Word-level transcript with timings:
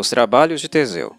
Os 0.00 0.08
trabalhos 0.08 0.62
de 0.62 0.68
Teseu 0.70 1.14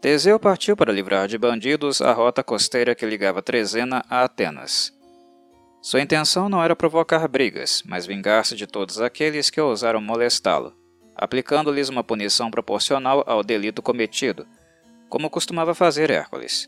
Teseu 0.00 0.40
partiu 0.40 0.74
para 0.74 0.90
livrar 0.90 1.28
de 1.28 1.36
bandidos 1.36 2.00
a 2.00 2.10
rota 2.10 2.42
costeira 2.42 2.94
que 2.94 3.04
ligava 3.04 3.42
Trezena 3.42 4.02
a 4.08 4.24
Atenas. 4.24 4.90
Sua 5.82 6.00
intenção 6.00 6.48
não 6.48 6.64
era 6.64 6.74
provocar 6.74 7.28
brigas, 7.28 7.82
mas 7.84 8.06
vingar-se 8.06 8.56
de 8.56 8.66
todos 8.66 8.98
aqueles 8.98 9.50
que 9.50 9.60
ousaram 9.60 10.00
molestá-lo, 10.00 10.74
aplicando-lhes 11.14 11.90
uma 11.90 12.02
punição 12.02 12.50
proporcional 12.50 13.22
ao 13.26 13.44
delito 13.44 13.82
cometido, 13.82 14.46
como 15.10 15.28
costumava 15.28 15.74
fazer 15.74 16.10
Hércules. 16.10 16.66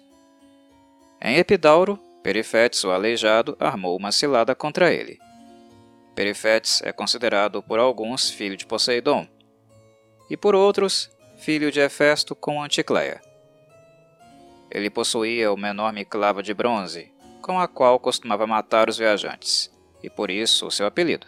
Em 1.22 1.38
Epidauro, 1.38 1.98
Perifetes, 2.22 2.84
o 2.84 2.90
aleijado, 2.90 3.56
armou 3.58 3.96
uma 3.96 4.12
cilada 4.12 4.54
contra 4.54 4.92
ele. 4.92 5.18
Perifetes 6.14 6.82
é 6.82 6.92
considerado 6.92 7.62
por 7.62 7.78
alguns 7.78 8.28
filho 8.28 8.58
de 8.58 8.66
Poseidon, 8.66 9.26
e 10.30 10.36
por 10.36 10.54
outros, 10.54 11.10
filho 11.36 11.72
de 11.72 11.80
Hefesto 11.80 12.36
com 12.36 12.62
Anticleia. 12.62 13.20
Ele 14.70 14.88
possuía 14.88 15.52
uma 15.52 15.70
enorme 15.70 16.04
clava 16.04 16.42
de 16.42 16.54
bronze, 16.54 17.12
com 17.42 17.58
a 17.58 17.66
qual 17.66 17.98
costumava 17.98 18.46
matar 18.46 18.88
os 18.88 18.96
viajantes, 18.96 19.70
e 20.02 20.08
por 20.08 20.30
isso 20.30 20.68
o 20.68 20.70
seu 20.70 20.86
apelido, 20.86 21.26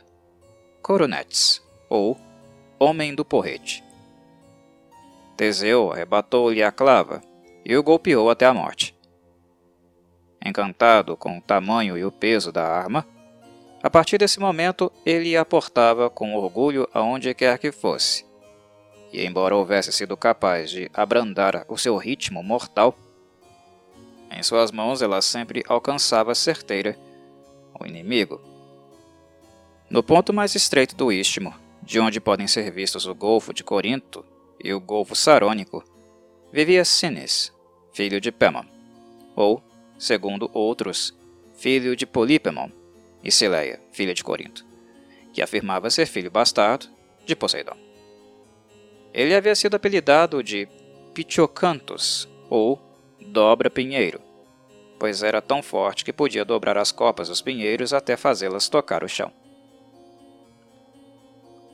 Coronetes, 0.80 1.60
ou 1.88 2.16
Homem 2.78 3.14
do 3.14 3.24
Porrete. 3.24 3.82
Teseu 5.36 5.92
arrebatou-lhe 5.92 6.62
a 6.62 6.70
clava 6.70 7.20
e 7.64 7.76
o 7.76 7.82
golpeou 7.82 8.30
até 8.30 8.46
a 8.46 8.54
morte. 8.54 8.94
Encantado 10.44 11.16
com 11.16 11.38
o 11.38 11.40
tamanho 11.40 11.96
e 11.96 12.04
o 12.04 12.12
peso 12.12 12.52
da 12.52 12.66
arma, 12.66 13.06
a 13.82 13.90
partir 13.90 14.18
desse 14.18 14.38
momento 14.38 14.92
ele 15.04 15.36
a 15.36 15.44
portava 15.44 16.08
com 16.08 16.36
orgulho 16.36 16.88
aonde 16.92 17.34
quer 17.34 17.58
que 17.58 17.72
fosse, 17.72 18.24
e 19.12 19.26
embora 19.26 19.54
houvesse 19.54 19.92
sido 19.92 20.16
capaz 20.16 20.70
de 20.70 20.90
abrandar 20.94 21.64
o 21.68 21.76
seu 21.76 21.96
ritmo 21.96 22.42
mortal, 22.42 22.96
em 24.30 24.42
suas 24.42 24.72
mãos 24.72 25.02
ela 25.02 25.20
sempre 25.20 25.62
alcançava 25.68 26.34
certeira 26.34 26.98
o 27.78 27.86
inimigo. 27.86 28.40
No 29.90 30.02
ponto 30.02 30.32
mais 30.32 30.54
estreito 30.54 30.96
do 30.96 31.12
istmo, 31.12 31.54
de 31.82 32.00
onde 32.00 32.20
podem 32.20 32.46
ser 32.46 32.70
vistos 32.70 33.06
o 33.06 33.14
Golfo 33.14 33.52
de 33.52 33.62
Corinto 33.62 34.24
e 34.62 34.72
o 34.72 34.80
Golfo 34.80 35.14
Sarônico, 35.14 35.84
vivia 36.50 36.84
Cines, 36.84 37.52
filho 37.92 38.20
de 38.20 38.32
Pemon, 38.32 38.64
ou, 39.36 39.62
segundo 39.98 40.50
outros, 40.54 41.14
filho 41.54 41.94
de 41.94 42.06
Polipemon, 42.06 42.70
e 43.22 43.30
Cileia, 43.30 43.80
filha 43.92 44.14
de 44.14 44.24
Corinto, 44.24 44.64
que 45.32 45.42
afirmava 45.42 45.90
ser 45.90 46.06
filho 46.06 46.30
bastardo 46.30 46.86
de 47.24 47.36
Poseidon. 47.36 47.91
Ele 49.12 49.34
havia 49.34 49.54
sido 49.54 49.74
apelidado 49.74 50.42
de 50.42 50.66
Pitiocantos, 51.12 52.28
ou 52.48 52.80
Dobra 53.20 53.68
Pinheiro, 53.68 54.20
pois 54.98 55.22
era 55.22 55.42
tão 55.42 55.62
forte 55.62 56.04
que 56.04 56.12
podia 56.12 56.44
dobrar 56.44 56.78
as 56.78 56.90
copas 56.90 57.28
dos 57.28 57.42
pinheiros 57.42 57.92
até 57.92 58.16
fazê-las 58.16 58.68
tocar 58.68 59.04
o 59.04 59.08
chão. 59.08 59.30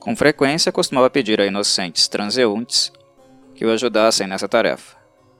Com 0.00 0.16
frequência 0.16 0.72
costumava 0.72 1.10
pedir 1.10 1.40
a 1.40 1.46
inocentes 1.46 2.08
transeuntes 2.08 2.92
que 3.54 3.64
o 3.64 3.70
ajudassem 3.70 4.26
nessa 4.26 4.48
tarefa, 4.48 4.96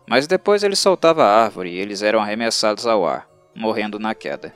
mas 0.07 0.27
depois 0.27 0.63
ele 0.63 0.77
soltava 0.77 1.25
a 1.25 1.45
árvore 1.45 1.71
e 1.71 1.79
eles 1.79 2.03
eram 2.03 2.21
arremessados 2.21 2.87
ao 2.87 3.07
ar, 3.07 3.29
morrendo 3.55 3.99
na 3.99 4.15
queda. 4.15 4.55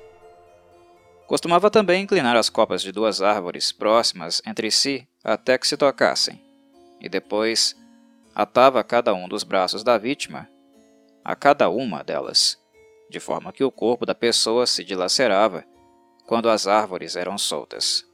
Costumava 1.26 1.70
também 1.70 2.02
inclinar 2.02 2.36
as 2.36 2.50
copas 2.50 2.82
de 2.82 2.92
duas 2.92 3.22
árvores 3.22 3.72
próximas 3.72 4.42
entre 4.46 4.70
si 4.70 5.08
até 5.24 5.56
que 5.56 5.66
se 5.66 5.76
tocassem, 5.76 6.40
e 7.02 7.08
depois 7.08 7.76
atava 8.34 8.82
cada 8.84 9.12
um 9.12 9.28
dos 9.28 9.42
braços 9.42 9.82
da 9.82 9.98
vítima 9.98 10.48
a 11.24 11.36
cada 11.36 11.68
uma 11.68 12.02
delas, 12.02 12.58
de 13.10 13.20
forma 13.20 13.52
que 13.52 13.62
o 13.64 13.70
corpo 13.70 14.06
da 14.06 14.14
pessoa 14.14 14.66
se 14.66 14.84
dilacerava 14.84 15.64
quando 16.26 16.48
as 16.48 16.66
árvores 16.66 17.16
eram 17.16 17.36
soltas. 17.36 18.06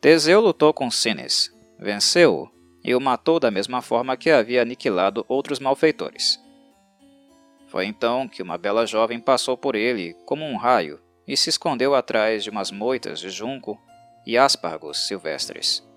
Teseu 0.00 0.40
lutou 0.40 0.74
com 0.74 0.90
Cines, 0.90 1.54
venceu-o 1.78 2.50
e 2.82 2.94
o 2.94 3.00
matou 3.00 3.38
da 3.38 3.50
mesma 3.50 3.80
forma 3.82 4.16
que 4.16 4.30
havia 4.30 4.62
aniquilado 4.62 5.24
outros 5.28 5.58
malfeitores. 5.58 6.40
Foi 7.68 7.86
então 7.86 8.26
que 8.26 8.42
uma 8.42 8.58
bela 8.58 8.86
jovem 8.86 9.20
passou 9.20 9.56
por 9.56 9.74
ele 9.74 10.14
como 10.24 10.44
um 10.44 10.56
raio 10.56 11.00
e 11.26 11.36
se 11.36 11.50
escondeu 11.50 11.94
atrás 11.94 12.42
de 12.42 12.50
umas 12.50 12.70
moitas 12.70 13.20
de 13.20 13.30
junco 13.30 13.78
e 14.26 14.36
aspargos 14.36 15.06
silvestres. 15.06 15.89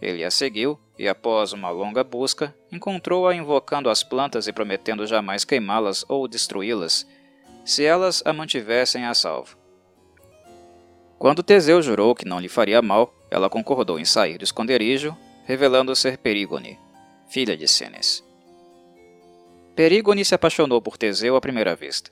Ele 0.00 0.24
a 0.24 0.30
seguiu 0.30 0.78
e, 0.98 1.08
após 1.08 1.52
uma 1.52 1.70
longa 1.70 2.04
busca, 2.04 2.54
encontrou-a 2.70 3.34
invocando 3.34 3.88
as 3.88 4.02
plantas 4.02 4.46
e 4.46 4.52
prometendo 4.52 5.06
jamais 5.06 5.44
queimá-las 5.44 6.04
ou 6.08 6.28
destruí-las, 6.28 7.06
se 7.64 7.84
elas 7.84 8.22
a 8.24 8.32
mantivessem 8.32 9.04
a 9.04 9.14
salvo. 9.14 9.56
Quando 11.18 11.42
Teseu 11.42 11.80
jurou 11.80 12.14
que 12.14 12.26
não 12.26 12.38
lhe 12.38 12.48
faria 12.48 12.82
mal, 12.82 13.12
ela 13.30 13.48
concordou 13.48 13.98
em 13.98 14.04
sair 14.04 14.36
do 14.36 14.44
esconderijo, 14.44 15.16
revelando 15.44 15.96
ser 15.96 16.18
Perígone, 16.18 16.78
filha 17.28 17.56
de 17.56 17.66
Cenes. 17.66 18.22
Perígone 19.74 20.24
se 20.24 20.34
apaixonou 20.34 20.80
por 20.80 20.96
Teseu 20.96 21.36
à 21.36 21.40
primeira 21.40 21.74
vista. 21.74 22.10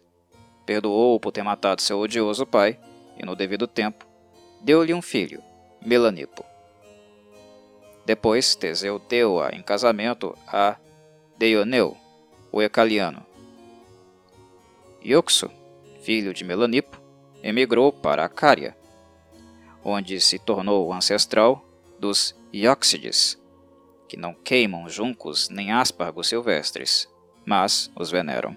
Perdoou-o 0.66 1.20
por 1.20 1.32
ter 1.32 1.42
matado 1.42 1.82
seu 1.82 1.98
odioso 1.98 2.46
pai 2.46 2.78
e, 3.18 3.24
no 3.24 3.36
devido 3.36 3.66
tempo, 3.66 4.06
deu-lhe 4.62 4.94
um 4.94 5.02
filho, 5.02 5.42
Melanipo. 5.84 6.53
Depois, 8.04 8.54
Teseu 8.54 8.98
deu-a 8.98 9.50
em 9.54 9.62
casamento 9.62 10.36
a 10.46 10.76
Deioneu, 11.38 11.96
o 12.52 12.62
Ecaliano. 12.62 13.24
Ioxo, 15.04 15.50
filho 16.02 16.32
de 16.32 16.44
Melanipo, 16.44 17.00
emigrou 17.42 17.92
para 17.92 18.24
Acária, 18.24 18.76
onde 19.82 20.20
se 20.20 20.38
tornou 20.38 20.92
ancestral 20.92 21.64
dos 21.98 22.34
Ióxides, 22.52 23.38
que 24.08 24.16
não 24.16 24.34
queimam 24.34 24.88
juncos 24.88 25.48
nem 25.48 25.72
aspargos 25.72 26.28
silvestres, 26.28 27.08
mas 27.44 27.90
os 27.96 28.10
veneram. 28.10 28.56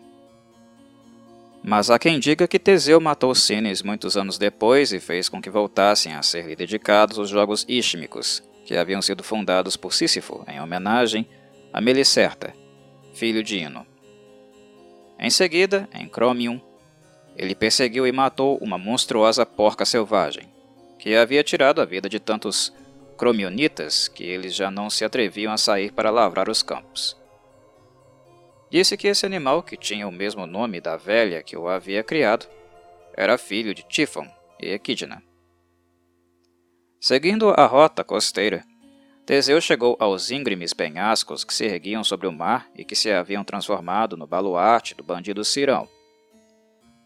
Mas 1.63 1.89
há 1.89 1.99
quem 1.99 2.19
diga 2.19 2.47
que 2.47 2.59
Teseu 2.59 3.01
matou 3.01 3.35
Cines 3.35 3.81
muitos 3.81 4.15
anos 4.15 4.37
depois 4.37 4.93
e 4.93 4.99
fez 4.99 5.27
com 5.27 5.41
que 5.41 5.49
voltassem 5.49 6.13
a 6.13 6.21
ser 6.21 6.55
dedicados 6.55 7.17
os 7.17 7.29
jogos 7.29 7.65
ístmicos, 7.67 8.41
que 8.67 8.75
haviam 8.75 9.01
sido 9.01 9.23
fundados 9.23 9.77
por 9.77 9.93
Sísifo 9.93 10.43
em 10.45 10.59
homenagem 10.59 11.25
a 11.71 11.79
Melicerta, 11.79 12.53
filho 13.13 13.41
de 13.41 13.59
Ino. 13.59 13.87
Em 15.17 15.29
seguida, 15.29 15.87
em 15.93 16.05
Cromium, 16.05 16.59
ele 17.37 17.55
perseguiu 17.55 18.05
e 18.05 18.11
matou 18.11 18.57
uma 18.57 18.77
monstruosa 18.77 19.45
porca 19.45 19.85
selvagem, 19.85 20.43
que 20.99 21.15
havia 21.15 21.45
tirado 21.45 21.81
a 21.81 21.85
vida 21.85 22.09
de 22.09 22.19
tantos 22.19 22.73
cromionitas 23.17 24.09
que 24.09 24.25
eles 24.25 24.53
já 24.53 24.69
não 24.69 24.89
se 24.89 25.05
atreviam 25.05 25.53
a 25.53 25.57
sair 25.57 25.93
para 25.93 26.11
lavrar 26.11 26.49
os 26.49 26.61
campos. 26.61 27.15
Disse 28.69 28.97
que 28.97 29.07
esse 29.07 29.25
animal, 29.25 29.63
que 29.63 29.77
tinha 29.77 30.05
o 30.05 30.11
mesmo 30.11 30.45
nome 30.45 30.81
da 30.81 30.97
velha 30.97 31.41
que 31.41 31.55
o 31.55 31.69
havia 31.69 32.03
criado, 32.03 32.45
era 33.15 33.37
filho 33.37 33.73
de 33.73 33.83
Tifon 33.83 34.27
e 34.61 34.71
Equidna. 34.71 35.23
Seguindo 37.07 37.51
a 37.55 37.65
rota 37.65 38.03
costeira, 38.03 38.65
Teseu 39.25 39.61
chegou 39.61 39.95
aos 39.97 40.29
íngremes 40.29 40.73
penhascos 40.73 41.45
que 41.45 41.53
se 41.53 41.63
erguiam 41.63 42.03
sobre 42.03 42.27
o 42.27 42.33
mar 42.33 42.69
e 42.75 42.83
que 42.83 42.97
se 42.97 43.09
haviam 43.09 43.45
transformado 43.45 44.17
no 44.17 44.27
baluarte 44.27 44.93
do 44.93 45.05
bandido 45.05 45.45
Cirão. 45.45 45.87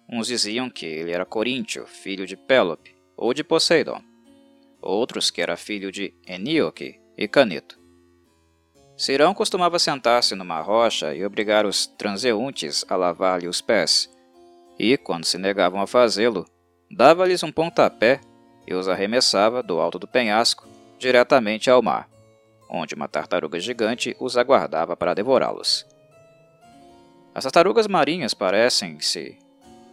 Uns 0.10 0.26
diziam 0.26 0.72
que 0.72 0.88
ele 0.88 1.12
era 1.12 1.24
Coríntio, 1.24 1.86
filho 1.86 2.26
de 2.26 2.36
Pélope, 2.36 2.96
ou 3.16 3.32
de 3.32 3.44
Poseidon. 3.44 4.02
Outros 4.82 5.30
que 5.30 5.40
era 5.40 5.56
filho 5.56 5.92
de 5.92 6.12
Eníoque 6.26 7.00
e 7.16 7.28
Caneto. 7.28 7.80
Cirão 8.98 9.36
costumava 9.36 9.78
sentar-se 9.78 10.34
numa 10.34 10.62
rocha 10.62 11.14
e 11.14 11.24
obrigar 11.24 11.64
os 11.64 11.86
transeuntes 11.86 12.84
a 12.90 12.96
lavar-lhe 12.96 13.48
os 13.48 13.62
pés, 13.62 14.12
e, 14.80 14.98
quando 14.98 15.26
se 15.26 15.38
negavam 15.38 15.80
a 15.80 15.86
fazê-lo, 15.86 16.48
dava-lhes 16.90 17.44
um 17.44 17.52
pontapé 17.52 18.20
e 18.72 18.74
os 18.74 18.88
arremessava 18.88 19.62
do 19.62 19.82
alto 19.82 20.00
do 20.00 20.08
penhasco 20.08 20.66
diretamente 20.98 21.70
ao 21.70 21.82
mar, 21.82 22.10
onde 22.70 22.96
uma 22.96 23.08
tartaruga 23.08 23.60
gigante 23.60 24.16
os 24.18 24.38
aguardava 24.38 24.96
para 24.96 25.14
devorá-los. 25.14 25.86
As 27.36 27.44
tartarugas 27.44 27.86
marinhas 27.86 28.34
parecem-se 28.34 29.38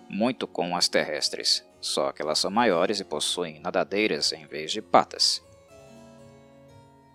muito 0.08 0.46
com 0.46 0.76
as 0.76 0.88
terrestres, 0.88 1.64
só 1.80 2.12
que 2.12 2.22
elas 2.22 2.38
são 2.38 2.52
maiores 2.52 3.00
e 3.00 3.04
possuem 3.04 3.58
nadadeiras 3.60 4.32
em 4.32 4.46
vez 4.46 4.70
de 4.70 4.80
patas. 4.80 5.42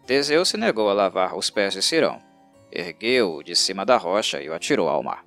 Teseu 0.05 0.43
se 0.43 0.57
negou 0.57 0.89
a 0.89 0.93
lavar 0.93 1.33
os 1.37 1.49
pés 1.49 1.73
de 1.73 1.81
Cirão, 1.81 2.21
ergueu-o 2.71 3.41
de 3.41 3.55
cima 3.55 3.85
da 3.85 3.95
rocha 3.95 4.41
e 4.41 4.49
o 4.49 4.53
atirou 4.53 4.89
ao 4.89 5.01
mar. 5.01 5.25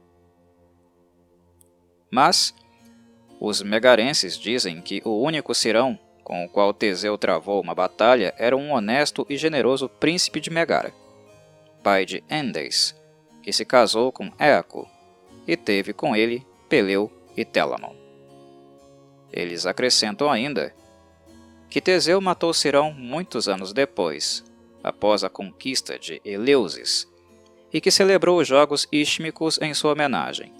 Mas 2.10 2.54
os 3.40 3.62
megarenses 3.62 4.38
dizem 4.38 4.82
que 4.82 5.00
o 5.02 5.22
único 5.22 5.54
Cirão 5.54 5.98
com 6.26 6.44
o 6.44 6.49
qual 6.49 6.75
Teseu 6.75 7.17
travou 7.17 7.62
uma 7.62 7.73
batalha 7.73 8.34
era 8.37 8.56
um 8.56 8.73
honesto 8.73 9.25
e 9.31 9.37
generoso 9.37 9.88
príncipe 9.88 10.40
de 10.40 10.50
Megara, 10.50 10.93
pai 11.84 12.05
de 12.05 12.25
Endes, 12.28 12.96
que 13.44 13.52
se 13.52 13.64
casou 13.64 14.11
com 14.11 14.32
Éaco 14.37 14.90
e 15.46 15.56
teve 15.56 15.93
com 15.93 16.17
ele 16.17 16.44
Peleu 16.69 17.12
e 17.37 17.44
Télamon. 17.44 17.94
Eles 19.32 19.67
acrescentam 19.67 20.28
ainda 20.28 20.75
que 21.70 21.81
Teseu 21.81 22.20
matou 22.20 22.52
Cirão 22.52 22.93
muitos 22.93 23.49
anos 23.49 23.72
depois, 23.72 24.43
após 24.82 25.22
a 25.22 25.31
conquista 25.31 25.96
de 25.96 26.20
Eleusis, 26.25 27.06
e 27.72 27.81
que 27.81 27.93
celebrou 27.93 28.40
os 28.40 28.49
Jogos 28.49 28.88
Istmicos 28.90 29.61
em 29.62 29.72
sua 29.75 29.93
homenagem, 29.93 30.52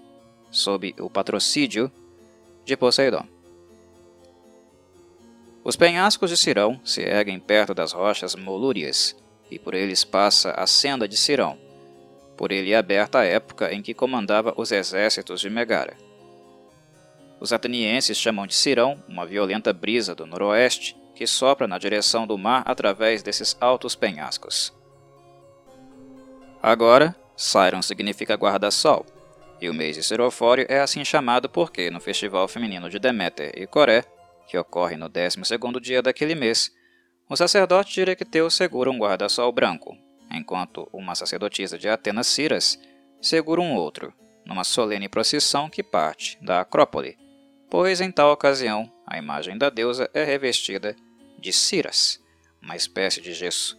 sob 0.49 0.95
o 1.01 1.11
patrocínio 1.11 1.91
de 2.65 2.77
Poseidon. 2.77 3.27
Os 5.67 5.75
penhascos 5.75 6.31
de 6.31 6.37
Cirão 6.37 6.81
se 6.85 7.03
erguem 7.03 7.41
perto 7.41 7.75
das 7.75 7.91
rochas 7.91 8.37
Molúrias, 8.37 9.17
e 9.51 9.59
por 9.59 9.75
eles 9.75 10.05
passa 10.05 10.53
a 10.53 10.65
senda 10.65 11.09
de 11.09 11.17
Cirão, 11.17 11.59
por 12.37 12.53
ele 12.53 12.71
é 12.71 12.77
aberta 12.77 13.19
a 13.19 13.25
época 13.25 13.75
em 13.75 13.83
que 13.83 13.93
comandava 13.93 14.55
os 14.57 14.71
exércitos 14.71 15.41
de 15.41 15.51
Megara. 15.51 15.97
Os 17.41 17.53
atenienses 17.53 18.17
chamam 18.17 18.47
de 18.47 18.55
Cirão 18.55 19.03
uma 19.09 19.27
violenta 19.27 19.73
brisa 19.73 20.15
do 20.15 20.25
noroeste 20.25 20.97
que 21.17 21.27
sopra 21.27 21.67
na 21.67 21.79
direção 21.79 22.29
do 22.29 22.39
mar 22.39 22.62
através 22.65 23.21
desses 23.25 23.57
altos 23.61 23.97
penhascos. 23.97 24.73
Agora, 26.62 27.12
Siron 27.37 27.83
significa 27.83 28.37
guarda-sol, 28.37 29.05
e 29.61 29.69
o 29.69 29.75
mês 29.75 29.97
de 29.97 30.05
Cirofório 30.05 30.65
é 30.69 30.79
assim 30.79 31.05
chamado 31.05 31.49
porque, 31.49 31.91
no 31.91 31.99
festival 31.99 32.47
feminino 32.47 32.89
de 32.89 33.01
Deméter 33.01 33.51
e 33.57 33.67
Coré, 33.67 34.05
que 34.47 34.57
ocorre 34.57 34.97
no 34.97 35.09
12º 35.09 35.81
dia 35.81 36.03
daquele 36.03 36.35
mês, 36.35 36.73
o 37.29 37.37
sacerdote 37.37 37.93
de 37.93 38.01
Erecteu 38.01 38.49
segura 38.49 38.91
um 38.91 38.99
guarda-sol 38.99 39.51
branco, 39.53 39.97
enquanto 40.31 40.89
uma 40.93 41.15
sacerdotisa 41.15 41.77
de 41.77 41.89
Atenas 41.89 42.27
Ciras 42.27 42.79
segura 43.21 43.61
um 43.61 43.75
outro, 43.75 44.13
numa 44.45 44.63
solene 44.63 45.09
procissão 45.09 45.69
que 45.69 45.83
parte 45.83 46.39
da 46.41 46.61
Acrópole, 46.61 47.19
pois 47.69 48.01
em 48.01 48.13
tal 48.13 48.33
ocasião 48.33 48.91
a 49.07 49.19
imagem 49.19 49.59
da 49.59 49.69
deusa 49.71 50.09
é 50.15 50.23
revestida 50.23 50.95
de 51.39 51.53
Ciras, 51.53 52.23
uma 52.63 52.77
espécie 52.77 53.21
de 53.21 53.33
gesso, 53.35 53.79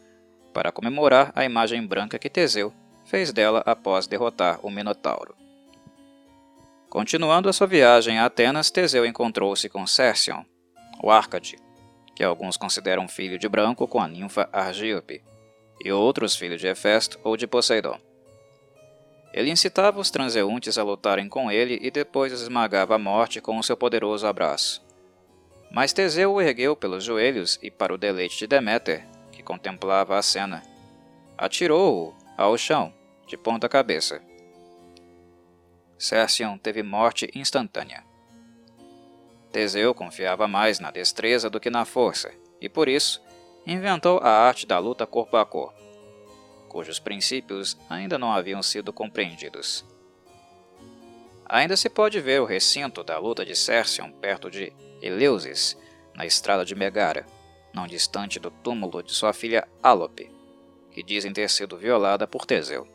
para 0.53 0.71
comemorar 0.71 1.31
a 1.35 1.45
imagem 1.45 1.85
branca 1.85 2.19
que 2.19 2.29
Teseu 2.29 2.73
fez 3.05 3.31
dela 3.31 3.63
após 3.65 4.07
derrotar 4.07 4.59
o 4.65 4.69
Minotauro. 4.69 5.35
Continuando 6.89 7.47
a 7.47 7.53
sua 7.53 7.67
viagem 7.67 8.17
a 8.17 8.25
Atenas, 8.25 8.71
Teseu 8.71 9.05
encontrou-se 9.05 9.69
com 9.69 9.85
Cercion, 9.85 10.43
o 11.01 11.11
Árcade, 11.11 11.57
que 12.15 12.23
alguns 12.23 12.57
consideram 12.57 13.07
filho 13.07 13.37
de 13.37 13.47
Branco 13.47 13.87
com 13.87 13.99
a 13.99 14.07
ninfa 14.07 14.49
Argíope, 14.51 15.23
e 15.83 15.91
outros 15.91 16.35
filhos 16.35 16.59
de 16.59 16.67
Hefesto 16.67 17.19
ou 17.23 17.37
de 17.37 17.45
Poseidon. 17.45 17.99
Ele 19.33 19.51
incitava 19.51 19.99
os 19.99 20.09
transeuntes 20.09 20.77
a 20.77 20.83
lutarem 20.83 21.29
com 21.29 21.51
ele 21.51 21.77
e 21.81 21.91
depois 21.91 22.33
os 22.33 22.41
esmagava 22.41 22.95
à 22.95 22.97
morte 22.97 23.39
com 23.39 23.57
o 23.57 23.63
seu 23.63 23.77
poderoso 23.77 24.25
abraço. 24.25 24.83
Mas 25.69 25.93
Teseu 25.93 26.33
o 26.33 26.41
ergueu 26.41 26.75
pelos 26.75 27.03
joelhos 27.03 27.59
e, 27.61 27.69
para 27.69 27.93
o 27.93 27.97
deleite 27.97 28.37
de 28.39 28.47
Deméter, 28.47 29.05
que 29.31 29.43
contemplava 29.43 30.17
a 30.17 30.21
cena, 30.21 30.63
atirou-o 31.37 32.15
ao 32.35 32.57
chão, 32.57 32.91
de 33.27 33.37
ponta 33.37 33.67
cabeça. 33.67 34.21
Cercion 35.99 36.57
teve 36.57 36.81
morte 36.81 37.29
instantânea. 37.35 38.06
Teseu 39.51 39.93
confiava 39.93 40.47
mais 40.47 40.79
na 40.79 40.91
destreza 40.91 41.49
do 41.49 41.59
que 41.59 41.69
na 41.69 41.85
força, 41.85 42.31
e 42.59 42.67
por 42.67 42.87
isso 42.87 43.21
inventou 43.65 44.19
a 44.19 44.29
arte 44.29 44.65
da 44.65 44.79
luta 44.79 45.05
corpo 45.05 45.37
a 45.37 45.45
corpo, 45.45 45.79
cujos 46.67 46.99
princípios 46.99 47.77
ainda 47.89 48.17
não 48.17 48.31
haviam 48.31 48.61
sido 48.61 48.93
compreendidos. 48.93 49.85
Ainda 51.45 51.77
se 51.77 51.89
pode 51.89 52.19
ver 52.19 52.41
o 52.41 52.45
recinto 52.45 53.03
da 53.03 53.17
luta 53.17 53.45
de 53.45 53.55
Cercion 53.55 54.11
perto 54.11 54.51
de 54.51 54.73
Eleusis, 55.01 55.77
na 56.13 56.25
estrada 56.25 56.65
de 56.65 56.75
Megara, 56.75 57.25
não 57.73 57.87
distante 57.87 58.39
do 58.39 58.51
túmulo 58.51 59.01
de 59.01 59.13
sua 59.13 59.31
filha 59.33 59.67
Álope, 59.81 60.29
que 60.91 61.03
dizem 61.03 61.31
ter 61.31 61.49
sido 61.49 61.77
violada 61.77 62.27
por 62.27 62.45
Teseu. 62.45 62.87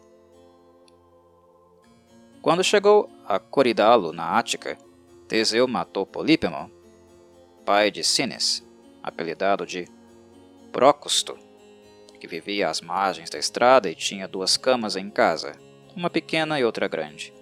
Quando 2.42 2.64
chegou 2.64 3.08
a 3.24 3.38
Coridalo, 3.38 4.12
na 4.12 4.36
Ática, 4.36 4.76
Teseu 5.32 5.66
matou 5.66 6.04
Polípemon, 6.04 6.68
pai 7.64 7.90
de 7.90 8.04
Cines, 8.04 8.62
apelidado 9.02 9.64
de 9.64 9.88
Prócusto, 10.70 11.38
que 12.20 12.26
vivia 12.26 12.68
às 12.68 12.82
margens 12.82 13.30
da 13.30 13.38
estrada 13.38 13.88
e 13.88 13.94
tinha 13.94 14.28
duas 14.28 14.58
camas 14.58 14.94
em 14.94 15.08
casa, 15.08 15.52
uma 15.96 16.10
pequena 16.10 16.60
e 16.60 16.64
outra 16.66 16.86
grande. 16.86 17.32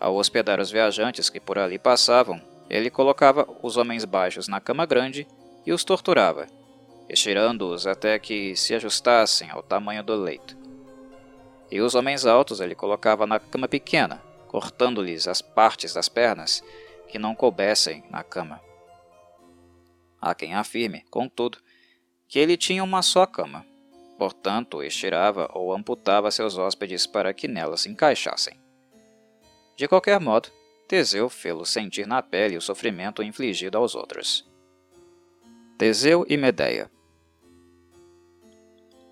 Ao 0.00 0.16
hospedar 0.16 0.58
os 0.60 0.70
viajantes 0.70 1.28
que 1.28 1.38
por 1.38 1.58
ali 1.58 1.78
passavam, 1.78 2.40
ele 2.70 2.88
colocava 2.88 3.46
os 3.62 3.76
homens 3.76 4.06
baixos 4.06 4.48
na 4.48 4.58
cama 4.58 4.86
grande 4.86 5.28
e 5.66 5.74
os 5.74 5.84
torturava, 5.84 6.46
estirando-os 7.06 7.86
até 7.86 8.18
que 8.18 8.56
se 8.56 8.74
ajustassem 8.74 9.50
ao 9.50 9.62
tamanho 9.62 10.02
do 10.02 10.16
leito. 10.16 10.56
E 11.70 11.82
os 11.82 11.94
homens 11.94 12.24
altos 12.24 12.62
ele 12.62 12.74
colocava 12.74 13.26
na 13.26 13.38
cama 13.38 13.68
pequena, 13.68 14.26
cortando-lhes 14.48 15.28
as 15.28 15.40
partes 15.40 15.94
das 15.94 16.08
pernas 16.08 16.64
que 17.06 17.18
não 17.18 17.34
coubessem 17.34 18.02
na 18.10 18.24
cama. 18.24 18.60
Há 20.20 20.34
quem 20.34 20.54
afirme, 20.54 21.04
contudo, 21.10 21.58
que 22.26 22.38
ele 22.38 22.56
tinha 22.56 22.82
uma 22.82 23.02
só 23.02 23.24
cama, 23.24 23.64
portanto 24.18 24.82
estirava 24.82 25.48
ou 25.54 25.72
amputava 25.72 26.30
seus 26.30 26.58
hóspedes 26.58 27.06
para 27.06 27.32
que 27.32 27.46
nela 27.46 27.76
se 27.76 27.88
encaixassem. 27.88 28.58
De 29.76 29.86
qualquer 29.86 30.18
modo, 30.18 30.50
Teseu 30.88 31.28
fê-lo 31.28 31.64
sentir 31.64 32.06
na 32.06 32.22
pele 32.22 32.56
o 32.56 32.62
sofrimento 32.62 33.22
infligido 33.22 33.78
aos 33.78 33.94
outros. 33.94 34.48
Teseu 35.78 36.26
e 36.28 36.36
Medeia 36.36 36.90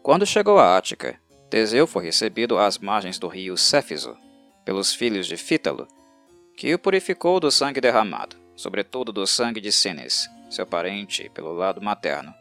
Quando 0.03 0.27
chegou 0.27 0.59
a 0.59 0.77
Ática, 0.77 1.21
Teseu 1.49 1.87
foi 1.87 2.07
recebido 2.07 2.59
às 2.59 2.79
margens 2.79 3.19
do 3.19 3.29
rio 3.29 3.57
Céfiso, 3.57 4.17
pelos 4.67 4.93
filhos 4.93 5.29
de 5.29 5.37
Fítalo, 5.37 5.87
que 6.57 6.75
o 6.75 6.79
purificou 6.79 7.39
do 7.39 7.53
sangue 7.53 7.81
derramado, 7.81 8.37
sobretudo 8.57 9.13
do 9.13 9.25
sangue 9.25 9.61
de 9.61 9.71
Cines, 9.71 10.29
seu 10.51 10.67
parente 10.67 11.31
pelo 11.31 11.53
lado 11.55 11.81
materno. 11.81 12.35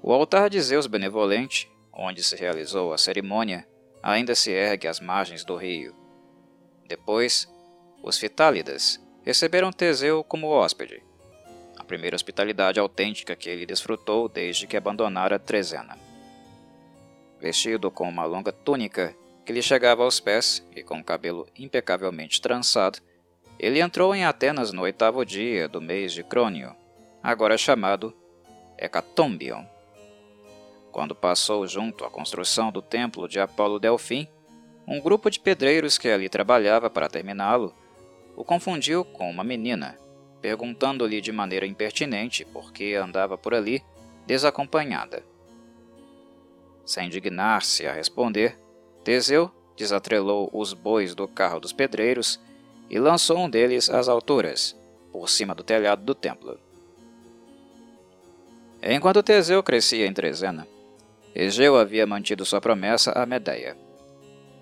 O 0.00 0.12
altar 0.12 0.48
de 0.48 0.60
Zeus 0.60 0.86
benevolente, 0.86 1.68
onde 1.92 2.22
se 2.22 2.36
realizou 2.36 2.92
a 2.92 2.98
cerimônia, 2.98 3.66
ainda 4.00 4.36
se 4.36 4.52
ergue 4.52 4.86
às 4.86 5.00
margens 5.00 5.44
do 5.44 5.56
rio. 5.56 5.94
Depois, 6.86 7.52
os 8.00 8.16
Fitálidas 8.16 9.00
receberam 9.24 9.72
Teseu 9.72 10.22
como 10.22 10.48
hóspede, 10.48 11.02
a 11.76 11.82
primeira 11.82 12.14
hospitalidade 12.14 12.78
autêntica 12.78 13.34
que 13.34 13.50
ele 13.50 13.66
desfrutou 13.66 14.28
desde 14.28 14.66
que 14.66 14.76
abandonara 14.76 15.40
Trezena. 15.40 15.98
Vestido 17.40 17.90
com 17.90 18.08
uma 18.08 18.24
longa 18.24 18.52
túnica 18.52 19.16
que 19.44 19.52
lhe 19.52 19.62
chegava 19.62 20.02
aos 20.02 20.20
pés 20.20 20.66
e 20.74 20.82
com 20.82 20.98
o 20.98 21.04
cabelo 21.04 21.46
impecavelmente 21.56 22.40
trançado, 22.40 22.98
ele 23.58 23.80
entrou 23.80 24.14
em 24.14 24.24
Atenas 24.24 24.72
no 24.72 24.82
oitavo 24.82 25.24
dia 25.24 25.68
do 25.68 25.80
mês 25.80 26.12
de 26.12 26.24
Crônio, 26.24 26.74
agora 27.22 27.56
chamado 27.56 28.14
Hecatombion. 28.78 29.64
Quando 30.90 31.14
passou 31.14 31.66
junto 31.66 32.04
à 32.04 32.10
construção 32.10 32.70
do 32.70 32.80
templo 32.80 33.28
de 33.28 33.38
Apolo 33.38 33.78
Delfim, 33.78 34.28
um 34.86 35.00
grupo 35.00 35.30
de 35.30 35.40
pedreiros 35.40 35.98
que 35.98 36.08
ali 36.08 36.28
trabalhava 36.28 36.90
para 36.90 37.08
terminá-lo 37.08 37.74
o 38.36 38.44
confundiu 38.44 39.04
com 39.04 39.30
uma 39.30 39.44
menina, 39.44 39.98
perguntando-lhe 40.40 41.20
de 41.20 41.32
maneira 41.32 41.66
impertinente 41.66 42.44
por 42.44 42.72
que 42.72 42.94
andava 42.94 43.38
por 43.38 43.54
ali 43.54 43.82
desacompanhada. 44.26 45.22
Sem 46.84 47.08
dignar-se 47.08 47.86
a 47.86 47.92
responder, 47.92 48.58
Teseu 49.04 49.50
desatrelou 49.76 50.48
os 50.50 50.72
bois 50.72 51.14
do 51.14 51.28
carro 51.28 51.60
dos 51.60 51.74
pedreiros 51.74 52.40
e 52.88 52.98
lançou 52.98 53.38
um 53.38 53.50
deles 53.50 53.90
às 53.90 54.08
alturas, 54.08 54.74
por 55.12 55.28
cima 55.28 55.54
do 55.54 55.62
telhado 55.62 56.02
do 56.02 56.14
templo. 56.14 56.58
Enquanto 58.82 59.22
Teseu 59.22 59.62
crescia 59.62 60.06
em 60.06 60.12
Trezena, 60.12 60.66
Egeu 61.34 61.76
havia 61.76 62.06
mantido 62.06 62.44
sua 62.44 62.60
promessa 62.60 63.12
a 63.12 63.26
Medeia. 63.26 63.76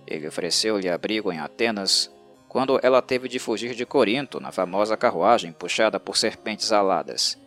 Ele 0.07 0.27
ofereceu-lhe 0.27 0.89
abrigo 0.89 1.33
em 1.33 1.39
Atenas 1.39 2.11
quando 2.49 2.81
ela 2.83 3.01
teve 3.01 3.29
de 3.29 3.39
fugir 3.39 3.75
de 3.75 3.87
Corinto 3.87 4.41
na 4.41 4.51
famosa 4.51 4.97
carruagem 4.97 5.53
puxada 5.53 6.01
por 6.01 6.17
serpentes 6.17 6.73
aladas, 6.73 7.39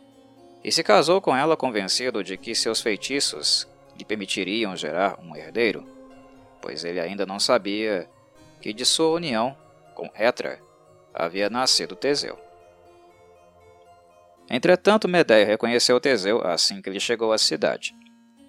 e 0.63 0.71
se 0.71 0.83
casou 0.83 1.21
com 1.21 1.35
ela 1.35 1.57
convencido 1.57 2.23
de 2.23 2.37
que 2.37 2.55
seus 2.55 2.81
feitiços 2.81 3.67
lhe 3.97 4.05
permitiriam 4.05 4.75
gerar 4.75 5.19
um 5.21 5.35
herdeiro 5.35 5.94
pois 6.65 6.83
ele 6.83 6.99
ainda 6.99 7.27
não 7.27 7.39
sabia 7.39 8.09
que 8.59 8.73
de 8.73 8.83
sua 8.83 9.09
união 9.09 9.55
com 9.93 10.09
Etra 10.15 10.59
havia 11.13 11.47
nascido 11.47 11.95
Teseu. 11.95 12.39
Entretanto, 14.49 15.07
Medeia 15.07 15.45
reconheceu 15.45 15.99
Teseu 15.99 16.41
assim 16.41 16.81
que 16.81 16.89
ele 16.89 16.99
chegou 16.99 17.31
à 17.31 17.37
cidade, 17.37 17.95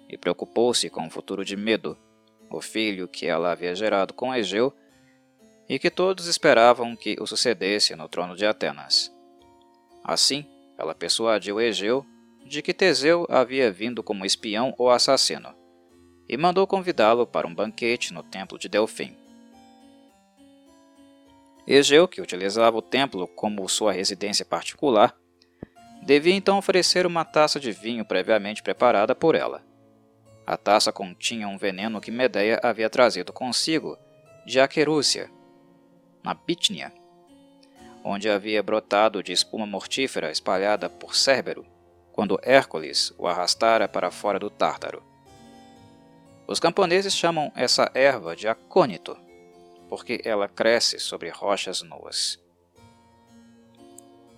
e 0.09 0.17
preocupou-se 0.17 0.89
com 0.89 1.05
o 1.05 1.11
futuro 1.11 1.45
de 1.45 1.55
Medo, 1.55 1.95
o 2.49 2.59
filho 2.59 3.07
que 3.07 3.27
ela 3.27 3.51
havia 3.51 3.75
gerado 3.75 4.15
com 4.15 4.33
Egeu 4.33 4.73
e 5.69 5.77
que 5.77 5.91
todos 5.91 6.25
esperavam 6.25 6.95
que 6.95 7.17
o 7.21 7.27
sucedesse 7.27 7.95
no 7.95 8.09
trono 8.09 8.35
de 8.35 8.47
Atenas. 8.47 9.15
Assim, 10.03 10.43
ela 10.75 10.95
persuadiu 10.95 11.61
Egeu 11.61 12.03
de 12.43 12.63
que 12.63 12.73
Teseu 12.73 13.27
havia 13.29 13.71
vindo 13.71 14.01
como 14.01 14.25
espião 14.25 14.73
ou 14.75 14.89
assassino, 14.89 15.53
e 16.27 16.35
mandou 16.37 16.67
convidá-lo 16.67 17.25
para 17.25 17.47
um 17.47 17.53
banquete 17.53 18.13
no 18.13 18.23
templo 18.23 18.57
de 18.57 18.67
Delfim. 18.67 19.15
Egeu, 21.65 22.07
que 22.07 22.21
utilizava 22.21 22.77
o 22.77 22.81
templo 22.81 23.27
como 23.27 23.67
sua 23.67 23.91
residência 23.91 24.45
particular, 24.45 25.15
devia 26.01 26.33
então 26.33 26.57
oferecer 26.57 27.05
uma 27.05 27.25
taça 27.25 27.59
de 27.59 27.71
vinho 27.71 28.05
previamente 28.05 28.63
preparada 28.63 29.13
por 29.13 29.35
ela. 29.35 29.61
A 30.45 30.55
taça 30.55 30.93
continha 30.93 31.47
um 31.47 31.57
veneno 31.57 31.99
que 31.99 32.09
Medeia 32.09 32.59
havia 32.63 32.89
trazido 32.89 33.33
consigo 33.33 33.97
de 34.45 34.61
Aquerúcia, 34.61 35.29
na 36.23 36.33
Bitnia, 36.33 36.93
onde 38.01 38.29
havia 38.29 38.63
brotado 38.63 39.21
de 39.21 39.33
espuma 39.33 39.65
mortífera 39.65 40.31
espalhada 40.31 40.89
por 40.89 41.15
Cérbero, 41.15 41.65
quando 42.13 42.39
Hércules 42.41 43.13
o 43.17 43.27
arrastara 43.27 43.89
para 43.89 44.09
fora 44.09 44.39
do 44.39 44.49
Tártaro. 44.49 45.06
Os 46.47 46.61
camponeses 46.61 47.13
chamam 47.13 47.51
essa 47.55 47.91
erva 47.93 48.33
de 48.33 48.47
acônito, 48.47 49.17
porque 49.89 50.21
ela 50.23 50.47
cresce 50.47 50.97
sobre 50.97 51.29
rochas 51.29 51.81
nuas. 51.81 52.39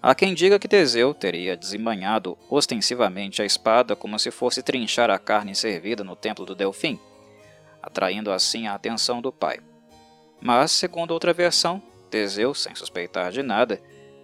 Há 0.01 0.15
quem 0.15 0.33
diga 0.33 0.57
que 0.57 0.67
Teseu 0.67 1.13
teria 1.13 1.55
desembanhado 1.55 2.35
ostensivamente 2.49 3.41
a 3.41 3.45
espada 3.45 3.95
como 3.95 4.17
se 4.17 4.31
fosse 4.31 4.63
trinchar 4.63 5.11
a 5.11 5.19
carne 5.19 5.53
servida 5.53 6.03
no 6.03 6.15
templo 6.15 6.45
do 6.45 6.55
Delfim, 6.55 6.99
atraindo 7.81 8.31
assim 8.31 8.65
a 8.65 8.73
atenção 8.73 9.21
do 9.21 9.31
pai. 9.31 9.59
Mas, 10.41 10.71
segundo 10.71 11.11
outra 11.11 11.33
versão, 11.33 11.81
Teseu, 12.09 12.55
sem 12.55 12.73
suspeitar 12.73 13.31
de 13.31 13.43
nada, 13.43 13.79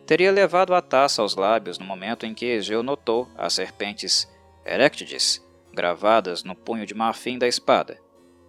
teria 0.08 0.32
levado 0.32 0.74
a 0.74 0.82
taça 0.82 1.22
aos 1.22 1.36
lábios 1.36 1.78
no 1.78 1.86
momento 1.86 2.26
em 2.26 2.34
que 2.34 2.46
Egeu 2.46 2.82
notou 2.82 3.30
as 3.38 3.54
serpentes 3.54 4.28
Erectides 4.66 5.45
gravadas 5.76 6.44
no 6.44 6.56
punho 6.56 6.86
de 6.86 6.96
marfim 6.96 7.38
da 7.38 7.48
espada, 7.48 8.00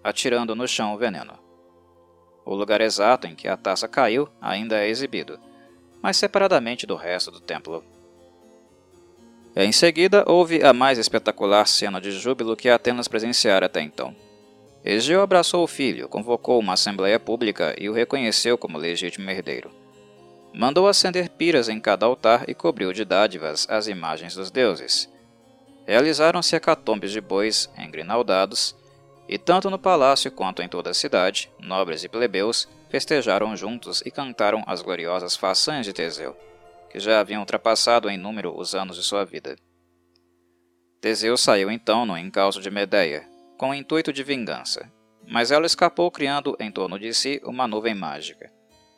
atirando 0.03 0.55
no 0.55 0.67
chão 0.67 0.95
o 0.95 0.97
veneno. 0.97 1.35
O 2.45 2.55
lugar 2.55 2.81
exato 2.81 3.27
em 3.27 3.35
que 3.35 3.49
a 3.49 3.57
taça 3.57 3.89
caiu 3.89 4.29
ainda 4.41 4.79
é 4.79 4.89
exibido, 4.89 5.39
mas 6.01 6.17
separadamente 6.17 6.87
do 6.87 6.95
resto 6.95 7.31
do 7.31 7.41
templo. 7.41 7.85
Em 9.57 9.73
seguida, 9.73 10.23
houve 10.27 10.63
a 10.63 10.73
mais 10.73 10.99
espetacular 10.99 11.67
cena 11.67 12.01
de 12.01 12.13
júbilo 12.13 12.55
que 12.55 12.69
Atenas 12.69 13.09
presenciara 13.09 13.67
até 13.67 13.81
então. 13.81 14.15
Egeu 14.85 15.21
abraçou 15.21 15.65
o 15.65 15.67
filho, 15.67 16.09
convocou 16.09 16.61
uma 16.61 16.75
assembleia 16.75 17.19
pública 17.19 17.75
e 17.77 17.89
o 17.89 17.93
reconheceu 17.93 18.57
como 18.57 18.79
legítimo 18.79 19.29
herdeiro. 19.29 19.71
Mandou 20.55 20.87
acender 20.87 21.29
piras 21.29 21.69
em 21.69 21.81
cada 21.81 22.07
altar 22.07 22.49
e 22.49 22.55
cobriu 22.55 22.93
de 22.93 23.05
dádivas 23.05 23.67
as 23.69 23.89
imagens 23.89 24.35
dos 24.35 24.51
deuses. 24.51 25.11
Realizaram-se 25.87 26.57
hecatombes 26.57 27.13
de 27.13 27.21
bois 27.21 27.71
engrinaldados, 27.79 28.75
e 29.29 29.39
tanto 29.39 29.71
no 29.71 29.79
palácio 29.79 30.31
quanto 30.33 30.61
em 30.61 30.69
toda 30.69 30.91
a 30.91 30.95
cidade, 30.95 31.51
nobres 31.61 32.03
e 32.03 32.09
plebeus 32.09 32.69
festejaram 32.89 33.57
juntos 33.57 34.03
e 34.05 34.11
cantaram 34.11 34.65
as 34.67 34.83
gloriosas 34.83 35.37
façanhas 35.37 35.87
de 35.87 35.93
Teseu, 35.93 36.37
que 36.91 36.99
já 36.99 37.21
haviam 37.21 37.41
ultrapassado 37.41 38.11
em 38.11 38.17
número 38.17 38.57
os 38.59 38.75
anos 38.75 38.97
de 38.97 39.03
sua 39.05 39.25
vida. 39.25 39.57
Teseu 41.01 41.37
saiu 41.37 41.71
então 41.71 42.05
no 42.05 42.19
encalço 42.19 42.61
de 42.61 42.71
Medeia, 42.71 43.29
com 43.57 43.71
o 43.71 43.75
intuito 43.75 44.13
de 44.13 44.25
vingança, 44.25 44.91
mas 45.29 45.53
ela 45.53 45.67
escapou 45.67 46.11
criando 46.11 46.57
em 46.59 46.71
torno 46.71 46.99
de 46.99 47.15
si 47.15 47.41
uma 47.45 47.69
nuvem 47.69 47.95
mágica, 47.95 48.51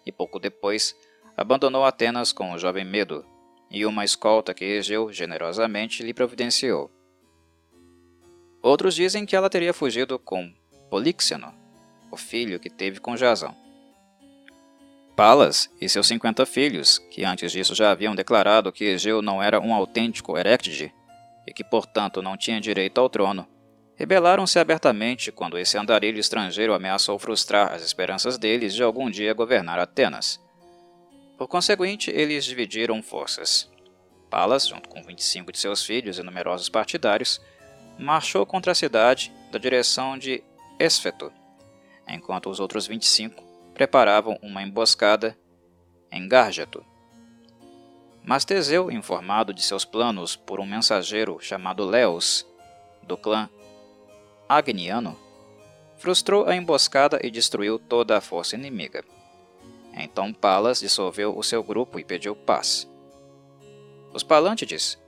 e 0.06 0.12
pouco 0.12 0.38
depois 0.38 0.96
abandonou 1.36 1.84
Atenas 1.84 2.32
com 2.32 2.52
o 2.52 2.58
jovem 2.58 2.84
Medo 2.84 3.24
e 3.70 3.84
uma 3.84 4.04
escolta 4.04 4.54
que 4.54 4.64
Egeu 4.64 5.12
generosamente 5.12 6.02
lhe 6.02 6.14
providenciou. 6.14 6.90
Outros 8.62 8.94
dizem 8.94 9.24
que 9.24 9.36
ela 9.36 9.50
teria 9.50 9.72
fugido 9.72 10.18
com 10.18 10.52
Políxeno, 10.90 11.54
o 12.10 12.16
filho 12.16 12.58
que 12.58 12.70
teve 12.70 12.98
com 12.98 13.16
Jasão. 13.16 13.54
Palas 15.14 15.68
e 15.80 15.88
seus 15.88 16.06
50 16.06 16.46
filhos, 16.46 16.98
que 17.10 17.24
antes 17.24 17.50
disso 17.52 17.74
já 17.74 17.90
haviam 17.90 18.14
declarado 18.14 18.72
que 18.72 18.84
Egeu 18.84 19.20
não 19.20 19.42
era 19.42 19.60
um 19.60 19.74
autêntico 19.74 20.38
Erectide 20.38 20.94
e 21.46 21.52
que, 21.52 21.64
portanto, 21.64 22.22
não 22.22 22.36
tinha 22.36 22.60
direito 22.60 23.00
ao 23.00 23.08
trono, 23.08 23.46
rebelaram-se 23.96 24.58
abertamente 24.58 25.32
quando 25.32 25.58
esse 25.58 25.76
andarilho 25.76 26.20
estrangeiro 26.20 26.72
ameaçou 26.72 27.18
frustrar 27.18 27.72
as 27.72 27.82
esperanças 27.82 28.38
deles 28.38 28.74
de 28.74 28.82
algum 28.82 29.10
dia 29.10 29.34
governar 29.34 29.78
Atenas. 29.78 30.40
Por 31.38 31.46
conseguinte, 31.46 32.10
eles 32.10 32.44
dividiram 32.44 33.00
forças. 33.00 33.70
Palas, 34.28 34.66
junto 34.66 34.88
com 34.88 35.04
25 35.04 35.52
de 35.52 35.58
seus 35.58 35.84
filhos 35.84 36.18
e 36.18 36.22
numerosos 36.24 36.68
partidários, 36.68 37.40
marchou 37.96 38.44
contra 38.44 38.72
a 38.72 38.74
cidade 38.74 39.32
da 39.52 39.58
direção 39.58 40.18
de 40.18 40.42
Esfeto, 40.80 41.32
enquanto 42.08 42.50
os 42.50 42.58
outros 42.58 42.88
25 42.88 43.42
preparavam 43.72 44.36
uma 44.42 44.62
emboscada 44.62 45.38
em 46.10 46.26
Gárgeto. 46.28 46.84
Mas 48.24 48.44
Teseu, 48.44 48.90
informado 48.90 49.54
de 49.54 49.62
seus 49.62 49.84
planos 49.84 50.34
por 50.34 50.58
um 50.58 50.66
mensageiro 50.66 51.38
chamado 51.40 51.84
Leos, 51.84 52.44
do 53.04 53.16
clã 53.16 53.48
Agniano, 54.48 55.16
frustrou 55.96 56.46
a 56.46 56.56
emboscada 56.56 57.20
e 57.22 57.30
destruiu 57.30 57.78
toda 57.78 58.18
a 58.18 58.20
força 58.20 58.56
inimiga. 58.56 59.04
Então 59.98 60.32
Palas 60.32 60.80
dissolveu 60.80 61.36
o 61.36 61.42
seu 61.42 61.62
grupo 61.62 61.98
e 61.98 62.04
pediu 62.04 62.34
paz. 62.34 62.88
Os 64.12 64.22
Palântides 64.22 64.98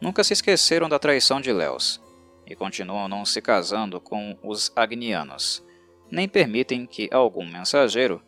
nunca 0.00 0.22
se 0.24 0.32
esqueceram 0.32 0.88
da 0.88 0.98
traição 0.98 1.40
de 1.40 1.52
Leos 1.52 2.00
e 2.46 2.54
continuam 2.54 3.08
não 3.08 3.24
se 3.24 3.40
casando 3.40 4.00
com 4.00 4.36
os 4.42 4.72
Agnianos, 4.74 5.62
nem 6.10 6.28
permitem 6.28 6.86
que 6.86 7.08
algum 7.12 7.46
mensageiro 7.46 8.20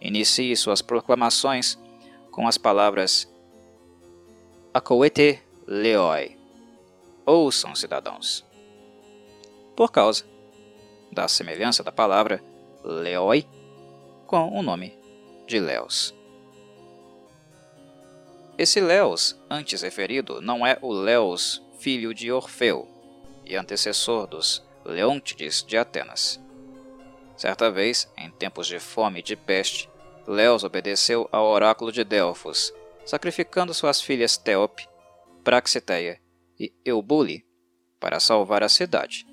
inicie 0.00 0.54
suas 0.56 0.82
proclamações 0.82 1.78
com 2.30 2.46
as 2.46 2.58
palavras 2.58 3.28
Acoete 4.72 5.40
Leoi. 5.66 6.36
Ouçam, 7.24 7.74
cidadãos 7.74 8.44
por 9.74 9.90
causa 9.90 10.24
da 11.12 11.28
semelhança 11.28 11.82
da 11.82 11.92
palavra 11.92 12.42
Leoi 12.84 13.46
com 14.26 14.48
o 14.58 14.62
nome 14.62 14.96
de 15.46 15.60
Leos. 15.60 16.14
Esse 18.56 18.80
Leos, 18.80 19.38
antes 19.50 19.82
referido, 19.82 20.40
não 20.40 20.66
é 20.66 20.78
o 20.80 20.92
Leos, 20.92 21.62
filho 21.78 22.14
de 22.14 22.30
Orfeu 22.30 22.88
e 23.44 23.56
antecessor 23.56 24.26
dos 24.26 24.64
Leôntides 24.84 25.62
de 25.62 25.76
Atenas. 25.76 26.40
Certa 27.36 27.70
vez, 27.70 28.08
em 28.16 28.30
tempos 28.30 28.66
de 28.66 28.78
fome 28.78 29.20
e 29.20 29.22
de 29.22 29.34
peste, 29.36 29.90
Leos 30.26 30.64
obedeceu 30.64 31.28
ao 31.32 31.46
oráculo 31.46 31.90
de 31.90 32.04
Delfos, 32.04 32.72
sacrificando 33.04 33.74
suas 33.74 34.00
filhas 34.00 34.36
Teope, 34.36 34.88
Praxiteia 35.42 36.20
e 36.58 36.72
Eubule 36.84 37.44
para 37.98 38.20
salvar 38.20 38.62
a 38.62 38.68
cidade 38.68 39.26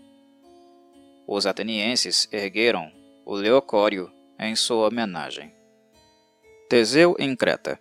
os 1.33 1.45
atenienses 1.45 2.27
ergueram 2.29 2.91
o 3.25 3.33
Leocório 3.33 4.11
em 4.37 4.53
sua 4.53 4.89
homenagem. 4.89 5.53
Teseu 6.71 7.17
em 7.19 7.35
Creta 7.35 7.77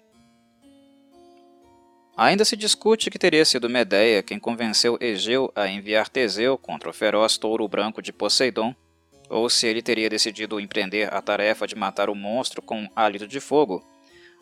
Ainda 2.17 2.45
se 2.45 2.57
discute 2.57 3.09
que 3.09 3.21
teria 3.21 3.45
sido 3.45 3.71
Medeia 3.71 4.21
quem 4.21 4.37
convenceu 4.37 4.99
Egeu 5.01 5.53
a 5.55 5.69
enviar 5.69 6.09
Teseu 6.09 6.59
contra 6.59 6.91
o 6.91 6.93
feroz 6.93 7.39
touro 7.39 7.69
branco 7.69 8.03
de 8.03 8.13
Poseidon, 8.13 8.75
ou 9.29 9.49
se 9.49 9.69
ele 9.69 9.81
teria 9.81 10.11
decidido 10.11 10.59
empreender 10.59 11.15
a 11.15 11.23
tarefa 11.23 11.69
de 11.69 11.77
matar 11.77 12.11
o 12.11 12.17
monstro 12.17 12.61
com 12.61 12.91
hálito 12.97 13.29
de 13.29 13.39
fogo 13.39 13.81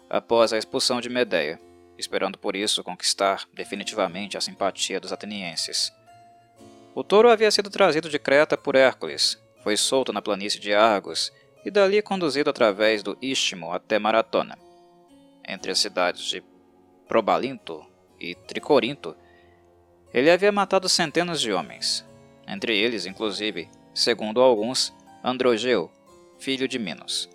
após 0.08 0.50
a 0.54 0.56
expulsão 0.56 0.98
de 0.98 1.10
Medeia, 1.10 1.60
esperando 1.98 2.38
por 2.38 2.56
isso 2.56 2.82
conquistar 2.82 3.46
definitivamente 3.52 4.38
a 4.38 4.40
simpatia 4.40 4.98
dos 4.98 5.12
atenienses. 5.12 5.92
O 6.94 7.04
touro 7.04 7.28
havia 7.28 7.50
sido 7.50 7.68
trazido 7.68 8.08
de 8.08 8.18
Creta 8.18 8.56
por 8.56 8.76
Hércules, 8.76 9.38
foi 9.62 9.76
solto 9.76 10.10
na 10.10 10.22
planície 10.22 10.58
de 10.58 10.72
Argos 10.72 11.30
e 11.68 11.70
dali 11.70 12.00
conduzido 12.00 12.48
através 12.48 13.02
do 13.02 13.14
Istmo 13.20 13.74
até 13.74 13.98
Maratona. 13.98 14.56
Entre 15.46 15.70
as 15.70 15.78
cidades 15.78 16.24
de 16.24 16.42
Probalinto 17.06 17.84
e 18.18 18.34
Tricorinto, 18.34 19.14
ele 20.14 20.30
havia 20.30 20.50
matado 20.50 20.88
centenas 20.88 21.42
de 21.42 21.52
homens, 21.52 22.06
entre 22.46 22.74
eles, 22.74 23.04
inclusive, 23.04 23.68
segundo 23.92 24.40
alguns, 24.40 24.94
Androgeu, 25.22 25.90
filho 26.38 26.66
de 26.66 26.78
Minos. 26.78 27.28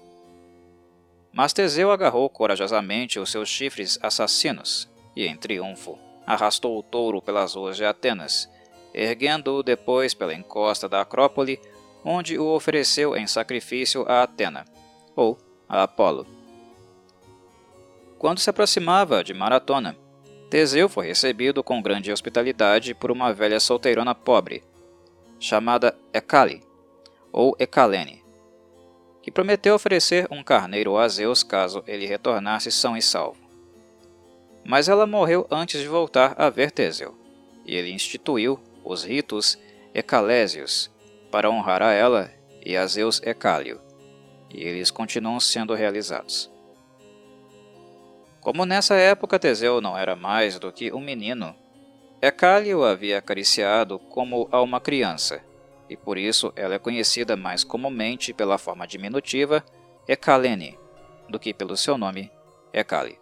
Mas 1.31 1.53
Teseu 1.53 1.91
agarrou 1.91 2.27
corajosamente 2.27 3.19
os 3.19 3.29
seus 3.29 3.47
chifres 3.47 3.99
assassinos 4.01 4.89
e, 5.15 5.27
em 5.27 5.37
triunfo, 5.37 5.99
arrastou 6.25 6.79
o 6.79 6.81
touro 6.81 7.21
pelas 7.21 7.53
ruas 7.53 7.77
de 7.77 7.85
Atenas, 7.85 8.49
erguendo-o 8.95 9.61
depois 9.61 10.15
pela 10.15 10.33
encosta 10.33 10.89
da 10.89 11.01
Acrópole, 11.01 11.61
onde 12.03 12.37
o 12.37 12.45
ofereceu 12.45 13.15
em 13.15 13.25
sacrifício 13.27 14.05
a 14.07 14.23
Atena, 14.23 14.65
ou 15.15 15.37
a 15.67 15.83
Apolo. 15.83 16.27
Quando 18.17 18.39
se 18.39 18.49
aproximava 18.49 19.23
de 19.23 19.33
Maratona, 19.33 19.97
Teseu 20.49 20.87
foi 20.87 21.07
recebido 21.07 21.63
com 21.63 21.81
grande 21.81 22.11
hospitalidade 22.11 22.93
por 22.93 23.11
uma 23.11 23.33
velha 23.33 23.59
solteirona 23.59 24.13
pobre, 24.13 24.63
chamada 25.39 25.97
Ecale, 26.13 26.61
ou 27.31 27.55
Ecalene, 27.59 28.23
que 29.21 29.31
prometeu 29.31 29.73
oferecer 29.73 30.27
um 30.29 30.43
carneiro 30.43 30.95
a 30.95 31.07
Zeus 31.07 31.41
caso 31.41 31.83
ele 31.87 32.05
retornasse 32.05 32.71
são 32.71 32.95
e 32.95 33.01
salvo. 33.01 33.41
Mas 34.63 34.87
ela 34.87 35.07
morreu 35.07 35.47
antes 35.49 35.81
de 35.81 35.87
voltar 35.87 36.35
a 36.37 36.49
ver 36.49 36.71
Teseu, 36.71 37.17
e 37.65 37.75
ele 37.75 37.91
instituiu 37.91 38.59
os 38.85 39.03
ritos 39.03 39.57
ecalésios 39.93 40.92
para 41.33 41.49
honrar 41.49 41.81
a 41.81 41.91
ela 41.91 42.29
e 42.63 42.77
a 42.77 42.85
Zeus 42.85 43.19
Ecálio, 43.23 43.81
e 44.53 44.61
eles 44.61 44.91
continuam 44.91 45.39
sendo 45.39 45.73
realizados. 45.73 46.47
Como 48.39 48.67
nessa 48.67 48.93
época 48.93 49.39
Teseu 49.39 49.81
não 49.81 49.97
era 49.97 50.15
mais 50.15 50.59
do 50.59 50.71
que 50.71 50.93
um 50.93 50.99
menino, 50.99 51.55
Ecálio 52.21 52.83
havia 52.83 53.17
acariciado 53.17 53.97
como 53.97 54.47
a 54.51 54.61
uma 54.61 54.79
criança, 54.79 55.43
e 55.89 55.97
por 55.97 56.19
isso 56.19 56.53
ela 56.55 56.75
é 56.75 56.79
conhecida 56.79 57.35
mais 57.35 57.63
comumente 57.63 58.31
pela 58.31 58.59
forma 58.59 58.85
diminutiva 58.85 59.65
Ecalene 60.07 60.77
do 61.27 61.39
que 61.39 61.51
pelo 61.51 61.75
seu 61.75 61.97
nome 61.97 62.31
Ecale. 62.71 63.17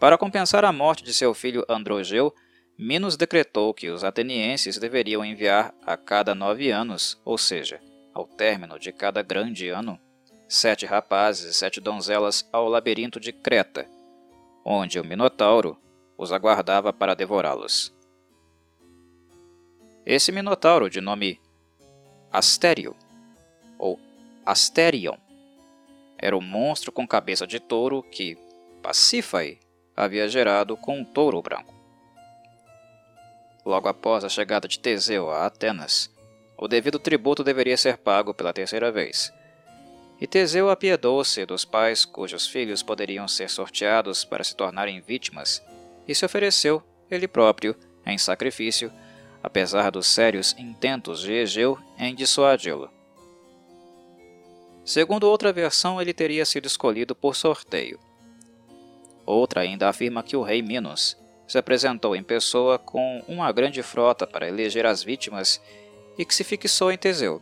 Para 0.00 0.18
compensar 0.18 0.64
a 0.64 0.72
morte 0.72 1.04
de 1.04 1.14
seu 1.14 1.32
filho 1.32 1.64
Androgeu, 1.68 2.34
Minos 2.78 3.16
decretou 3.16 3.72
que 3.72 3.88
os 3.88 4.04
atenienses 4.04 4.76
deveriam 4.76 5.24
enviar 5.24 5.74
a 5.82 5.96
cada 5.96 6.34
nove 6.34 6.70
anos, 6.70 7.18
ou 7.24 7.38
seja, 7.38 7.80
ao 8.12 8.26
término 8.26 8.78
de 8.78 8.92
cada 8.92 9.22
grande 9.22 9.70
ano, 9.70 9.98
sete 10.46 10.84
rapazes 10.84 11.46
e 11.46 11.54
sete 11.54 11.80
donzelas 11.80 12.46
ao 12.52 12.68
labirinto 12.68 13.18
de 13.18 13.32
Creta, 13.32 13.88
onde 14.62 15.00
o 15.00 15.04
Minotauro 15.04 15.78
os 16.18 16.32
aguardava 16.32 16.92
para 16.92 17.14
devorá-los. 17.14 17.94
Esse 20.04 20.30
Minotauro, 20.30 20.90
de 20.90 21.00
nome 21.00 21.40
Astério, 22.30 22.94
ou 23.78 23.98
Asterion, 24.44 25.16
era 26.18 26.36
um 26.36 26.42
monstro 26.42 26.92
com 26.92 27.08
cabeça 27.08 27.46
de 27.46 27.58
touro 27.58 28.02
que 28.02 28.36
Pacífae 28.82 29.58
havia 29.96 30.28
gerado 30.28 30.76
com 30.76 31.00
um 31.00 31.04
touro 31.04 31.40
branco. 31.40 31.75
Logo 33.66 33.88
após 33.88 34.22
a 34.22 34.28
chegada 34.28 34.68
de 34.68 34.78
Teseu 34.78 35.28
a 35.28 35.46
Atenas, 35.46 36.08
o 36.56 36.68
devido 36.68 37.00
tributo 37.00 37.42
deveria 37.42 37.76
ser 37.76 37.98
pago 37.98 38.32
pela 38.32 38.52
terceira 38.52 38.92
vez. 38.92 39.32
E 40.20 40.26
Teseu 40.26 40.70
apiedou-se 40.70 41.44
dos 41.44 41.64
pais 41.64 42.04
cujos 42.04 42.46
filhos 42.46 42.80
poderiam 42.80 43.26
ser 43.26 43.50
sorteados 43.50 44.24
para 44.24 44.44
se 44.44 44.54
tornarem 44.54 45.00
vítimas, 45.00 45.60
e 46.06 46.14
se 46.14 46.24
ofereceu, 46.24 46.80
ele 47.10 47.26
próprio, 47.26 47.74
em 48.06 48.16
sacrifício, 48.16 48.92
apesar 49.42 49.90
dos 49.90 50.06
sérios 50.06 50.54
intentos 50.56 51.22
de 51.22 51.32
Egeu 51.32 51.76
em 51.98 52.14
dissuadi-lo. 52.14 52.88
Segundo 54.84 55.24
outra 55.24 55.52
versão, 55.52 56.00
ele 56.00 56.14
teria 56.14 56.46
sido 56.46 56.66
escolhido 56.66 57.16
por 57.16 57.34
sorteio, 57.34 57.98
Outra 59.26 59.62
ainda 59.62 59.88
afirma 59.88 60.22
que 60.22 60.36
o 60.36 60.42
rei 60.42 60.62
Minos 60.62 61.18
se 61.46 61.58
apresentou 61.58 62.16
em 62.16 62.22
pessoa 62.22 62.78
com 62.78 63.22
uma 63.28 63.50
grande 63.52 63.82
frota 63.82 64.26
para 64.26 64.48
eleger 64.48 64.86
as 64.86 65.02
vítimas 65.02 65.60
e 66.18 66.24
que 66.24 66.34
se 66.34 66.44
fixou 66.44 66.90
em 66.90 66.98
Teseu, 66.98 67.40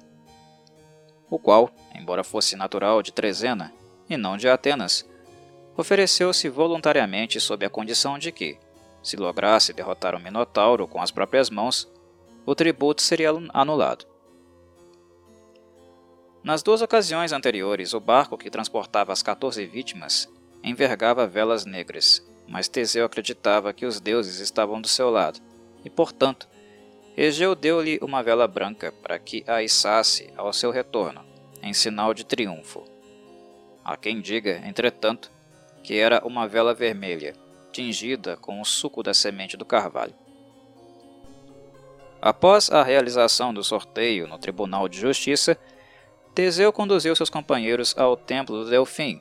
o 1.30 1.38
qual, 1.38 1.70
embora 1.94 2.22
fosse 2.22 2.56
natural 2.56 3.02
de 3.02 3.12
Trezena 3.12 3.72
e 4.08 4.16
não 4.16 4.36
de 4.36 4.48
Atenas, 4.48 5.08
ofereceu-se 5.76 6.48
voluntariamente 6.48 7.40
sob 7.40 7.64
a 7.64 7.70
condição 7.70 8.18
de 8.18 8.30
que, 8.30 8.58
se 9.02 9.16
lograsse 9.16 9.72
derrotar 9.72 10.14
o 10.14 10.20
Minotauro 10.20 10.86
com 10.86 11.00
as 11.00 11.10
próprias 11.10 11.50
mãos, 11.50 11.90
o 12.46 12.54
tributo 12.54 13.02
seria 13.02 13.30
anulado. 13.52 14.06
Nas 16.42 16.62
duas 16.62 16.82
ocasiões 16.82 17.32
anteriores, 17.32 17.94
o 17.94 18.00
barco 18.00 18.36
que 18.36 18.50
transportava 18.50 19.12
as 19.12 19.22
14 19.22 19.64
vítimas 19.66 20.28
envergava 20.62 21.26
velas 21.26 21.64
negras, 21.64 22.22
mas 22.46 22.68
Teseu 22.68 23.04
acreditava 23.04 23.72
que 23.72 23.86
os 23.86 24.00
deuses 24.00 24.40
estavam 24.40 24.80
do 24.80 24.88
seu 24.88 25.10
lado, 25.10 25.40
e, 25.84 25.90
portanto, 25.90 26.48
Egeu 27.16 27.54
deu-lhe 27.54 27.98
uma 28.02 28.22
vela 28.22 28.48
branca 28.48 28.90
para 28.90 29.18
que 29.18 29.44
a 29.46 29.62
içasse 29.62 30.32
ao 30.36 30.52
seu 30.52 30.70
retorno, 30.70 31.24
em 31.62 31.72
sinal 31.72 32.12
de 32.12 32.24
triunfo. 32.24 32.84
Há 33.84 33.96
quem 33.96 34.20
diga, 34.20 34.62
entretanto, 34.66 35.30
que 35.82 35.96
era 35.98 36.26
uma 36.26 36.48
vela 36.48 36.74
vermelha, 36.74 37.34
tingida 37.70 38.36
com 38.36 38.60
o 38.60 38.64
suco 38.64 39.02
da 39.02 39.14
semente 39.14 39.56
do 39.56 39.64
carvalho. 39.64 40.14
Após 42.20 42.70
a 42.70 42.82
realização 42.82 43.52
do 43.52 43.62
sorteio 43.62 44.26
no 44.26 44.38
Tribunal 44.38 44.88
de 44.88 44.98
Justiça, 44.98 45.58
Teseu 46.34 46.72
conduziu 46.72 47.14
seus 47.14 47.30
companheiros 47.30 47.94
ao 47.96 48.16
templo 48.16 48.64
do 48.64 48.70
Delfim, 48.70 49.20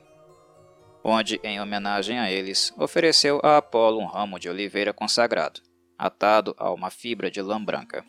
onde, 1.04 1.38
em 1.44 1.60
homenagem 1.60 2.18
a 2.18 2.30
eles, 2.30 2.72
ofereceu 2.78 3.38
a 3.42 3.58
Apolo 3.58 4.00
um 4.00 4.06
ramo 4.06 4.38
de 4.38 4.48
oliveira 4.48 4.92
consagrado, 4.92 5.60
atado 5.98 6.56
a 6.58 6.72
uma 6.72 6.90
fibra 6.90 7.30
de 7.30 7.42
lã 7.42 7.62
branca. 7.62 8.02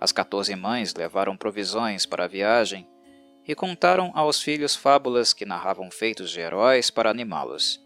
As 0.00 0.12
quatorze 0.12 0.56
mães 0.56 0.92
levaram 0.92 1.36
provisões 1.36 2.04
para 2.04 2.24
a 2.24 2.28
viagem 2.28 2.88
e 3.46 3.54
contaram 3.54 4.10
aos 4.14 4.42
filhos 4.42 4.74
fábulas 4.74 5.32
que 5.32 5.46
narravam 5.46 5.90
feitos 5.92 6.32
de 6.32 6.40
heróis 6.40 6.90
para 6.90 7.08
animá-los. 7.08 7.80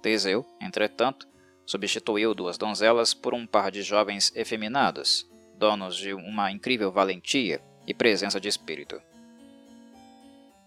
Teseu, 0.00 0.46
entretanto, 0.58 1.28
substituiu 1.66 2.34
duas 2.34 2.56
donzelas 2.56 3.12
por 3.12 3.34
um 3.34 3.46
par 3.46 3.70
de 3.70 3.82
jovens 3.82 4.32
efeminados, 4.34 5.30
donos 5.54 5.96
de 5.96 6.14
uma 6.14 6.50
incrível 6.50 6.90
valentia 6.90 7.60
e 7.86 7.92
presença 7.92 8.40
de 8.40 8.48
espírito. 8.48 9.00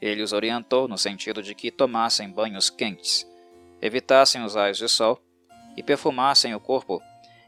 Ele 0.02 0.24
os 0.24 0.34
orientou 0.34 0.88
no 0.88 0.98
sentido 0.98 1.44
de 1.44 1.54
que 1.54 1.70
tomassem 1.70 2.30
banhos 2.30 2.70
quentes, 2.70 3.28
evitassem 3.82 4.44
os 4.44 4.56
raios 4.56 4.78
de 4.78 4.88
sol 4.88 5.22
e 5.78 5.84
perfumassem 5.84 6.56
o 6.56 6.60
corpo 6.60 7.02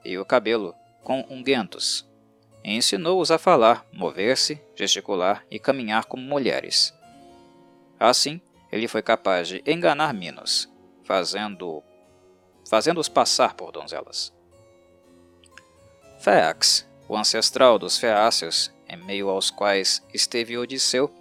e 0.05 0.17
o 0.17 0.25
cabelo 0.25 0.75
com 1.03 1.25
unguentos. 1.29 2.07
E 2.63 2.75
ensinou-os 2.75 3.31
a 3.31 3.37
falar, 3.37 3.85
mover-se, 3.91 4.61
gesticular 4.75 5.45
e 5.49 5.59
caminhar 5.59 6.05
como 6.05 6.23
mulheres. 6.23 6.93
Assim, 7.99 8.39
ele 8.71 8.87
foi 8.87 9.01
capaz 9.01 9.47
de 9.47 9.63
enganar 9.65 10.13
Minos, 10.13 10.69
fazendo 11.03 11.83
fazendo-os 12.69 13.09
passar 13.09 13.53
por 13.55 13.71
donzelas. 13.71 14.33
Féax, 16.19 16.87
o 17.09 17.17
ancestral 17.17 17.77
dos 17.77 17.97
Feácios, 17.97 18.71
em 18.87 18.95
meio 18.95 19.29
aos 19.29 19.51
quais 19.51 20.01
esteve 20.13 20.57
Odisseu, 20.57 21.13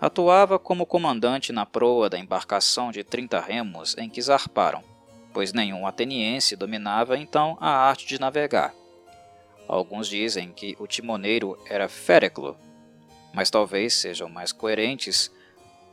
atuava 0.00 0.58
como 0.58 0.86
comandante 0.86 1.52
na 1.52 1.66
proa 1.66 2.08
da 2.08 2.18
embarcação 2.18 2.92
de 2.92 3.02
30 3.02 3.40
remos 3.40 3.96
em 3.98 4.08
que 4.08 4.22
zarparam, 4.22 4.82
pois 5.32 5.52
nenhum 5.52 5.86
ateniense 5.86 6.54
dominava 6.54 7.18
então 7.18 7.58
a 7.60 7.68
arte 7.68 8.06
de 8.06 8.20
navegar. 8.20 8.72
Alguns 9.66 10.08
dizem 10.08 10.52
que 10.52 10.76
o 10.78 10.86
timoneiro 10.86 11.58
era 11.66 11.88
Féreclo, 11.88 12.56
mas 13.34 13.50
talvez 13.50 13.92
sejam 13.94 14.28
mais 14.28 14.52
coerentes 14.52 15.30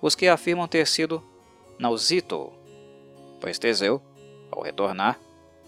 os 0.02 0.16
que 0.16 0.28
afirmam 0.28 0.68
ter 0.68 0.86
sido 0.88 1.24
Nausito, 1.80 2.54
pois 3.42 3.58
Teseu, 3.58 4.02
ao 4.52 4.62
retornar, 4.62 5.20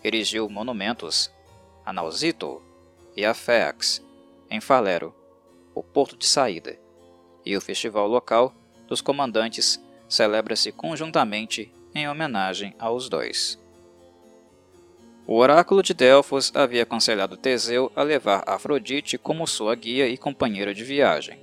erigiu 0.04 0.48
monumentos 0.48 1.32
a 1.84 1.92
Nausito 1.92 2.62
e 3.16 3.26
a 3.26 3.34
Féax, 3.34 4.02
em 4.50 4.62
Falero, 4.62 5.14
o 5.74 5.82
porto 5.82 6.16
de 6.16 6.26
saída 6.26 6.87
e 7.48 7.56
o 7.56 7.62
festival 7.62 8.08
local 8.08 8.54
dos 8.88 9.02
comandantes 9.02 9.82
celebra-se 10.08 10.72
conjuntamente 10.72 11.72
em 11.96 12.08
homenagem 12.08 12.76
aos 12.78 13.10
dois. 13.10 13.60
O 15.26 15.38
oráculo 15.38 15.82
de 15.82 15.94
Delfos 15.94 16.52
havia 16.56 16.84
aconselhado 16.84 17.36
Teseu 17.36 17.92
a 17.96 18.04
levar 18.04 18.44
Afrodite 18.48 19.18
como 19.18 19.48
sua 19.48 19.76
guia 19.76 20.08
e 20.08 20.18
companheira 20.18 20.74
de 20.74 20.84
viagem. 20.84 21.40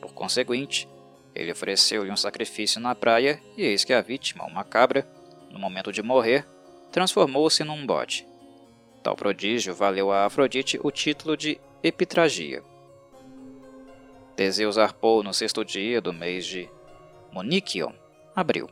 Por 0.00 0.12
conseguinte, 0.12 0.88
ele 1.34 1.50
ofereceu-lhe 1.50 2.10
um 2.10 2.16
sacrifício 2.16 2.80
na 2.80 2.94
praia 2.94 3.40
e 3.56 3.62
eis 3.62 3.82
que 3.84 3.92
a 3.92 4.00
vítima, 4.00 4.44
uma 4.44 4.62
cabra, 4.62 5.08
no 5.50 5.58
momento 5.58 5.92
de 5.92 6.02
morrer, 6.02 6.46
transformou-se 6.92 7.64
num 7.64 7.84
bode. 7.84 8.26
Tal 9.02 9.16
prodígio 9.16 9.74
valeu 9.74 10.12
a 10.12 10.24
Afrodite 10.24 10.78
o 10.82 10.90
título 10.90 11.36
de 11.36 11.60
Epitragia. 11.82 12.62
Teseu 14.36 14.70
zarpou 14.72 15.22
no 15.22 15.32
sexto 15.32 15.64
dia 15.64 16.00
do 16.00 16.12
mês 16.12 16.44
de 16.44 16.68
Muniquion, 17.32 17.92
abril. 18.34 18.68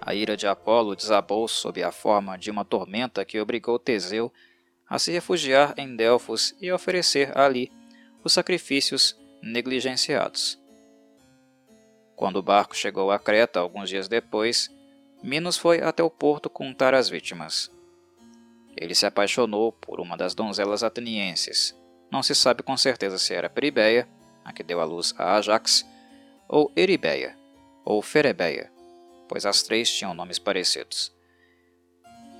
a 0.00 0.12
ira 0.12 0.36
de 0.36 0.46
Apolo 0.46 0.96
desabou 0.96 1.46
sob 1.46 1.82
a 1.82 1.92
forma 1.92 2.36
de 2.36 2.50
uma 2.50 2.64
tormenta 2.64 3.24
que 3.24 3.40
obrigou 3.40 3.78
Teseu 3.78 4.32
a 4.88 4.98
se 4.98 5.12
refugiar 5.12 5.72
em 5.78 5.94
Delfos 5.94 6.54
e 6.60 6.70
oferecer 6.70 7.36
ali 7.38 7.70
os 8.24 8.32
sacrifícios 8.32 9.16
negligenciados. 9.40 10.60
Quando 12.16 12.36
o 12.36 12.42
barco 12.42 12.76
chegou 12.76 13.10
a 13.10 13.18
Creta 13.18 13.60
alguns 13.60 13.88
dias 13.88 14.08
depois, 14.08 14.68
Minos 15.22 15.56
foi 15.56 15.80
até 15.80 16.02
o 16.02 16.10
porto 16.10 16.50
contar 16.50 16.92
as 16.92 17.08
vítimas. 17.08 17.70
Ele 18.76 18.94
se 18.94 19.06
apaixonou 19.06 19.72
por 19.72 20.00
uma 20.00 20.16
das 20.16 20.34
donzelas 20.34 20.82
atenienses. 20.82 21.74
Não 22.10 22.22
se 22.22 22.34
sabe 22.34 22.62
com 22.62 22.76
certeza 22.76 23.16
se 23.16 23.32
era 23.32 23.48
Peribeia, 23.48 24.08
a 24.44 24.52
que 24.52 24.62
deu 24.62 24.80
à 24.80 24.84
luz 24.84 25.14
a 25.18 25.36
Ajax, 25.36 25.86
ou 26.48 26.70
Eribeia, 26.76 27.36
ou 27.84 28.02
Ferebeia, 28.02 28.70
pois 29.28 29.46
as 29.46 29.62
três 29.62 29.90
tinham 29.90 30.14
nomes 30.14 30.38
parecidos. 30.38 31.12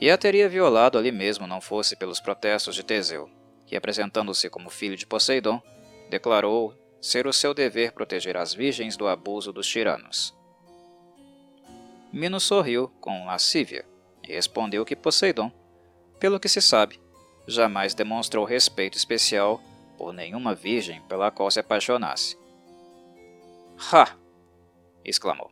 E 0.00 0.10
a 0.10 0.18
teria 0.18 0.48
violado 0.48 0.98
ali 0.98 1.10
mesmo 1.10 1.46
não 1.46 1.60
fosse 1.60 1.96
pelos 1.96 2.20
protestos 2.20 2.74
de 2.74 2.82
Teseu, 2.82 3.30
que, 3.66 3.76
apresentando-se 3.76 4.50
como 4.50 4.68
filho 4.70 4.96
de 4.96 5.06
Poseidon, 5.06 5.62
declarou 6.10 6.74
ser 7.00 7.26
o 7.26 7.32
seu 7.32 7.54
dever 7.54 7.92
proteger 7.92 8.36
as 8.36 8.52
virgens 8.52 8.96
do 8.96 9.08
abuso 9.08 9.52
dos 9.52 9.66
tiranos. 9.66 10.34
Minos 12.12 12.44
sorriu 12.44 12.88
com 13.00 13.26
lascívia 13.26 13.84
e 14.22 14.32
respondeu 14.32 14.84
que 14.84 14.94
Poseidon 14.94 15.50
pelo 16.24 16.40
que 16.40 16.48
se 16.48 16.62
sabe, 16.62 16.98
jamais 17.46 17.94
demonstrou 17.94 18.46
respeito 18.46 18.96
especial 18.96 19.60
por 20.04 20.12
nenhuma 20.12 20.54
virgem 20.54 21.00
pela 21.08 21.30
qual 21.30 21.50
se 21.50 21.58
apaixonasse. 21.60 22.36
Ha! 23.90 24.14
exclamou. 25.02 25.50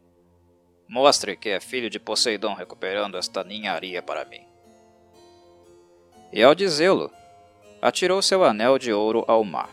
Mostre 0.87 1.39
que 1.39 1.49
é 1.49 1.59
filho 1.59 1.89
de 1.89 1.99
Poseidon 1.99 2.53
recuperando 2.53 3.17
esta 3.17 3.43
ninharia 3.43 4.03
para 4.03 4.27
mim. 4.27 4.47
E 6.31 6.43
ao 6.43 6.55
dizê-lo, 6.55 7.11
atirou 7.81 8.21
seu 8.21 8.45
anel 8.45 8.79
de 8.79 8.93
ouro 8.93 9.25
ao 9.27 9.43
mar. 9.43 9.71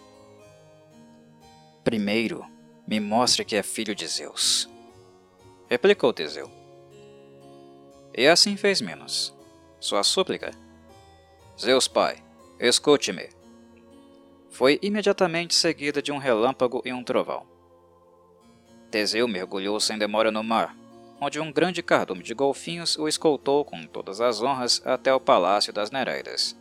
Primeiro, 1.84 2.46
me 2.88 3.02
mostre 3.02 3.44
que 3.44 3.58
é 3.58 3.63
filho 3.63 3.94
de 3.94 4.08
Zeus, 4.08 4.70
replicou 5.70 6.13
Teseu. 6.13 6.50
E 8.18 8.28
assim 8.28 8.56
fez 8.56 8.80
Minos. 8.80 9.36
Sua 9.78 10.04
súplica 10.04 10.52
Zeus 11.60 11.89
Pai, 11.89 12.24
escute-me. 12.62 13.38
Foi 14.60 14.78
imediatamente 14.82 15.56
seguida 15.56 16.02
de 16.02 16.12
um 16.12 16.17
relâmpago 16.17 16.82
e 16.84 16.91
um 16.91 17.02
trovão. 17.02 17.48
Teseu 18.91 19.26
mergulhou 19.26 19.80
sem 19.80 19.98
demora 19.98 20.32
no 20.32 20.43
mar, 20.43 20.76
onde 21.22 21.39
um 21.39 21.50
grande 21.50 21.82
cardume 21.82 22.22
de 22.22 22.34
golfinhos 22.34 22.98
o 22.98 23.08
escoltou 23.08 23.63
com 23.63 23.86
todas 23.86 24.19
as 24.19 24.41
honras 24.41 24.82
até 24.86 25.13
o 25.13 25.19
palácio 25.22 25.72
das 25.72 25.91
Nereidas. 25.91 26.58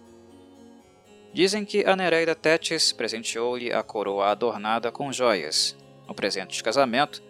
Dizem 1.32 1.64
que 1.64 1.84
a 1.84 1.96
Nereida 1.96 2.36
Tétis 2.36 2.92
presenteou-lhe 2.92 3.72
a 3.72 3.82
coroa 3.82 4.28
adornada 4.28 4.92
com 4.92 5.12
joias, 5.12 5.76
o 6.06 6.14
presente 6.14 6.56
de 6.56 6.62
casamento 6.62 7.20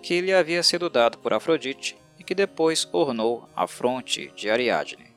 que 0.00 0.20
lhe 0.20 0.32
havia 0.32 0.62
sido 0.62 0.88
dado 0.88 1.18
por 1.18 1.32
Afrodite 1.32 1.98
e 2.20 2.22
que 2.22 2.36
depois 2.36 2.88
ornou 2.92 3.48
a 3.56 3.66
fronte 3.66 4.32
de 4.36 4.48
Ariadne. 4.48 5.12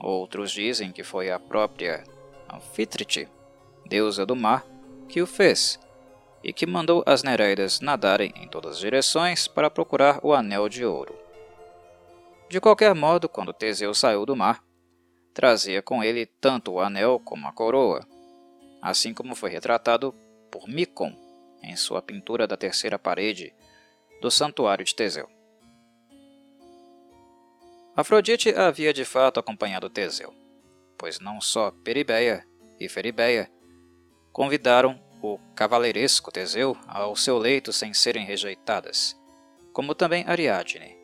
Outros 0.00 0.50
dizem 0.50 0.90
que 0.90 1.04
foi 1.04 1.30
a 1.30 1.38
própria 1.38 2.02
Anfitrite, 2.52 3.28
deusa 3.88 4.26
do 4.26 4.36
mar, 4.36 4.64
que 5.08 5.22
o 5.22 5.26
fez, 5.26 5.78
e 6.42 6.52
que 6.52 6.66
mandou 6.66 7.02
as 7.06 7.22
Nereidas 7.22 7.80
nadarem 7.80 8.32
em 8.36 8.48
todas 8.48 8.76
as 8.76 8.78
direções 8.78 9.48
para 9.48 9.70
procurar 9.70 10.20
o 10.22 10.32
anel 10.32 10.68
de 10.68 10.84
ouro. 10.84 11.14
De 12.48 12.60
qualquer 12.60 12.94
modo, 12.94 13.28
quando 13.28 13.52
Teseu 13.52 13.92
saiu 13.92 14.24
do 14.24 14.36
mar, 14.36 14.62
trazia 15.34 15.82
com 15.82 16.02
ele 16.02 16.26
tanto 16.26 16.72
o 16.72 16.80
anel 16.80 17.20
como 17.24 17.46
a 17.46 17.52
coroa, 17.52 18.06
assim 18.80 19.12
como 19.12 19.34
foi 19.34 19.50
retratado 19.50 20.14
por 20.50 20.68
Micon 20.68 21.12
em 21.62 21.76
sua 21.76 22.00
pintura 22.00 22.46
da 22.46 22.56
terceira 22.56 22.98
parede 22.98 23.52
do 24.20 24.30
santuário 24.30 24.84
de 24.84 24.94
Teseu. 24.94 25.28
Afrodite 27.96 28.50
havia 28.50 28.92
de 28.92 29.04
fato 29.04 29.40
acompanhado 29.40 29.90
Teseu, 29.90 30.32
pois 30.96 31.18
não 31.18 31.40
só 31.40 31.70
Peribeia 31.84 32.46
e 32.78 32.88
Feribeia 32.88 33.50
convidaram 34.38 34.96
o 35.20 35.36
cavaleiresco 35.52 36.30
Teseu 36.30 36.76
ao 36.86 37.16
seu 37.16 37.36
leito 37.36 37.72
sem 37.72 37.92
serem 37.92 38.24
rejeitadas, 38.24 39.20
como 39.72 39.96
também 39.96 40.24
Ariadne, 40.28 40.96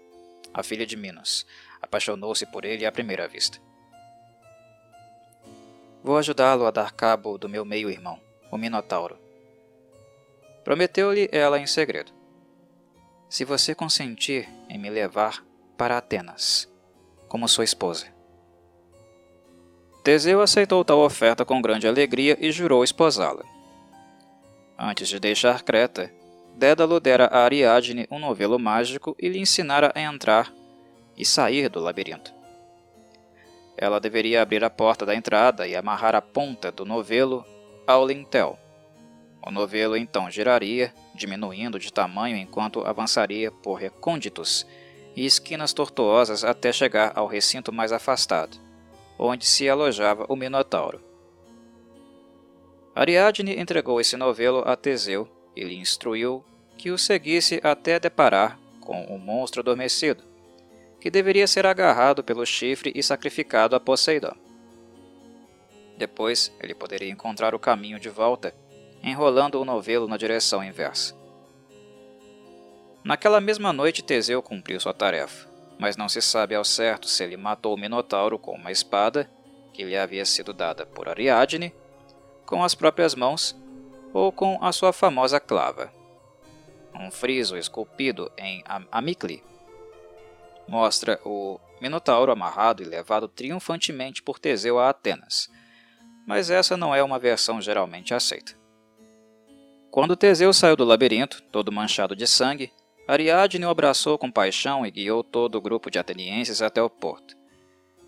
a 0.52 0.62
filha 0.62 0.86
de 0.86 0.96
Minos, 0.96 1.44
apaixonou-se 1.82 2.46
por 2.46 2.64
ele 2.64 2.86
à 2.86 2.92
primeira 2.92 3.26
vista. 3.26 3.58
Vou 6.00 6.16
ajudá-lo 6.16 6.64
a 6.64 6.70
dar 6.70 6.92
cabo 6.92 7.36
do 7.36 7.48
meu 7.48 7.64
meio-irmão, 7.64 8.20
o 8.52 8.56
Minotauro. 8.56 9.18
Prometeu-lhe 10.62 11.28
ela 11.32 11.58
em 11.58 11.66
segredo. 11.66 12.12
Se 13.28 13.44
você 13.44 13.74
consentir 13.74 14.48
em 14.68 14.78
me 14.78 14.88
levar 14.88 15.44
para 15.76 15.98
Atenas, 15.98 16.72
como 17.26 17.48
sua 17.48 17.64
esposa. 17.64 18.13
Teseu 20.04 20.42
aceitou 20.42 20.84
tal 20.84 20.98
oferta 20.98 21.46
com 21.46 21.62
grande 21.62 21.88
alegria 21.88 22.36
e 22.38 22.52
jurou 22.52 22.84
esposá-la. 22.84 23.42
Antes 24.78 25.08
de 25.08 25.18
deixar 25.18 25.62
Creta, 25.62 26.12
Dédalo 26.54 27.00
dera 27.00 27.24
a 27.24 27.38
Ariadne 27.38 28.06
um 28.10 28.18
novelo 28.18 28.58
mágico 28.58 29.16
e 29.18 29.30
lhe 29.30 29.38
ensinara 29.38 29.90
a 29.94 30.00
entrar 30.02 30.52
e 31.16 31.24
sair 31.24 31.70
do 31.70 31.80
labirinto. 31.80 32.34
Ela 33.78 33.98
deveria 33.98 34.42
abrir 34.42 34.62
a 34.62 34.68
porta 34.68 35.06
da 35.06 35.14
entrada 35.14 35.66
e 35.66 35.74
amarrar 35.74 36.14
a 36.14 36.20
ponta 36.20 36.70
do 36.70 36.84
novelo 36.84 37.42
ao 37.86 38.06
lintel. 38.06 38.58
O 39.44 39.50
novelo 39.50 39.96
então 39.96 40.30
giraria, 40.30 40.92
diminuindo 41.14 41.78
de 41.78 41.90
tamanho 41.90 42.36
enquanto 42.36 42.86
avançaria 42.86 43.50
por 43.50 43.76
recônditos 43.76 44.66
e 45.16 45.24
esquinas 45.24 45.72
tortuosas 45.72 46.44
até 46.44 46.70
chegar 46.72 47.12
ao 47.14 47.26
recinto 47.26 47.72
mais 47.72 47.90
afastado, 47.90 48.63
onde 49.18 49.46
se 49.46 49.68
alojava 49.68 50.26
o 50.28 50.36
Minotauro. 50.36 51.00
Ariadne 52.94 53.58
entregou 53.58 54.00
esse 54.00 54.16
novelo 54.16 54.62
a 54.66 54.76
Teseu 54.76 55.28
e 55.56 55.64
lhe 55.64 55.76
instruiu 55.76 56.44
que 56.76 56.90
o 56.90 56.98
seguisse 56.98 57.60
até 57.62 57.98
deparar 57.98 58.58
com 58.80 59.04
o 59.04 59.18
monstro 59.18 59.60
adormecido, 59.60 60.22
que 61.00 61.10
deveria 61.10 61.46
ser 61.46 61.66
agarrado 61.66 62.22
pelo 62.22 62.44
chifre 62.44 62.92
e 62.94 63.02
sacrificado 63.02 63.74
a 63.74 63.80
Poseidon. 63.80 64.34
Depois, 65.96 66.52
ele 66.60 66.74
poderia 66.74 67.10
encontrar 67.10 67.54
o 67.54 67.58
caminho 67.58 68.00
de 68.00 68.08
volta, 68.08 68.54
enrolando 69.02 69.60
o 69.60 69.64
novelo 69.64 70.08
na 70.08 70.16
direção 70.16 70.62
inversa. 70.62 71.14
Naquela 73.02 73.40
mesma 73.40 73.72
noite, 73.72 74.02
Teseu 74.02 74.42
cumpriu 74.42 74.80
sua 74.80 74.94
tarefa, 74.94 75.48
mas 75.78 75.96
não 75.96 76.08
se 76.08 76.20
sabe 76.20 76.54
ao 76.54 76.64
certo 76.64 77.08
se 77.08 77.22
ele 77.24 77.36
matou 77.36 77.74
o 77.74 77.78
Minotauro 77.78 78.38
com 78.38 78.52
uma 78.52 78.70
espada, 78.70 79.30
que 79.72 79.84
lhe 79.84 79.96
havia 79.96 80.24
sido 80.24 80.52
dada 80.52 80.86
por 80.86 81.08
Ariadne, 81.08 81.74
com 82.46 82.62
as 82.62 82.74
próprias 82.74 83.14
mãos 83.14 83.56
ou 84.12 84.30
com 84.30 84.58
a 84.62 84.72
sua 84.72 84.92
famosa 84.92 85.40
clava. 85.40 85.92
Um 86.94 87.10
friso 87.10 87.56
esculpido 87.56 88.30
em 88.38 88.62
Amicli 88.92 89.42
mostra 90.68 91.20
o 91.24 91.58
Minotauro 91.80 92.30
amarrado 92.30 92.82
e 92.82 92.86
levado 92.86 93.28
triunfantemente 93.28 94.22
por 94.22 94.38
Teseu 94.38 94.78
a 94.78 94.88
Atenas, 94.88 95.50
mas 96.26 96.50
essa 96.50 96.76
não 96.76 96.94
é 96.94 97.02
uma 97.02 97.18
versão 97.18 97.60
geralmente 97.60 98.14
aceita. 98.14 98.54
Quando 99.90 100.16
Teseu 100.16 100.52
saiu 100.52 100.76
do 100.76 100.84
labirinto, 100.84 101.42
todo 101.52 101.70
manchado 101.70 102.16
de 102.16 102.26
sangue, 102.26 102.72
Ariadne 103.06 103.66
o 103.66 103.68
abraçou 103.68 104.16
com 104.16 104.30
paixão 104.30 104.86
e 104.86 104.90
guiou 104.90 105.22
todo 105.22 105.56
o 105.56 105.60
grupo 105.60 105.90
de 105.90 105.98
atenienses 105.98 106.62
até 106.62 106.82
o 106.82 106.88
porto. 106.88 107.36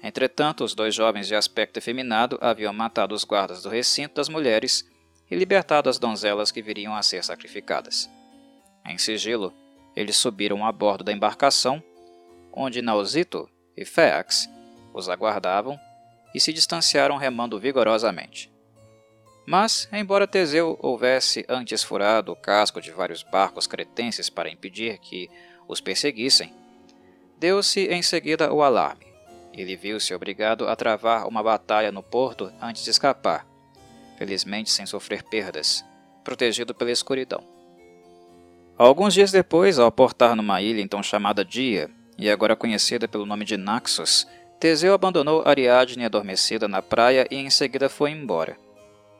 Entretanto, 0.02 0.64
os 0.64 0.74
dois 0.74 0.94
jovens 0.94 1.26
de 1.26 1.34
aspecto 1.34 1.76
efeminado 1.76 2.38
haviam 2.40 2.72
matado 2.72 3.14
os 3.14 3.24
guardas 3.24 3.62
do 3.62 3.68
recinto 3.68 4.14
das 4.14 4.28
mulheres 4.28 4.88
e 5.30 5.36
libertado 5.36 5.90
as 5.90 5.98
donzelas 5.98 6.50
que 6.50 6.62
viriam 6.62 6.94
a 6.94 7.02
ser 7.02 7.22
sacrificadas. 7.24 8.08
Em 8.86 8.96
sigilo, 8.96 9.52
eles 9.94 10.16
subiram 10.16 10.64
a 10.64 10.72
bordo 10.72 11.04
da 11.04 11.12
embarcação, 11.12 11.82
onde 12.52 12.80
Nausito 12.80 13.48
e 13.76 13.84
Féax 13.84 14.48
os 14.94 15.08
aguardavam 15.08 15.78
e 16.34 16.40
se 16.40 16.52
distanciaram 16.52 17.16
remando 17.16 17.58
vigorosamente. 17.58 18.50
Mas, 19.46 19.88
embora 19.92 20.26
Teseu 20.26 20.76
houvesse 20.82 21.44
antes 21.48 21.84
furado 21.84 22.32
o 22.32 22.36
casco 22.36 22.80
de 22.80 22.90
vários 22.90 23.22
barcos 23.22 23.68
cretenses 23.68 24.28
para 24.28 24.50
impedir 24.50 24.98
que 24.98 25.30
os 25.68 25.80
perseguissem, 25.80 26.52
deu-se 27.38 27.86
em 27.86 28.02
seguida 28.02 28.52
o 28.52 28.60
alarme. 28.60 29.06
Ele 29.54 29.76
viu-se 29.76 30.12
obrigado 30.12 30.66
a 30.66 30.74
travar 30.74 31.28
uma 31.28 31.42
batalha 31.42 31.92
no 31.92 32.02
porto 32.02 32.52
antes 32.60 32.82
de 32.82 32.90
escapar, 32.90 33.46
felizmente 34.18 34.70
sem 34.70 34.84
sofrer 34.84 35.22
perdas, 35.22 35.84
protegido 36.24 36.74
pela 36.74 36.90
escuridão. 36.90 37.42
Alguns 38.76 39.14
dias 39.14 39.30
depois, 39.30 39.78
ao 39.78 39.90
portar 39.92 40.34
numa 40.34 40.60
ilha 40.60 40.82
então 40.82 41.02
chamada 41.02 41.44
Dia, 41.44 41.88
e 42.18 42.28
agora 42.28 42.56
conhecida 42.56 43.06
pelo 43.06 43.24
nome 43.24 43.44
de 43.44 43.56
Naxos, 43.56 44.26
Teseu 44.58 44.92
abandonou 44.92 45.42
Ariadne 45.46 46.04
adormecida 46.04 46.66
na 46.66 46.82
praia 46.82 47.26
e 47.30 47.36
em 47.36 47.48
seguida 47.48 47.88
foi 47.88 48.10
embora. 48.10 48.65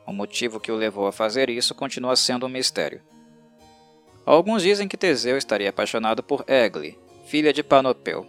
O 0.07 0.13
motivo 0.13 0.57
que 0.57 0.71
o 0.71 0.75
levou 0.77 1.05
a 1.05 1.11
fazer 1.11 1.49
isso 1.49 1.75
continua 1.75 2.15
sendo 2.15 2.45
um 2.45 2.49
mistério. 2.49 3.01
Alguns 4.25 4.63
dizem 4.63 4.87
que 4.87 4.95
Teseu 4.95 5.37
estaria 5.37 5.69
apaixonado 5.69 6.23
por 6.23 6.45
Egle, 6.47 6.97
filha 7.25 7.51
de 7.51 7.61
Panopeu. 7.61 8.25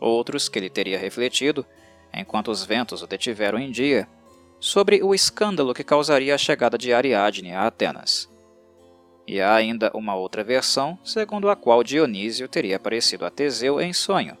Outros 0.00 0.48
que 0.48 0.56
ele 0.56 0.70
teria 0.70 0.98
refletido, 0.98 1.66
enquanto 2.14 2.48
os 2.48 2.64
ventos 2.64 3.02
o 3.02 3.06
detiveram 3.08 3.58
em 3.58 3.72
dia, 3.72 4.08
sobre 4.60 5.02
o 5.02 5.12
escândalo 5.12 5.74
que 5.74 5.82
causaria 5.82 6.34
a 6.34 6.38
chegada 6.38 6.78
de 6.78 6.92
Ariadne 6.92 7.52
a 7.52 7.66
Atenas. 7.66 8.30
E 9.26 9.40
há 9.40 9.52
ainda 9.52 9.90
uma 9.94 10.14
outra 10.14 10.44
versão, 10.44 10.96
segundo 11.04 11.50
a 11.50 11.56
qual 11.56 11.82
Dionísio 11.82 12.48
teria 12.48 12.76
aparecido 12.76 13.26
a 13.26 13.30
Teseu 13.30 13.80
em 13.80 13.92
sonho, 13.92 14.38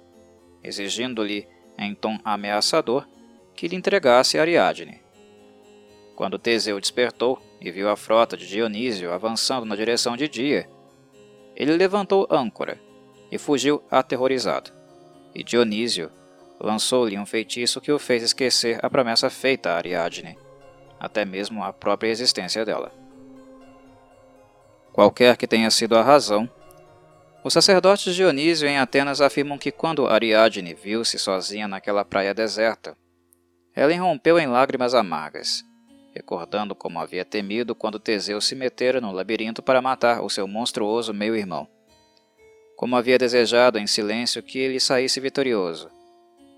exigindo-lhe, 0.62 1.48
em 1.76 1.94
tom 1.94 2.18
ameaçador, 2.24 3.06
que 3.54 3.66
lhe 3.66 3.74
entregasse 3.74 4.38
Ariadne. 4.38 5.05
Quando 6.16 6.38
Teseu 6.38 6.80
despertou 6.80 7.38
e 7.60 7.70
viu 7.70 7.90
a 7.90 7.96
frota 7.96 8.38
de 8.38 8.48
Dionísio 8.48 9.12
avançando 9.12 9.66
na 9.66 9.76
direção 9.76 10.16
de 10.16 10.26
Dia, 10.26 10.66
ele 11.54 11.76
levantou 11.76 12.26
âncora 12.30 12.80
e 13.30 13.36
fugiu 13.36 13.84
aterrorizado. 13.90 14.72
E 15.34 15.44
Dionísio 15.44 16.10
lançou-lhe 16.58 17.18
um 17.18 17.26
feitiço 17.26 17.82
que 17.82 17.92
o 17.92 17.98
fez 17.98 18.22
esquecer 18.22 18.78
a 18.82 18.88
promessa 18.88 19.28
feita 19.28 19.70
a 19.70 19.76
Ariadne, 19.76 20.38
até 20.98 21.22
mesmo 21.22 21.62
a 21.62 21.70
própria 21.70 22.08
existência 22.08 22.64
dela. 22.64 22.90
Qualquer 24.94 25.36
que 25.36 25.46
tenha 25.46 25.70
sido 25.70 25.98
a 25.98 26.02
razão, 26.02 26.48
os 27.44 27.52
sacerdotes 27.52 28.14
Dionísio 28.14 28.66
em 28.66 28.78
Atenas 28.78 29.20
afirmam 29.20 29.58
que 29.58 29.70
quando 29.70 30.06
Ariadne 30.06 30.72
viu-se 30.72 31.18
sozinha 31.18 31.68
naquela 31.68 32.06
praia 32.06 32.32
deserta, 32.32 32.96
ela 33.74 33.92
irrompeu 33.92 34.38
em 34.38 34.46
lágrimas 34.46 34.94
amargas, 34.94 35.62
recordando 36.16 36.74
como 36.74 36.98
havia 36.98 37.26
temido 37.26 37.74
quando 37.74 38.00
Teseu 38.00 38.40
se 38.40 38.54
metera 38.54 39.02
no 39.02 39.12
labirinto 39.12 39.62
para 39.62 39.82
matar 39.82 40.22
o 40.22 40.30
seu 40.30 40.48
monstruoso 40.48 41.12
meio-irmão. 41.12 41.68
Como 42.74 42.96
havia 42.96 43.18
desejado 43.18 43.78
em 43.78 43.86
silêncio 43.86 44.42
que 44.42 44.58
ele 44.58 44.80
saísse 44.80 45.20
vitorioso, 45.20 45.90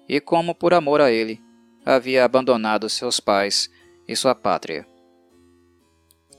e 0.09 0.21
como, 0.21 0.55
por 0.55 0.73
amor 0.73 1.01
a 1.01 1.11
ele, 1.11 1.41
havia 1.85 2.25
abandonado 2.25 2.89
seus 2.89 3.19
pais 3.19 3.69
e 4.07 4.15
sua 4.15 4.33
pátria. 4.33 4.87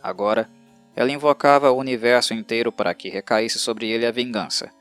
Agora, 0.02 0.50
ela 0.96 1.12
invocava 1.12 1.72
o 1.72 1.78
universo 1.78 2.34
inteiro 2.34 2.72
para 2.72 2.94
que 2.94 3.10
recaísse 3.10 3.60
sobre 3.60 3.90
ele 3.90 4.06
a 4.06 4.12
vingança. 4.12 4.72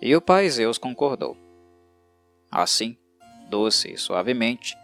E 0.00 0.16
o 0.16 0.20
pai 0.20 0.50
Zeus 0.50 0.78
concordou. 0.78 1.36
Assim, 2.50 2.96
doce 3.48 3.92
e 3.92 3.96
suavemente, 3.96 4.76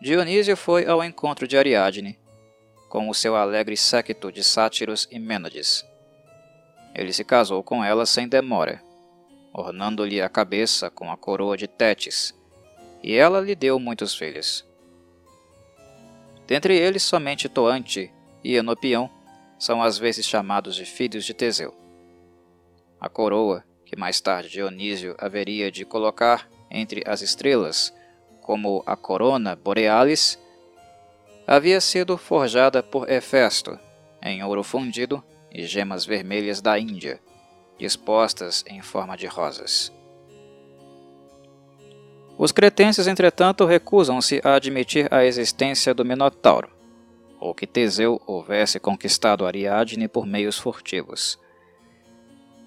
Dionísio 0.00 0.56
foi 0.56 0.86
ao 0.86 1.02
encontro 1.02 1.48
de 1.48 1.56
Ariadne, 1.56 2.16
com 2.88 3.08
o 3.08 3.14
seu 3.14 3.34
alegre 3.34 3.76
séquito 3.76 4.30
de 4.30 4.44
sátiros 4.44 5.08
e 5.10 5.18
mênades. 5.18 5.84
Ele 6.94 7.12
se 7.12 7.24
casou 7.24 7.64
com 7.64 7.84
ela 7.84 8.06
sem 8.06 8.28
demora, 8.28 8.80
ornando-lhe 9.52 10.22
a 10.22 10.28
cabeça 10.28 10.88
com 10.88 11.10
a 11.10 11.16
coroa 11.16 11.56
de 11.56 11.66
Tétis, 11.66 12.32
e 13.02 13.14
ela 13.14 13.40
lhe 13.40 13.56
deu 13.56 13.80
muitos 13.80 14.14
filhos. 14.14 14.64
Dentre 16.46 16.78
eles, 16.78 17.02
somente 17.02 17.48
Toante 17.48 18.12
e 18.44 18.54
Enopião 18.54 19.10
são 19.58 19.82
às 19.82 19.98
vezes 19.98 20.24
chamados 20.24 20.76
de 20.76 20.84
filhos 20.84 21.24
de 21.24 21.34
Teseu. 21.34 21.74
A 23.00 23.08
coroa, 23.08 23.64
que 23.84 23.96
mais 23.96 24.20
tarde 24.20 24.48
Dionísio 24.48 25.16
haveria 25.18 25.72
de 25.72 25.84
colocar 25.84 26.48
entre 26.70 27.02
as 27.04 27.20
estrelas, 27.20 27.92
como 28.48 28.82
a 28.86 28.96
corona 28.96 29.54
borealis, 29.54 30.38
havia 31.46 31.82
sido 31.82 32.16
forjada 32.16 32.82
por 32.82 33.06
Hefesto, 33.06 33.78
em 34.22 34.42
ouro 34.42 34.64
fundido 34.64 35.22
e 35.52 35.66
gemas 35.66 36.06
vermelhas 36.06 36.62
da 36.62 36.78
Índia, 36.78 37.20
dispostas 37.78 38.64
em 38.66 38.80
forma 38.80 39.18
de 39.18 39.26
rosas. 39.26 39.92
Os 42.38 42.50
cretenses, 42.50 43.06
entretanto, 43.06 43.66
recusam-se 43.66 44.40
a 44.42 44.54
admitir 44.54 45.12
a 45.12 45.26
existência 45.26 45.92
do 45.92 46.02
Minotauro, 46.02 46.70
ou 47.38 47.54
que 47.54 47.66
Teseu 47.66 48.18
houvesse 48.26 48.80
conquistado 48.80 49.44
Ariadne 49.44 50.08
por 50.08 50.24
meios 50.24 50.56
furtivos. 50.56 51.38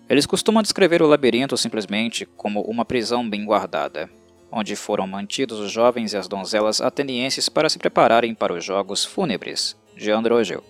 Eles 0.08 0.28
costumam 0.28 0.62
descrever 0.62 1.02
o 1.02 1.08
labirinto 1.08 1.58
simplesmente 1.58 2.28
como 2.38 2.62
uma 2.62 2.86
prisão 2.86 3.28
bem 3.28 3.44
guardada, 3.44 4.12
onde 4.51 4.75
foram 4.75 5.07
mantidos 5.07 5.59
os 5.59 5.71
jovens 5.71 6.13
e 6.13 6.17
as 6.17 6.27
donzelas 6.27 6.81
atenienses 6.81 7.47
para 7.47 7.69
se 7.69 7.79
prepararem 7.79 8.35
para 8.35 8.53
os 8.53 8.63
jogos 8.63 9.05
fúnebres 9.05 9.77
de 9.95 10.11
Androgeu. 10.11 10.63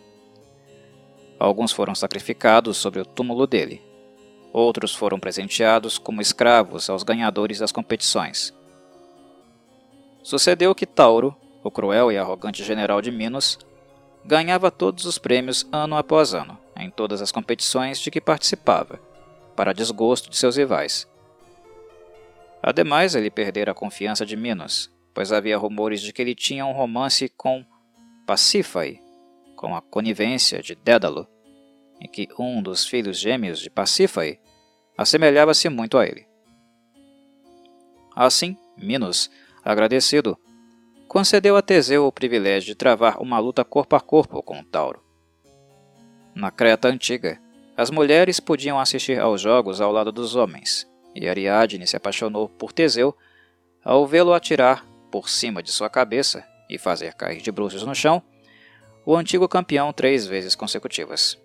Alguns 1.39 1.71
foram 1.71 1.95
sacrificados 1.95 2.77
sobre 2.77 2.99
o 2.99 3.05
túmulo 3.05 3.47
dele. 3.47 3.81
Outros 4.53 4.93
foram 4.93 5.19
presenteados 5.19 5.97
como 5.97 6.21
escravos 6.21 6.89
aos 6.89 7.01
ganhadores 7.01 7.59
das 7.59 7.71
competições. 7.71 8.53
Sucedeu 10.21 10.75
que 10.75 10.85
Tauro, 10.85 11.35
o 11.63 11.71
cruel 11.71 12.11
e 12.11 12.17
arrogante 12.17 12.63
general 12.63 13.01
de 13.01 13.09
Minos, 13.09 13.57
ganhava 14.23 14.69
todos 14.69 15.05
os 15.05 15.17
prêmios 15.17 15.65
ano 15.71 15.97
após 15.97 16.33
ano, 16.33 16.57
em 16.77 16.91
todas 16.91 17.21
as 17.21 17.31
competições 17.31 17.99
de 17.99 18.11
que 18.11 18.21
participava, 18.21 18.99
para 19.55 19.73
desgosto 19.73 20.29
de 20.29 20.37
seus 20.37 20.57
rivais. 20.57 21.07
Ademais, 22.61 23.15
ele 23.15 23.31
perdera 23.31 23.71
a 23.71 23.75
confiança 23.75 24.25
de 24.25 24.35
Minos, 24.35 24.91
pois 25.13 25.31
havia 25.31 25.57
rumores 25.57 26.01
de 26.01 26.13
que 26.13 26.21
ele 26.21 26.35
tinha 26.35 26.65
um 26.65 26.71
romance 26.71 27.27
com 27.29 27.65
Pacífae, 28.25 29.01
com 29.55 29.75
a 29.75 29.81
conivência 29.81 30.61
de 30.61 30.75
Dédalo, 30.75 31.27
em 31.99 32.07
que 32.07 32.27
um 32.39 32.61
dos 32.61 32.85
filhos 32.85 33.17
gêmeos 33.17 33.59
de 33.59 33.69
Pacífae 33.69 34.39
assemelhava-se 34.97 35.69
muito 35.69 35.97
a 35.97 36.05
ele. 36.05 36.27
Assim, 38.15 38.57
Minos, 38.77 39.29
agradecido, 39.63 40.37
concedeu 41.07 41.55
a 41.57 41.61
Teseu 41.61 42.05
o 42.05 42.11
privilégio 42.11 42.67
de 42.67 42.75
travar 42.75 43.21
uma 43.21 43.39
luta 43.39 43.63
corpo 43.65 43.95
a 43.95 43.99
corpo 43.99 44.41
com 44.43 44.63
Tauro. 44.63 45.03
Na 46.33 46.51
Creta 46.51 46.87
antiga, 46.87 47.41
as 47.75 47.89
mulheres 47.89 48.39
podiam 48.39 48.79
assistir 48.79 49.19
aos 49.19 49.41
jogos 49.41 49.81
ao 49.81 49.91
lado 49.91 50.11
dos 50.11 50.35
homens, 50.35 50.87
e 51.15 51.27
Ariadne 51.27 51.85
se 51.85 51.95
apaixonou 51.95 52.49
por 52.49 52.71
Teseu 52.71 53.15
ao 53.83 54.05
vê-lo 54.05 54.33
atirar 54.33 54.85
por 55.11 55.29
cima 55.29 55.61
de 55.61 55.71
sua 55.71 55.89
cabeça 55.89 56.45
e 56.69 56.77
fazer 56.77 57.13
cair 57.13 57.41
de 57.41 57.51
bruços 57.51 57.83
no 57.83 57.93
chão 57.93 58.21
o 59.05 59.15
antigo 59.15 59.47
campeão 59.47 59.91
três 59.91 60.27
vezes 60.27 60.55
consecutivas. 60.55 61.37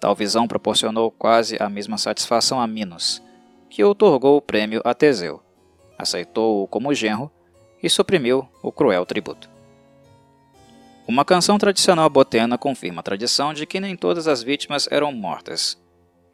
Tal 0.00 0.14
visão 0.14 0.46
proporcionou 0.46 1.10
quase 1.10 1.56
a 1.60 1.68
mesma 1.68 1.98
satisfação 1.98 2.60
a 2.60 2.66
Minos, 2.66 3.22
que 3.68 3.82
outorgou 3.82 4.36
o 4.36 4.42
prêmio 4.42 4.80
a 4.84 4.94
Teseu, 4.94 5.42
aceitou-o 5.98 6.68
como 6.68 6.94
genro 6.94 7.30
e 7.82 7.90
suprimiu 7.90 8.48
o 8.62 8.70
cruel 8.70 9.04
tributo. 9.04 9.50
Uma 11.06 11.24
canção 11.24 11.58
tradicional 11.58 12.08
botena 12.08 12.56
confirma 12.56 13.00
a 13.00 13.02
tradição 13.02 13.52
de 13.52 13.66
que 13.66 13.78
nem 13.80 13.96
todas 13.96 14.26
as 14.26 14.42
vítimas 14.42 14.88
eram 14.90 15.12
mortas. 15.12 15.78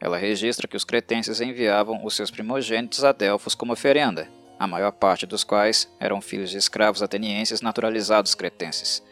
Ela 0.00 0.16
registra 0.16 0.66
que 0.66 0.76
os 0.76 0.84
cretenses 0.84 1.42
enviavam 1.42 2.02
os 2.04 2.16
seus 2.16 2.30
primogênitos 2.30 3.04
a 3.04 3.12
Delfos 3.12 3.54
como 3.54 3.74
oferenda, 3.74 4.26
a 4.58 4.66
maior 4.66 4.92
parte 4.92 5.26
dos 5.26 5.44
quais 5.44 5.92
eram 6.00 6.22
filhos 6.22 6.50
de 6.50 6.56
escravos 6.56 7.02
atenienses 7.02 7.60
naturalizados 7.60 8.34
cretenses. 8.34 9.02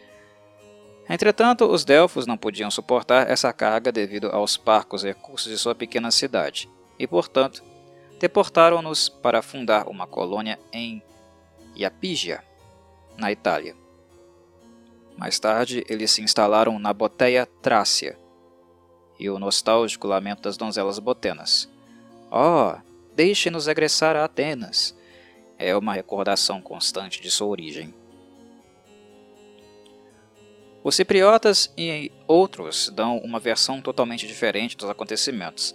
Entretanto, 1.09 1.67
os 1.67 1.85
Delfos 1.85 2.27
não 2.27 2.39
podiam 2.39 2.71
suportar 2.71 3.31
essa 3.31 3.53
carga 3.53 3.93
devido 3.93 4.29
aos 4.29 4.57
parcos 4.57 5.03
recursos 5.03 5.51
de 5.51 5.59
sua 5.59 5.75
pequena 5.75 6.11
cidade, 6.11 6.71
e, 6.99 7.07
portanto, 7.07 7.63
deportaram-nos 8.19 9.09
para 9.09 9.43
fundar 9.43 9.89
uma 9.89 10.07
colônia 10.07 10.59
em 10.73 11.03
a 11.85 11.91
Pigia, 11.91 12.43
na 13.17 13.31
Itália. 13.31 13.77
Mais 15.17 15.39
tarde, 15.39 15.85
eles 15.89 16.11
se 16.11 16.23
instalaram 16.23 16.79
na 16.79 16.93
Boteia 16.93 17.47
Trácia 17.63 18.19
e 19.19 19.29
o 19.29 19.39
nostálgico 19.39 20.07
lamento 20.07 20.43
das 20.43 20.57
donzelas 20.57 20.99
botenas. 20.99 21.69
Oh, 22.31 22.77
deixe-nos 23.15 23.67
regressar 23.67 24.17
a 24.17 24.25
Atenas! 24.25 24.97
É 25.59 25.77
uma 25.77 25.93
recordação 25.93 26.61
constante 26.61 27.21
de 27.21 27.31
sua 27.31 27.49
origem. 27.49 27.93
Os 30.85 30.95
cipriotas 30.95 31.73
e 31.77 32.13
outros 32.27 32.89
dão 32.95 33.19
uma 33.19 33.41
versão 33.41 33.83
totalmente 33.83 34.27
diferente 34.27 34.77
dos 34.77 34.89
acontecimentos. 34.89 35.75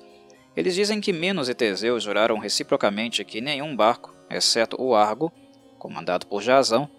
Eles 0.56 0.76
dizem 0.76 1.02
que 1.02 1.12
Minos 1.12 1.50
e 1.50 1.54
Teseu 1.54 2.00
juraram 2.00 2.38
reciprocamente 2.38 3.24
que 3.26 3.42
nenhum 3.42 3.76
barco, 3.76 4.14
exceto 4.30 4.82
o 4.82 4.96
Argo, 4.96 5.32
comandado 5.78 6.26
por 6.26 6.42
Jazão, 6.42 6.90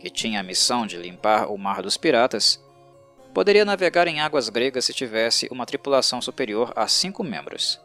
que 0.00 0.10
tinha 0.10 0.40
a 0.40 0.42
missão 0.42 0.86
de 0.86 0.96
limpar 0.96 1.50
o 1.52 1.56
mar 1.56 1.82
dos 1.82 1.96
piratas, 1.96 2.60
poderia 3.34 3.64
navegar 3.64 4.06
em 4.06 4.20
águas 4.20 4.48
gregas 4.48 4.84
se 4.84 4.92
tivesse 4.92 5.48
uma 5.50 5.66
tripulação 5.66 6.20
superior 6.20 6.72
a 6.74 6.88
cinco 6.88 7.22
membros. 7.22 7.80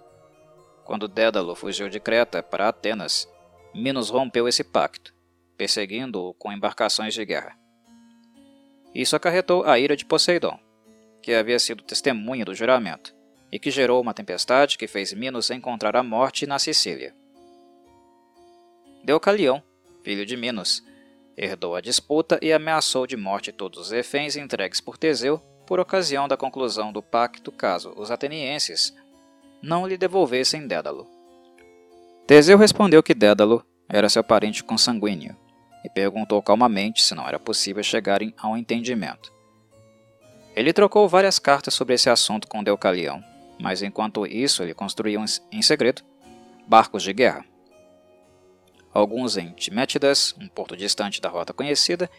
quando 0.84 1.08
Dédalo 1.08 1.56
fugiu 1.56 1.90
de 1.90 2.00
Creta 2.00 2.44
para 2.44 2.68
Atenas, 2.68 3.28
Minos 3.74 4.10
rompeu 4.10 4.48
esse 4.48 4.64
pacto, 4.64 5.14
perseguindo-o 5.58 6.34
com 6.34 6.52
embarcações 6.52 7.14
de 7.14 7.26
guerra. 7.26 7.58
Isso 8.94 9.16
acarretou 9.16 9.64
a 9.64 9.80
ira 9.80 9.96
de 9.96 10.06
Poseidon, 10.06 10.60
que 11.22 11.34
havia 11.34 11.58
sido 11.58 11.84
testemunha 11.84 12.46
do 12.46 12.54
juramento, 12.54 13.16
e 13.52 13.58
que 13.58 13.72
gerou 13.72 14.02
uma 14.02 14.14
tempestade 14.14 14.78
que 14.78 14.88
fez 14.88 15.14
Minos 15.14 15.50
encontrar 15.50 15.96
a 15.96 16.04
morte 16.04 16.46
na 16.46 16.60
Sicília. 16.60 17.16
Deucalião, 19.04 19.64
filho 20.04 20.26
de 20.26 20.36
Minos, 20.36 20.84
herdou 21.38 21.76
a 21.76 21.82
disputa 21.82 22.40
e 22.42 22.54
ameaçou 22.54 23.08
de 23.08 23.18
morte 23.18 23.52
todos 23.52 23.80
os 23.80 23.92
reféns 23.92 24.36
entregues 24.36 24.80
por 24.80 24.98
Teseu 24.98 25.40
por 25.66 25.80
ocasião 25.80 26.28
da 26.28 26.38
conclusão 26.38 26.92
do 26.92 27.02
pacto 27.02 27.52
caso 27.52 27.94
os 27.96 28.12
atenienses 28.12 28.94
não 29.62 29.88
lhe 29.88 29.98
devolvessem 29.98 30.68
Dédalo. 30.68 31.08
Teseu 32.28 32.58
respondeu 32.58 33.02
que 33.02 33.14
Dédalo 33.14 33.66
era 33.90 34.10
seu 34.10 34.24
parente 34.24 34.64
consanguíneo 34.64 35.36
e 35.84 35.90
perguntou 35.90 36.42
calmamente 36.42 37.04
se 37.04 37.16
não 37.16 37.28
era 37.28 37.40
possível 37.40 37.84
chegarem 37.84 38.34
a 38.38 38.48
um 38.48 38.58
entendimento. 38.58 39.32
Ele 40.56 40.72
trocou 40.72 41.08
várias 41.10 41.40
cartas 41.40 41.74
sobre 41.74 41.96
esse 41.96 42.10
assunto 42.10 42.48
com 42.48 42.64
Deucalião, 42.64 43.24
mas 43.60 43.82
enquanto 43.82 44.26
isso 44.26 44.62
ele 44.62 44.74
construía 44.74 45.20
em 45.52 45.62
segredo 45.62 46.04
barcos 46.68 47.04
de 47.04 47.12
guerra 47.12 47.46
alguns 48.94 49.38
em 49.38 49.52
Timétidas, 49.52 50.36
um 50.40 50.48
porto 50.48 50.78
distante 50.78 51.20
da 51.20 51.30
rota 51.30 51.54
conhecida, 51.54 52.10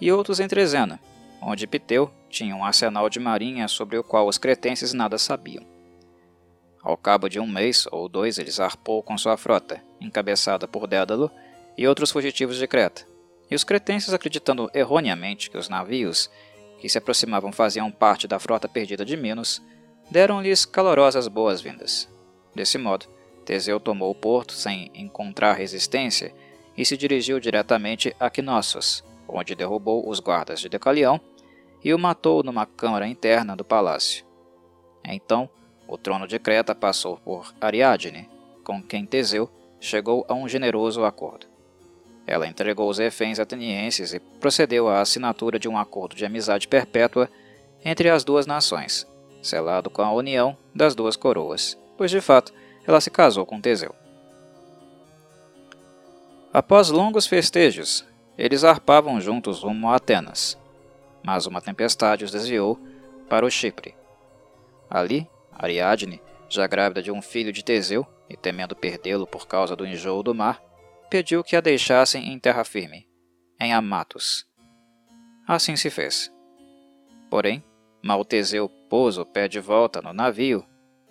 e 0.00 0.10
outros 0.10 0.40
em 0.40 0.48
Trezena, 0.48 0.98
onde 1.40 1.66
Piteu 1.66 2.10
tinha 2.28 2.56
um 2.56 2.64
arsenal 2.64 3.08
de 3.08 3.20
marinha 3.20 3.68
sobre 3.68 3.98
o 3.98 4.04
qual 4.04 4.26
os 4.26 4.38
cretenses 4.38 4.92
nada 4.92 5.18
sabiam. 5.18 5.64
Ao 6.82 6.96
cabo 6.96 7.28
de 7.28 7.40
um 7.40 7.46
mês 7.46 7.86
ou 7.90 8.08
dois, 8.08 8.38
ele 8.38 8.50
zarpou 8.50 9.02
com 9.02 9.16
sua 9.16 9.36
frota, 9.36 9.82
encabeçada 10.00 10.66
por 10.66 10.86
Dédalo 10.86 11.30
e 11.78 11.86
outros 11.86 12.10
fugitivos 12.10 12.56
de 12.56 12.66
Creta, 12.66 13.06
e 13.50 13.54
os 13.54 13.64
cretenses, 13.64 14.12
acreditando 14.12 14.70
erroneamente 14.74 15.50
que 15.50 15.58
os 15.58 15.68
navios 15.68 16.30
que 16.78 16.88
se 16.88 16.98
aproximavam 16.98 17.52
faziam 17.52 17.90
parte 17.90 18.28
da 18.28 18.38
frota 18.38 18.68
perdida 18.68 19.04
de 19.04 19.16
Minos, 19.16 19.62
deram-lhes 20.10 20.66
calorosas 20.66 21.28
boas-vindas. 21.28 22.08
Desse 22.54 22.76
modo, 22.76 23.06
Teseu 23.44 23.78
tomou 23.78 24.10
o 24.10 24.14
porto 24.14 24.52
sem 24.52 24.90
encontrar 24.94 25.52
resistência 25.52 26.34
e 26.76 26.84
se 26.84 26.96
dirigiu 26.96 27.38
diretamente 27.38 28.14
a 28.18 28.30
Knossos, 28.30 29.04
onde 29.28 29.54
derrubou 29.54 30.08
os 30.08 30.20
guardas 30.20 30.60
de 30.60 30.68
Decalião 30.68 31.20
e 31.82 31.92
o 31.92 31.98
matou 31.98 32.42
numa 32.42 32.66
câmara 32.66 33.06
interna 33.06 33.54
do 33.54 33.64
palácio. 33.64 34.24
Então, 35.04 35.48
o 35.86 35.98
trono 35.98 36.26
de 36.26 36.38
Creta 36.38 36.74
passou 36.74 37.18
por 37.18 37.54
Ariadne, 37.60 38.28
com 38.64 38.82
quem 38.82 39.04
Teseu 39.04 39.50
chegou 39.78 40.24
a 40.26 40.34
um 40.34 40.48
generoso 40.48 41.04
acordo. 41.04 41.46
Ela 42.26 42.46
entregou 42.46 42.88
os 42.88 42.96
reféns 42.96 43.38
atenienses 43.38 44.14
e 44.14 44.18
procedeu 44.18 44.88
à 44.88 45.00
assinatura 45.00 45.58
de 45.58 45.68
um 45.68 45.76
acordo 45.76 46.16
de 46.16 46.24
amizade 46.24 46.66
perpétua 46.66 47.28
entre 47.84 48.08
as 48.08 48.24
duas 48.24 48.46
nações, 48.46 49.06
selado 49.42 49.90
com 49.90 50.00
a 50.00 50.10
união 50.10 50.56
das 50.74 50.94
duas 50.94 51.16
coroas, 51.16 51.78
pois 51.98 52.10
de 52.10 52.22
fato 52.22 52.52
ela 52.86 53.00
se 53.00 53.10
casou 53.10 53.46
com 53.46 53.60
Teseu. 53.60 53.94
Após 56.52 56.88
longos 56.88 57.26
festejos, 57.26 58.06
eles 58.38 58.64
arpavam 58.64 59.20
juntos 59.20 59.62
rumo 59.62 59.88
a 59.88 59.96
Atenas, 59.96 60.58
mas 61.22 61.46
uma 61.46 61.60
tempestade 61.60 62.24
os 62.24 62.30
desviou 62.30 62.78
para 63.28 63.46
o 63.46 63.50
Chipre. 63.50 63.94
Ali, 64.88 65.28
Ariadne, 65.52 66.22
já 66.48 66.66
grávida 66.66 67.02
de 67.02 67.10
um 67.10 67.20
filho 67.20 67.52
de 67.52 67.64
Teseu 67.64 68.06
e 68.28 68.36
temendo 68.36 68.76
perdê-lo 68.76 69.26
por 69.26 69.46
causa 69.46 69.74
do 69.74 69.86
enjoo 69.86 70.22
do 70.22 70.34
mar, 70.34 70.62
pediu 71.10 71.42
que 71.42 71.56
a 71.56 71.60
deixassem 71.60 72.32
em 72.32 72.38
terra 72.38 72.64
firme, 72.64 73.08
em 73.58 73.72
Amatos. 73.72 74.46
Assim 75.46 75.76
se 75.76 75.90
fez. 75.90 76.32
Porém, 77.30 77.64
mal 78.02 78.24
Teseu 78.24 78.68
pôs 78.88 79.18
o 79.18 79.24
pé 79.24 79.48
de 79.48 79.60
volta 79.60 80.00
no 80.00 80.12
navio 80.12 80.64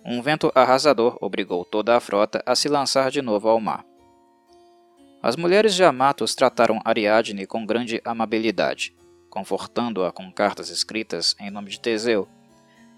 um 0.04 0.20
vento 0.20 0.52
arrasador 0.54 1.16
obrigou 1.20 1.64
toda 1.64 1.96
a 1.96 2.00
frota 2.00 2.42
a 2.44 2.54
se 2.54 2.68
lançar 2.68 3.10
de 3.10 3.22
novo 3.22 3.48
ao 3.48 3.58
mar. 3.58 3.84
As 5.22 5.34
mulheres 5.34 5.74
de 5.74 5.82
Amatos 5.82 6.34
trataram 6.34 6.78
Ariadne 6.84 7.46
com 7.46 7.64
grande 7.64 8.02
amabilidade, 8.04 8.94
confortando-a 9.30 10.12
com 10.12 10.30
cartas 10.30 10.68
escritas 10.68 11.34
em 11.40 11.50
nome 11.50 11.70
de 11.70 11.80
Teseu, 11.80 12.28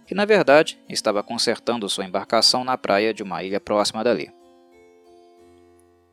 que 0.05 0.15
na 0.15 0.25
verdade 0.25 0.81
estava 0.89 1.23
consertando 1.23 1.89
sua 1.89 2.05
embarcação 2.05 2.65
na 2.65 2.77
praia 2.77 3.15
de 3.15 3.23
uma 3.23 3.45
ilha 3.45 3.61
próxima 3.61 4.03
dali. 4.03 4.29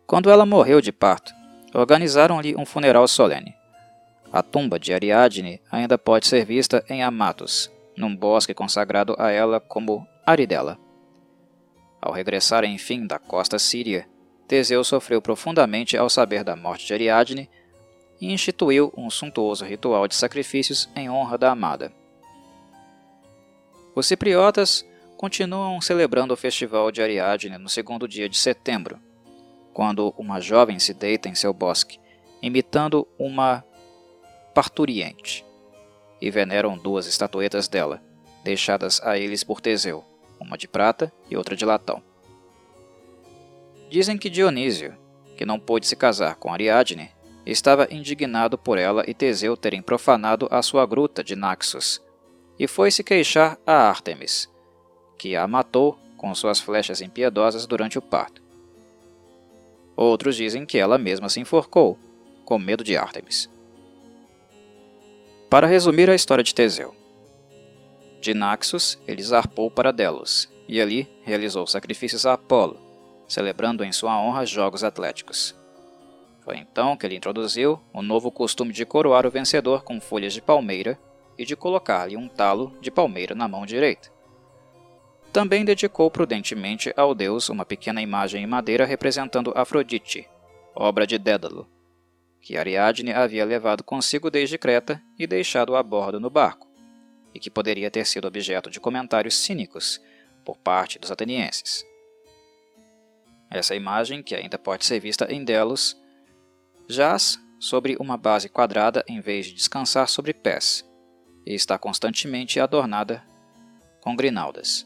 Quando 0.05 0.29
ela 0.29 0.45
morreu 0.45 0.79
de 0.79 0.91
parto, 0.91 1.33
organizaram-lhe 1.73 2.55
um 2.55 2.65
funeral 2.65 3.07
solene. 3.07 3.55
A 4.31 4.43
tumba 4.43 4.77
de 4.77 4.93
Ariadne 4.93 5.59
ainda 5.71 5.97
pode 5.97 6.27
ser 6.27 6.45
vista 6.45 6.85
em 6.87 7.01
Amatos, 7.01 7.71
num 7.97 8.15
bosque 8.15 8.53
consagrado 8.53 9.15
a 9.17 9.31
ela 9.31 9.59
como 9.59 10.07
Aridela. 10.25 10.79
Ao 12.01 12.13
regressar 12.13 12.63
enfim 12.63 13.05
da 13.05 13.19
costa 13.19 13.59
síria, 13.59 14.07
Teseu 14.47 14.81
sofreu 14.81 15.21
profundamente 15.21 15.97
ao 15.97 16.09
saber 16.09 16.45
da 16.45 16.55
morte 16.55 16.85
de 16.87 16.93
Ariadne 16.93 17.49
e 18.21 18.31
instituiu 18.31 18.93
um 18.95 19.09
suntuoso 19.09 19.65
ritual 19.65 20.07
de 20.07 20.15
sacrifícios 20.15 20.89
em 20.95 21.09
honra 21.09 21.37
da 21.37 21.51
amada. 21.51 21.91
Os 23.93 24.07
cipriotas 24.07 24.85
continuam 25.17 25.81
celebrando 25.81 26.33
o 26.33 26.37
festival 26.37 26.89
de 26.89 27.01
Ariadne 27.01 27.57
no 27.57 27.67
segundo 27.67 28.07
dia 28.07 28.29
de 28.29 28.37
setembro, 28.37 29.01
quando 29.73 30.13
uma 30.17 30.39
jovem 30.39 30.79
se 30.79 30.93
deita 30.93 31.27
em 31.27 31.35
seu 31.35 31.53
bosque, 31.53 31.99
imitando 32.41 33.05
uma 33.19 33.61
parturiente, 34.53 35.43
e 36.21 36.31
veneram 36.31 36.77
duas 36.77 37.07
estatuetas 37.07 37.67
dela, 37.67 38.01
deixadas 38.41 39.01
a 39.03 39.17
eles 39.17 39.43
por 39.43 39.59
Teseu 39.59 40.12
uma 40.43 40.57
de 40.57 40.67
prata 40.67 41.11
e 41.29 41.37
outra 41.37 41.55
de 41.55 41.65
latão. 41.65 42.03
Dizem 43.89 44.17
que 44.17 44.29
Dionísio, 44.29 44.95
que 45.37 45.45
não 45.45 45.59
pôde 45.59 45.87
se 45.87 45.95
casar 45.95 46.35
com 46.35 46.53
Ariadne, 46.53 47.09
estava 47.45 47.87
indignado 47.91 48.57
por 48.57 48.77
ela 48.77 49.03
e 49.07 49.13
Teseu 49.13 49.57
terem 49.57 49.81
profanado 49.81 50.47
a 50.51 50.61
sua 50.61 50.85
gruta 50.85 51.23
de 51.23 51.35
Naxos, 51.35 52.01
e 52.57 52.67
foi 52.67 52.91
se 52.91 53.03
queixar 53.03 53.57
a 53.65 53.89
Ártemis, 53.89 54.49
que 55.17 55.35
a 55.35 55.47
matou 55.47 55.97
com 56.17 56.33
suas 56.33 56.59
flechas 56.59 57.01
impiedosas 57.01 57.65
durante 57.65 57.97
o 57.97 58.01
parto. 58.01 58.41
Outros 59.95 60.35
dizem 60.35 60.65
que 60.65 60.77
ela 60.77 60.97
mesma 60.97 61.29
se 61.29 61.39
enforcou, 61.39 61.97
com 62.45 62.57
medo 62.57 62.83
de 62.83 62.97
Ártemis. 62.97 63.49
Para 65.49 65.67
resumir 65.67 66.09
a 66.09 66.15
história 66.15 66.43
de 66.43 66.55
Teseu, 66.55 66.95
de 68.23 68.33
Naxos, 68.33 68.97
ele 69.05 69.21
zarpou 69.21 69.69
para 69.69 69.91
Delos, 69.91 70.49
e 70.67 70.81
ali 70.81 71.07
realizou 71.23 71.67
sacrifícios 71.67 72.25
a 72.25 72.33
Apolo, 72.33 72.79
celebrando 73.27 73.83
em 73.83 73.91
sua 73.91 74.17
honra 74.19 74.45
jogos 74.45 74.83
atléticos. 74.83 75.53
Foi 76.39 76.57
então 76.57 76.95
que 76.95 77.05
ele 77.05 77.17
introduziu 77.17 77.79
o 77.93 78.01
novo 78.01 78.31
costume 78.31 78.73
de 78.73 78.85
coroar 78.85 79.25
o 79.25 79.31
vencedor 79.31 79.83
com 79.83 79.99
folhas 79.99 80.33
de 80.33 80.41
palmeira 80.41 80.97
e 81.37 81.45
de 81.45 81.55
colocar-lhe 81.55 82.17
um 82.17 82.27
talo 82.27 82.75
de 82.81 82.89
palmeira 82.89 83.35
na 83.35 83.47
mão 83.47 83.65
direita. 83.65 84.11
Também 85.31 85.65
dedicou 85.65 86.09
prudentemente 86.09 86.93
ao 86.95 87.13
deus 87.13 87.49
uma 87.49 87.65
pequena 87.65 88.01
imagem 88.01 88.43
em 88.43 88.47
madeira 88.47 88.85
representando 88.85 89.53
Afrodite, 89.55 90.27
obra 90.75 91.07
de 91.07 91.17
Dédalo, 91.17 91.67
que 92.39 92.57
Ariadne 92.57 93.13
havia 93.13 93.43
levado 93.43 93.83
consigo 93.83 94.29
desde 94.29 94.57
Creta 94.57 95.01
e 95.17 95.25
deixado 95.25 95.75
a 95.75 95.81
bordo 95.81 96.19
no 96.19 96.29
barco 96.29 96.72
e 97.33 97.39
que 97.39 97.49
poderia 97.49 97.89
ter 97.89 98.05
sido 98.05 98.27
objeto 98.27 98.69
de 98.69 98.79
comentários 98.79 99.37
cínicos 99.37 100.01
por 100.45 100.57
parte 100.57 100.99
dos 100.99 101.11
atenienses. 101.11 101.85
Essa 103.49 103.75
imagem, 103.75 104.23
que 104.23 104.35
ainda 104.35 104.57
pode 104.57 104.85
ser 104.85 104.99
vista 104.99 105.31
em 105.31 105.43
Delos, 105.43 105.95
jaz 106.87 107.39
sobre 107.59 107.95
uma 107.99 108.17
base 108.17 108.49
quadrada 108.49 109.03
em 109.07 109.21
vez 109.21 109.45
de 109.45 109.53
descansar 109.53 110.09
sobre 110.09 110.33
pés, 110.33 110.83
e 111.45 111.53
está 111.53 111.77
constantemente 111.77 112.59
adornada 112.59 113.23
com 114.01 114.15
grinaldas. 114.15 114.85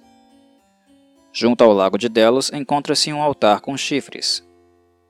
Junto 1.31 1.63
ao 1.63 1.71
lago 1.73 1.97
de 1.97 2.09
Delos 2.09 2.51
encontra-se 2.51 3.11
um 3.13 3.21
altar 3.21 3.61
com 3.61 3.77
chifres. 3.77 4.43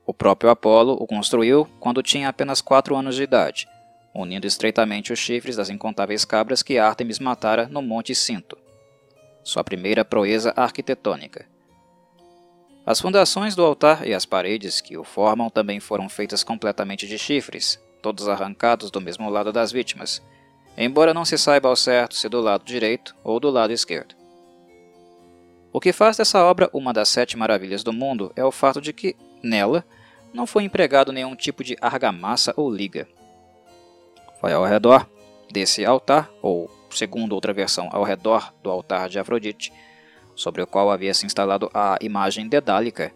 O 0.06 0.14
próprio 0.14 0.50
Apolo 0.50 0.92
o 0.92 1.06
construiu 1.06 1.66
quando 1.80 2.02
tinha 2.02 2.28
apenas 2.28 2.60
quatro 2.60 2.96
anos 2.96 3.16
de 3.16 3.22
idade, 3.22 3.68
unindo 4.14 4.46
estreitamente 4.46 5.12
os 5.12 5.18
chifres 5.18 5.56
das 5.56 5.70
incontáveis 5.70 6.24
cabras 6.24 6.62
que 6.62 6.78
Ártemis 6.78 7.18
matara 7.18 7.68
no 7.68 7.82
Monte 7.82 8.14
Cinto, 8.14 8.56
sua 9.44 9.64
primeira 9.64 10.04
proeza 10.04 10.52
arquitetônica. 10.56 11.46
As 12.84 13.00
fundações 13.00 13.54
do 13.54 13.64
altar 13.64 14.06
e 14.06 14.14
as 14.14 14.24
paredes 14.24 14.80
que 14.80 14.96
o 14.96 15.04
formam 15.04 15.50
também 15.50 15.78
foram 15.78 16.08
feitas 16.08 16.42
completamente 16.42 17.06
de 17.06 17.18
chifres, 17.18 17.78
todos 18.00 18.28
arrancados 18.28 18.90
do 18.90 19.00
mesmo 19.00 19.28
lado 19.28 19.52
das 19.52 19.70
vítimas, 19.70 20.22
embora 20.76 21.12
não 21.12 21.24
se 21.24 21.36
saiba 21.36 21.68
ao 21.68 21.76
certo 21.76 22.14
se 22.14 22.28
do 22.28 22.40
lado 22.40 22.64
direito 22.64 23.14
ou 23.22 23.38
do 23.38 23.50
lado 23.50 23.72
esquerdo. 23.72 24.14
O 25.72 25.80
que 25.80 25.92
faz 25.92 26.16
dessa 26.16 26.42
obra 26.42 26.70
uma 26.72 26.92
das 26.92 27.08
sete 27.08 27.36
maravilhas 27.36 27.84
do 27.84 27.92
mundo 27.92 28.32
é 28.34 28.44
o 28.44 28.50
fato 28.50 28.80
de 28.80 28.92
que, 28.92 29.14
nela, 29.42 29.84
não 30.32 30.46
foi 30.46 30.64
empregado 30.64 31.12
nenhum 31.12 31.36
tipo 31.36 31.62
de 31.62 31.76
argamassa 31.80 32.54
ou 32.56 32.70
liga. 32.70 33.06
Foi 34.40 34.52
ao 34.52 34.64
redor 34.64 35.08
desse 35.50 35.84
altar, 35.84 36.30
ou, 36.40 36.70
segundo 36.90 37.34
outra 37.34 37.52
versão, 37.52 37.88
ao 37.92 38.04
redor 38.04 38.52
do 38.62 38.70
altar 38.70 39.08
de 39.08 39.18
Afrodite, 39.18 39.72
sobre 40.34 40.62
o 40.62 40.66
qual 40.66 40.90
havia 40.90 41.12
se 41.12 41.26
instalado 41.26 41.70
a 41.74 41.98
imagem 42.00 42.48
dedálica, 42.48 43.12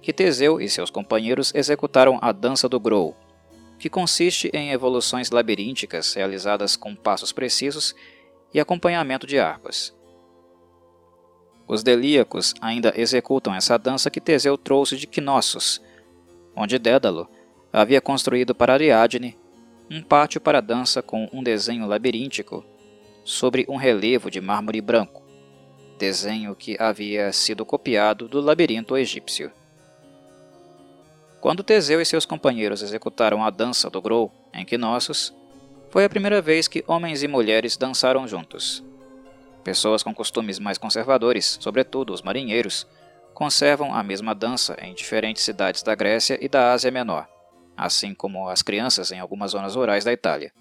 que 0.00 0.12
Teseu 0.12 0.60
e 0.60 0.68
seus 0.68 0.90
companheiros 0.90 1.54
executaram 1.54 2.18
a 2.22 2.32
dança 2.32 2.68
do 2.68 2.80
Grou, 2.80 3.14
que 3.78 3.90
consiste 3.90 4.50
em 4.54 4.70
evoluções 4.70 5.30
labirínticas 5.30 6.14
realizadas 6.14 6.76
com 6.76 6.94
passos 6.94 7.32
precisos 7.32 7.94
e 8.54 8.58
acompanhamento 8.58 9.26
de 9.26 9.38
harpas. 9.38 9.94
Os 11.68 11.82
delíacos 11.82 12.54
ainda 12.60 12.92
executam 12.96 13.54
essa 13.54 13.78
dança 13.78 14.10
que 14.10 14.20
Teseu 14.20 14.56
trouxe 14.56 14.96
de 14.96 15.06
Knossos, 15.06 15.80
onde 16.56 16.78
Dédalo 16.78 17.28
havia 17.72 18.00
construído 18.00 18.54
para 18.54 18.74
Ariadne 18.74 19.38
um 19.92 20.00
pátio 20.00 20.40
para 20.40 20.62
dança 20.62 21.02
com 21.02 21.28
um 21.34 21.42
desenho 21.42 21.86
labiríntico 21.86 22.64
sobre 23.22 23.66
um 23.68 23.76
relevo 23.76 24.30
de 24.30 24.40
mármore 24.40 24.80
branco, 24.80 25.22
desenho 25.98 26.54
que 26.54 26.78
havia 26.80 27.30
sido 27.30 27.66
copiado 27.66 28.26
do 28.26 28.40
labirinto 28.40 28.96
egípcio. 28.96 29.52
Quando 31.42 31.62
Teseu 31.62 32.00
e 32.00 32.06
seus 32.06 32.24
companheiros 32.24 32.80
executaram 32.80 33.44
a 33.44 33.50
dança 33.50 33.90
do 33.90 34.00
Grou 34.00 34.32
em 34.54 34.64
Knossos, 34.64 35.34
foi 35.90 36.06
a 36.06 36.08
primeira 36.08 36.40
vez 36.40 36.66
que 36.66 36.82
homens 36.86 37.22
e 37.22 37.28
mulheres 37.28 37.76
dançaram 37.76 38.26
juntos. 38.26 38.82
Pessoas 39.62 40.02
com 40.02 40.14
costumes 40.14 40.58
mais 40.58 40.78
conservadores, 40.78 41.58
sobretudo 41.60 42.14
os 42.14 42.22
marinheiros, 42.22 42.86
conservam 43.34 43.94
a 43.94 44.02
mesma 44.02 44.34
dança 44.34 44.74
em 44.80 44.94
diferentes 44.94 45.42
cidades 45.42 45.82
da 45.82 45.94
Grécia 45.94 46.38
e 46.40 46.48
da 46.48 46.72
Ásia 46.72 46.90
Menor, 46.90 47.28
assim 47.76 48.14
como 48.14 48.48
as 48.48 48.62
crianças 48.62 49.12
em 49.12 49.20
algumas 49.20 49.52
zonas 49.52 49.74
rurais 49.74 50.04
da 50.04 50.12
Itália. 50.12 50.52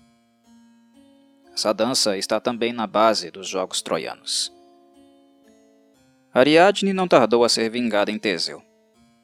Essa 1.54 1.74
dança 1.74 2.18
está 2.18 2.40
também 2.40 2.72
na 2.72 2.88
base 2.88 3.30
dos 3.30 3.48
Jogos 3.48 3.82
Troianos. 3.82 4.54
Ariadne 6.34 6.94
não 6.94 7.08
tardou 7.08 7.44
a 7.44 7.50
ser 7.50 7.70
vingada 7.70 8.10
em 8.10 8.18
Teseu, 8.18 8.64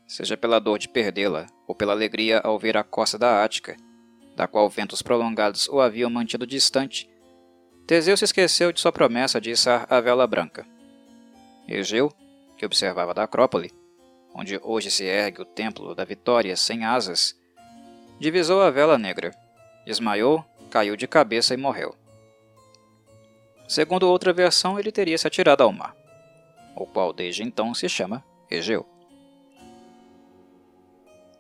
seja 0.05 0.35
pela 0.35 0.59
dor 0.59 0.77
de 0.77 0.89
perdê-la 0.89 1.47
ou 1.65 1.73
pela 1.73 1.93
alegria 1.93 2.39
ao 2.39 2.59
ver 2.59 2.75
a 2.75 2.83
costa 2.83 3.17
da 3.17 3.43
Ática, 3.43 3.77
da 4.35 4.45
qual 4.45 4.69
ventos 4.69 5.01
prolongados 5.01 5.69
o 5.69 5.79
haviam 5.79 6.09
mantido 6.09 6.45
distante. 6.45 7.09
Teseu 7.88 8.17
se 8.17 8.25
esqueceu 8.25 8.73
de 8.73 8.81
sua 8.81 8.91
promessa 8.91 9.39
de 9.39 9.51
içar 9.51 9.88
a 9.89 10.01
vela 10.01 10.27
branca. 10.27 10.65
Egeu, 11.65 12.11
que 12.57 12.65
observava 12.65 13.13
da 13.13 13.23
Acrópole, 13.23 13.71
onde 14.35 14.59
hoje 14.61 14.91
se 14.91 15.05
ergue 15.05 15.41
o 15.41 15.45
Templo 15.45 15.95
da 15.95 16.03
Vitória 16.03 16.55
sem 16.57 16.83
asas, 16.83 17.35
divisou 18.20 18.61
a 18.61 18.72
vela 18.72 18.97
negra, 18.97 19.32
desmaiou, 19.86 20.43
caiu 20.70 20.95
de 20.95 21.07
cabeça 21.07 21.53
e 21.53 21.57
morreu. 21.57 21.95
Segundo 23.68 24.09
outra 24.09 24.32
versão, 24.32 24.80
ele 24.80 24.91
teria 24.91 25.18
se 25.18 25.28
atirado 25.28 25.61
ao 25.61 25.72
mar, 25.72 25.95
o 26.76 26.86
qual 26.86 27.11
desde 27.11 27.43
então 27.43 27.74
se 27.74 27.89
chama 27.89 28.24
Egeu. 28.49 28.86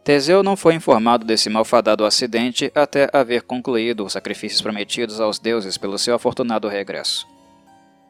Teseu 0.03 0.41
não 0.41 0.55
foi 0.55 0.73
informado 0.73 1.25
desse 1.25 1.49
malfadado 1.49 2.05
acidente 2.05 2.71
até 2.73 3.09
haver 3.11 3.41
concluído 3.41 4.05
os 4.05 4.13
sacrifícios 4.13 4.61
prometidos 4.61 5.19
aos 5.19 5.37
deuses 5.37 5.77
pelo 5.77 5.97
seu 5.97 6.15
afortunado 6.15 6.69
regresso. 6.69 7.27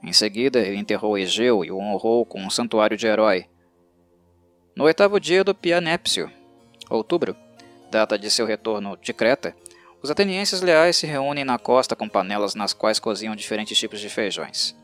Em 0.03 0.13
seguida, 0.13 0.59
ele 0.59 0.77
enterrou 0.77 1.17
Egeu 1.17 1.65
e 1.65 1.71
o 1.71 1.79
honrou 1.79 2.23
com 2.23 2.39
um 2.39 2.51
santuário 2.51 2.95
de 2.95 3.07
herói. 3.07 3.47
No 4.75 4.83
oitavo 4.83 5.19
dia 5.19 5.43
do 5.43 5.55
Pianépsio, 5.55 6.31
outubro, 6.87 7.35
data 7.89 8.17
de 8.17 8.29
seu 8.29 8.45
retorno 8.45 8.97
de 8.97 9.13
Creta, 9.13 9.55
os 10.01 10.11
atenienses 10.11 10.61
leais 10.61 10.97
se 10.97 11.07
reúnem 11.07 11.43
na 11.43 11.57
costa 11.57 11.95
com 11.95 12.07
panelas 12.07 12.55
nas 12.55 12.73
quais 12.73 12.99
cozinham 12.99 13.35
diferentes 13.35 13.77
tipos 13.77 13.99
de 13.99 14.09
feijões, 14.09 14.75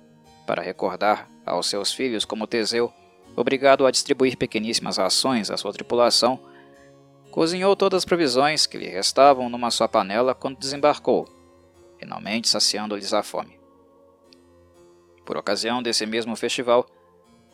para 0.45 0.61
recordar 0.61 1.29
aos 1.45 1.67
seus 1.67 1.93
filhos 1.93 2.25
como 2.25 2.47
Teseu, 2.47 2.91
obrigado 3.35 3.85
a 3.85 3.91
distribuir 3.91 4.37
pequeníssimas 4.37 4.97
rações 4.97 5.49
à 5.49 5.57
sua 5.57 5.71
tripulação, 5.71 6.39
cozinhou 7.31 7.75
todas 7.75 7.99
as 7.99 8.05
provisões 8.05 8.65
que 8.65 8.77
lhe 8.77 8.87
restavam 8.87 9.49
numa 9.49 9.71
só 9.71 9.87
panela 9.87 10.35
quando 10.35 10.57
desembarcou, 10.57 11.27
finalmente 11.97 12.49
saciando-lhes 12.49 13.13
a 13.13 13.23
fome. 13.23 13.59
Por 15.25 15.37
ocasião 15.37 15.81
desse 15.81 16.05
mesmo 16.05 16.35
festival, 16.35 16.85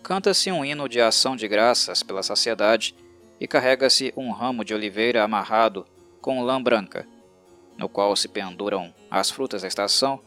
canta-se 0.02 0.52
um 0.52 0.66
hino 0.66 0.90
de 0.90 1.00
ação 1.00 1.36
de 1.36 1.48
graças 1.48 2.02
pela 2.02 2.24
saciedade 2.24 2.96
e 3.40 3.48
carrega-se 3.48 4.14
um 4.18 4.32
ramo 4.32 4.66
de 4.66 4.74
oliveira 4.74 5.24
amarrado 5.24 5.86
com 6.22 6.44
lã 6.44 6.62
branca, 6.62 7.08
no 7.78 7.88
qual 7.88 8.16
se 8.16 8.28
penduram 8.28 8.94
as 9.10 9.30
frutas 9.30 9.62
da 9.62 9.68
estação 9.68 10.20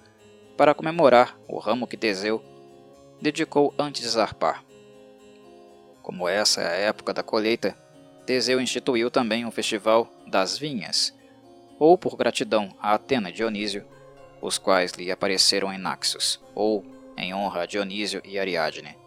para 0.57 0.75
comemorar 0.75 1.37
o 1.49 1.59
ramo 1.59 1.87
que 1.87 1.97
Teseu 1.97 2.43
dedicou 3.21 3.75
antes 3.79 4.03
de 4.03 4.09
zarpar. 4.09 4.65
Como 6.03 6.29
essa 6.29 6.63
é 6.63 6.67
a 6.67 6.89
época 6.89 7.13
da 7.13 7.23
colheita, 7.23 7.77
Teseu 8.27 8.61
instituiu 8.61 9.11
também 9.11 9.45
um 9.45 9.51
festival 9.51 10.09
das 10.27 10.59
vinhas, 10.59 11.15
ou 11.79 11.99
por 11.99 12.17
gratidão 12.17 12.75
a 12.81 12.95
Atena 12.95 13.31
e 13.31 13.33
Dionísio, 13.33 13.85
os 14.41 14.59
quais 14.59 14.93
lhe 14.93 15.11
apareceram 15.11 15.73
em 15.73 15.79
Naxos, 15.79 16.41
ou 16.55 16.85
em 17.17 17.35
honra 17.35 17.63
a 17.63 17.67
Dionísio 17.67 18.23
e 18.25 18.39
Ariadne. 18.39 19.02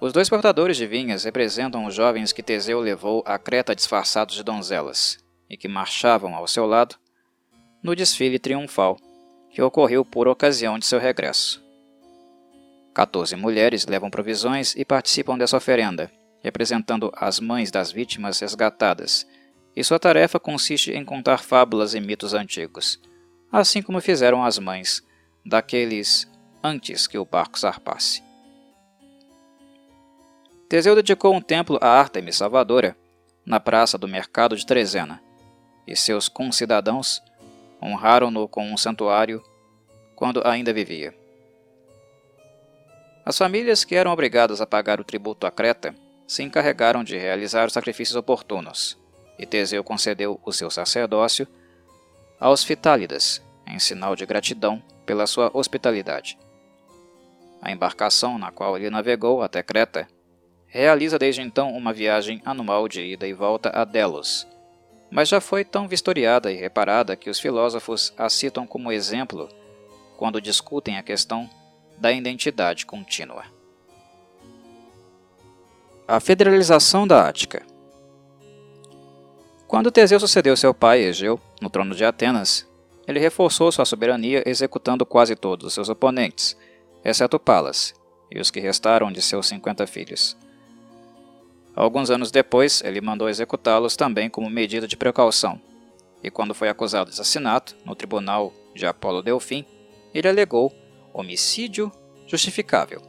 Os 0.00 0.14
dois 0.14 0.30
portadores 0.30 0.78
de 0.78 0.86
vinhas 0.86 1.24
representam 1.24 1.84
os 1.84 1.94
jovens 1.94 2.32
que 2.32 2.42
Teseu 2.42 2.80
levou 2.80 3.22
à 3.26 3.38
Creta 3.38 3.74
disfarçados 3.74 4.34
de 4.34 4.42
donzelas 4.42 5.18
e 5.48 5.58
que 5.58 5.68
marchavam 5.68 6.34
ao 6.34 6.48
seu 6.48 6.64
lado 6.64 6.96
no 7.82 7.94
desfile 7.94 8.38
triunfal 8.38 8.98
que 9.50 9.60
ocorreu 9.60 10.02
por 10.02 10.26
ocasião 10.26 10.78
de 10.78 10.86
seu 10.86 10.98
regresso. 10.98 11.62
14 12.94 13.36
mulheres 13.36 13.86
levam 13.86 14.10
provisões 14.10 14.74
e 14.74 14.86
participam 14.86 15.36
dessa 15.36 15.58
oferenda, 15.58 16.10
representando 16.42 17.12
as 17.14 17.38
mães 17.38 17.70
das 17.70 17.92
vítimas 17.92 18.40
resgatadas, 18.40 19.26
e 19.76 19.84
sua 19.84 19.98
tarefa 19.98 20.40
consiste 20.40 20.92
em 20.92 21.04
contar 21.04 21.38
fábulas 21.38 21.94
e 21.94 22.00
mitos 22.00 22.32
antigos, 22.32 22.98
assim 23.52 23.82
como 23.82 24.00
fizeram 24.00 24.42
as 24.42 24.58
mães 24.58 25.02
daqueles 25.44 26.26
antes 26.62 27.06
que 27.06 27.18
o 27.18 27.24
barco 27.24 27.58
zarpasse. 27.58 28.29
Teseu 30.70 30.94
dedicou 30.94 31.34
um 31.34 31.40
templo 31.40 31.80
a 31.80 31.88
Ártemis 31.88 32.36
Salvadora, 32.36 32.96
na 33.44 33.58
praça 33.58 33.98
do 33.98 34.06
mercado 34.06 34.56
de 34.56 34.64
Trezena, 34.64 35.20
e 35.84 35.96
seus 35.96 36.28
concidadãos 36.28 37.20
honraram-no 37.82 38.46
com 38.46 38.72
um 38.72 38.76
santuário 38.76 39.42
quando 40.14 40.46
ainda 40.46 40.72
vivia. 40.72 41.12
As 43.26 43.36
famílias 43.36 43.82
que 43.82 43.96
eram 43.96 44.12
obrigadas 44.12 44.60
a 44.60 44.66
pagar 44.66 45.00
o 45.00 45.04
tributo 45.04 45.44
a 45.44 45.50
Creta 45.50 45.92
se 46.24 46.44
encarregaram 46.44 47.02
de 47.02 47.18
realizar 47.18 47.66
os 47.66 47.72
sacrifícios 47.72 48.14
oportunos, 48.14 48.96
e 49.40 49.46
Teseu 49.46 49.82
concedeu 49.82 50.40
o 50.44 50.52
seu 50.52 50.70
sacerdócio 50.70 51.48
aos 52.38 52.62
Fitálidas, 52.62 53.42
em 53.66 53.80
sinal 53.80 54.14
de 54.14 54.24
gratidão 54.24 54.80
pela 55.04 55.26
sua 55.26 55.50
hospitalidade. 55.52 56.38
A 57.60 57.72
embarcação 57.72 58.38
na 58.38 58.52
qual 58.52 58.76
ele 58.76 58.88
navegou 58.88 59.42
até 59.42 59.64
Creta 59.64 60.06
realiza 60.70 61.18
desde 61.18 61.42
então 61.42 61.76
uma 61.76 61.92
viagem 61.92 62.40
anual 62.44 62.88
de 62.88 63.02
ida 63.02 63.26
e 63.26 63.32
volta 63.32 63.70
a 63.74 63.84
Delos, 63.84 64.46
mas 65.10 65.28
já 65.28 65.40
foi 65.40 65.64
tão 65.64 65.88
vistoriada 65.88 66.50
e 66.52 66.56
reparada 66.56 67.16
que 67.16 67.28
os 67.28 67.40
filósofos 67.40 68.14
a 68.16 68.30
citam 68.30 68.66
como 68.66 68.92
exemplo 68.92 69.48
quando 70.16 70.40
discutem 70.40 70.96
a 70.96 71.02
questão 71.02 71.50
da 71.98 72.12
identidade 72.12 72.86
contínua. 72.86 73.44
A 76.06 76.20
federalização 76.20 77.06
da 77.06 77.28
Ática 77.28 77.62
Quando 79.66 79.90
Teseu 79.90 80.20
sucedeu 80.20 80.56
seu 80.56 80.72
pai, 80.72 81.00
Egeu, 81.00 81.40
no 81.60 81.68
trono 81.68 81.94
de 81.94 82.04
Atenas, 82.04 82.68
ele 83.08 83.18
reforçou 83.18 83.72
sua 83.72 83.84
soberania 83.84 84.42
executando 84.46 85.04
quase 85.04 85.34
todos 85.34 85.66
os 85.66 85.74
seus 85.74 85.88
oponentes, 85.88 86.56
exceto 87.04 87.40
Palas 87.40 87.92
e 88.30 88.40
os 88.40 88.52
que 88.52 88.60
restaram 88.60 89.10
de 89.10 89.20
seus 89.20 89.48
cinquenta 89.48 89.84
filhos. 89.86 90.36
Alguns 91.74 92.10
anos 92.10 92.30
depois, 92.30 92.82
ele 92.84 93.00
mandou 93.00 93.28
executá-los 93.28 93.96
também 93.96 94.28
como 94.28 94.50
medida 94.50 94.86
de 94.86 94.96
precaução, 94.96 95.60
e 96.22 96.30
quando 96.30 96.54
foi 96.54 96.68
acusado 96.68 97.10
de 97.10 97.14
assassinato 97.14 97.76
no 97.84 97.94
tribunal 97.94 98.52
de 98.74 98.86
Apolo 98.86 99.22
Delfim, 99.22 99.64
ele 100.12 100.28
alegou 100.28 100.74
homicídio 101.12 101.90
justificável, 102.26 103.00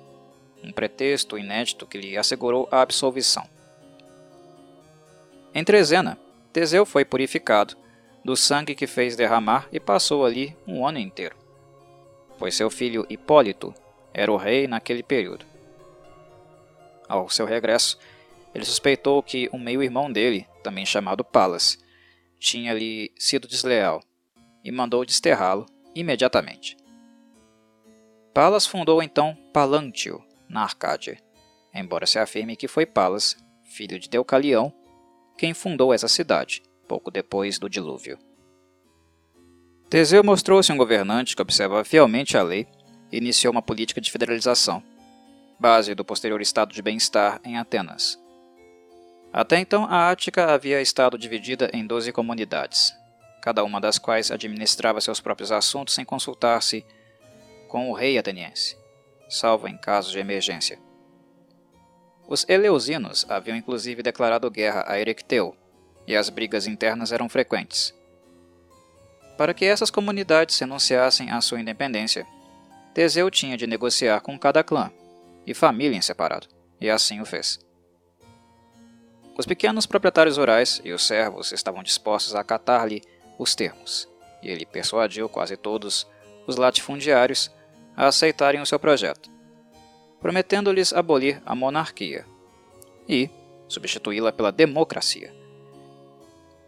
um 0.63 0.71
pretexto 0.71 1.37
inédito 1.37 1.85
que 1.85 1.97
lhe 1.97 2.17
assegurou 2.17 2.67
a 2.71 2.81
absolvição. 2.81 3.43
Em 5.53 5.63
Trezena, 5.63 6.17
Teseu 6.53 6.85
foi 6.85 7.03
purificado 7.03 7.75
do 8.23 8.35
sangue 8.35 8.75
que 8.75 8.87
fez 8.87 9.15
derramar 9.15 9.67
e 9.71 9.79
passou 9.79 10.25
ali 10.25 10.55
um 10.67 10.85
ano 10.87 10.99
inteiro, 10.99 11.35
pois 12.37 12.55
seu 12.55 12.69
filho 12.69 13.05
Hipólito 13.09 13.73
era 14.13 14.31
o 14.31 14.37
rei 14.37 14.67
naquele 14.67 15.03
período. 15.03 15.45
ao 17.07 17.29
seu 17.29 17.45
regresso, 17.45 17.99
ele 18.53 18.65
suspeitou 18.65 19.21
que 19.23 19.49
um 19.53 19.59
meio-irmão 19.59 20.11
dele, 20.11 20.47
também 20.63 20.85
chamado 20.85 21.23
Palas, 21.23 21.77
tinha-lhe 22.39 23.11
sido 23.17 23.47
desleal 23.47 24.01
e 24.63 24.71
mandou 24.71 25.05
desterrá-lo 25.05 25.65
imediatamente. 25.95 26.77
Palas 28.33 28.65
fundou 28.65 29.01
então 29.01 29.37
Palantio, 29.53 30.23
na 30.49 30.63
Arcádia, 30.63 31.21
embora 31.73 32.05
se 32.05 32.19
afirme 32.19 32.55
que 32.55 32.67
foi 32.67 32.85
Palas, 32.85 33.37
filho 33.63 33.99
de 33.99 34.09
Deucalião, 34.09 34.73
quem 35.37 35.53
fundou 35.53 35.93
essa 35.93 36.07
cidade, 36.07 36.61
pouco 36.87 37.09
depois 37.09 37.57
do 37.57 37.69
dilúvio. 37.69 38.17
Teseu 39.89 40.23
mostrou-se 40.23 40.71
um 40.71 40.77
governante 40.77 41.35
que 41.35 41.41
observava 41.41 41.83
fielmente 41.83 42.37
a 42.37 42.43
lei 42.43 42.67
e 43.11 43.17
iniciou 43.17 43.51
uma 43.51 43.61
política 43.61 43.99
de 43.99 44.11
federalização, 44.11 44.83
base 45.59 45.93
do 45.93 46.05
posterior 46.05 46.41
estado 46.41 46.73
de 46.73 46.81
bem-estar 46.81 47.41
em 47.43 47.57
Atenas. 47.57 48.20
Até 49.33 49.59
então, 49.59 49.85
a 49.85 50.09
Ática 50.09 50.51
havia 50.51 50.81
estado 50.81 51.17
dividida 51.17 51.69
em 51.73 51.87
doze 51.87 52.11
comunidades, 52.11 52.93
cada 53.41 53.63
uma 53.63 53.79
das 53.79 53.97
quais 53.97 54.29
administrava 54.29 54.99
seus 54.99 55.21
próprios 55.21 55.51
assuntos 55.51 55.93
sem 55.93 56.03
consultar-se 56.03 56.85
com 57.69 57.89
o 57.89 57.93
rei 57.93 58.17
ateniense, 58.17 58.77
salvo 59.29 59.67
em 59.67 59.77
casos 59.77 60.11
de 60.11 60.19
emergência. 60.19 60.77
Os 62.27 62.45
Eleusinos 62.47 63.25
haviam 63.29 63.55
inclusive 63.55 64.03
declarado 64.03 64.51
guerra 64.51 64.83
a 64.85 64.99
Erecteu, 64.99 65.55
e 66.05 66.15
as 66.15 66.29
brigas 66.29 66.67
internas 66.67 67.11
eram 67.11 67.29
frequentes. 67.29 67.93
Para 69.37 69.53
que 69.53 69.65
essas 69.65 69.89
comunidades 69.89 70.59
renunciassem 70.59 71.31
à 71.31 71.39
sua 71.39 71.61
independência, 71.61 72.27
Teseu 72.93 73.31
tinha 73.31 73.55
de 73.55 73.65
negociar 73.65 74.19
com 74.19 74.37
cada 74.37 74.63
clã 74.63 74.91
e 75.47 75.53
família 75.53 75.97
em 75.97 76.01
separado, 76.01 76.47
e 76.79 76.89
assim 76.89 77.21
o 77.21 77.25
fez. 77.25 77.59
Os 79.37 79.45
pequenos 79.45 79.85
proprietários 79.85 80.37
rurais 80.37 80.81
e 80.83 80.91
os 80.91 81.03
servos 81.03 81.51
estavam 81.51 81.81
dispostos 81.81 82.35
a 82.35 82.41
acatar-lhe 82.41 83.01
os 83.39 83.55
termos, 83.55 84.07
e 84.43 84.49
ele 84.49 84.65
persuadiu 84.65 85.29
quase 85.29 85.55
todos 85.55 86.07
os 86.45 86.57
latifundiários 86.57 87.49
a 87.95 88.07
aceitarem 88.07 88.61
o 88.61 88.65
seu 88.65 88.79
projeto, 88.79 89.29
prometendo-lhes 90.19 90.93
abolir 90.93 91.41
a 91.45 91.55
monarquia 91.55 92.25
e 93.07 93.29
substituí-la 93.67 94.31
pela 94.31 94.51
democracia. 94.51 95.33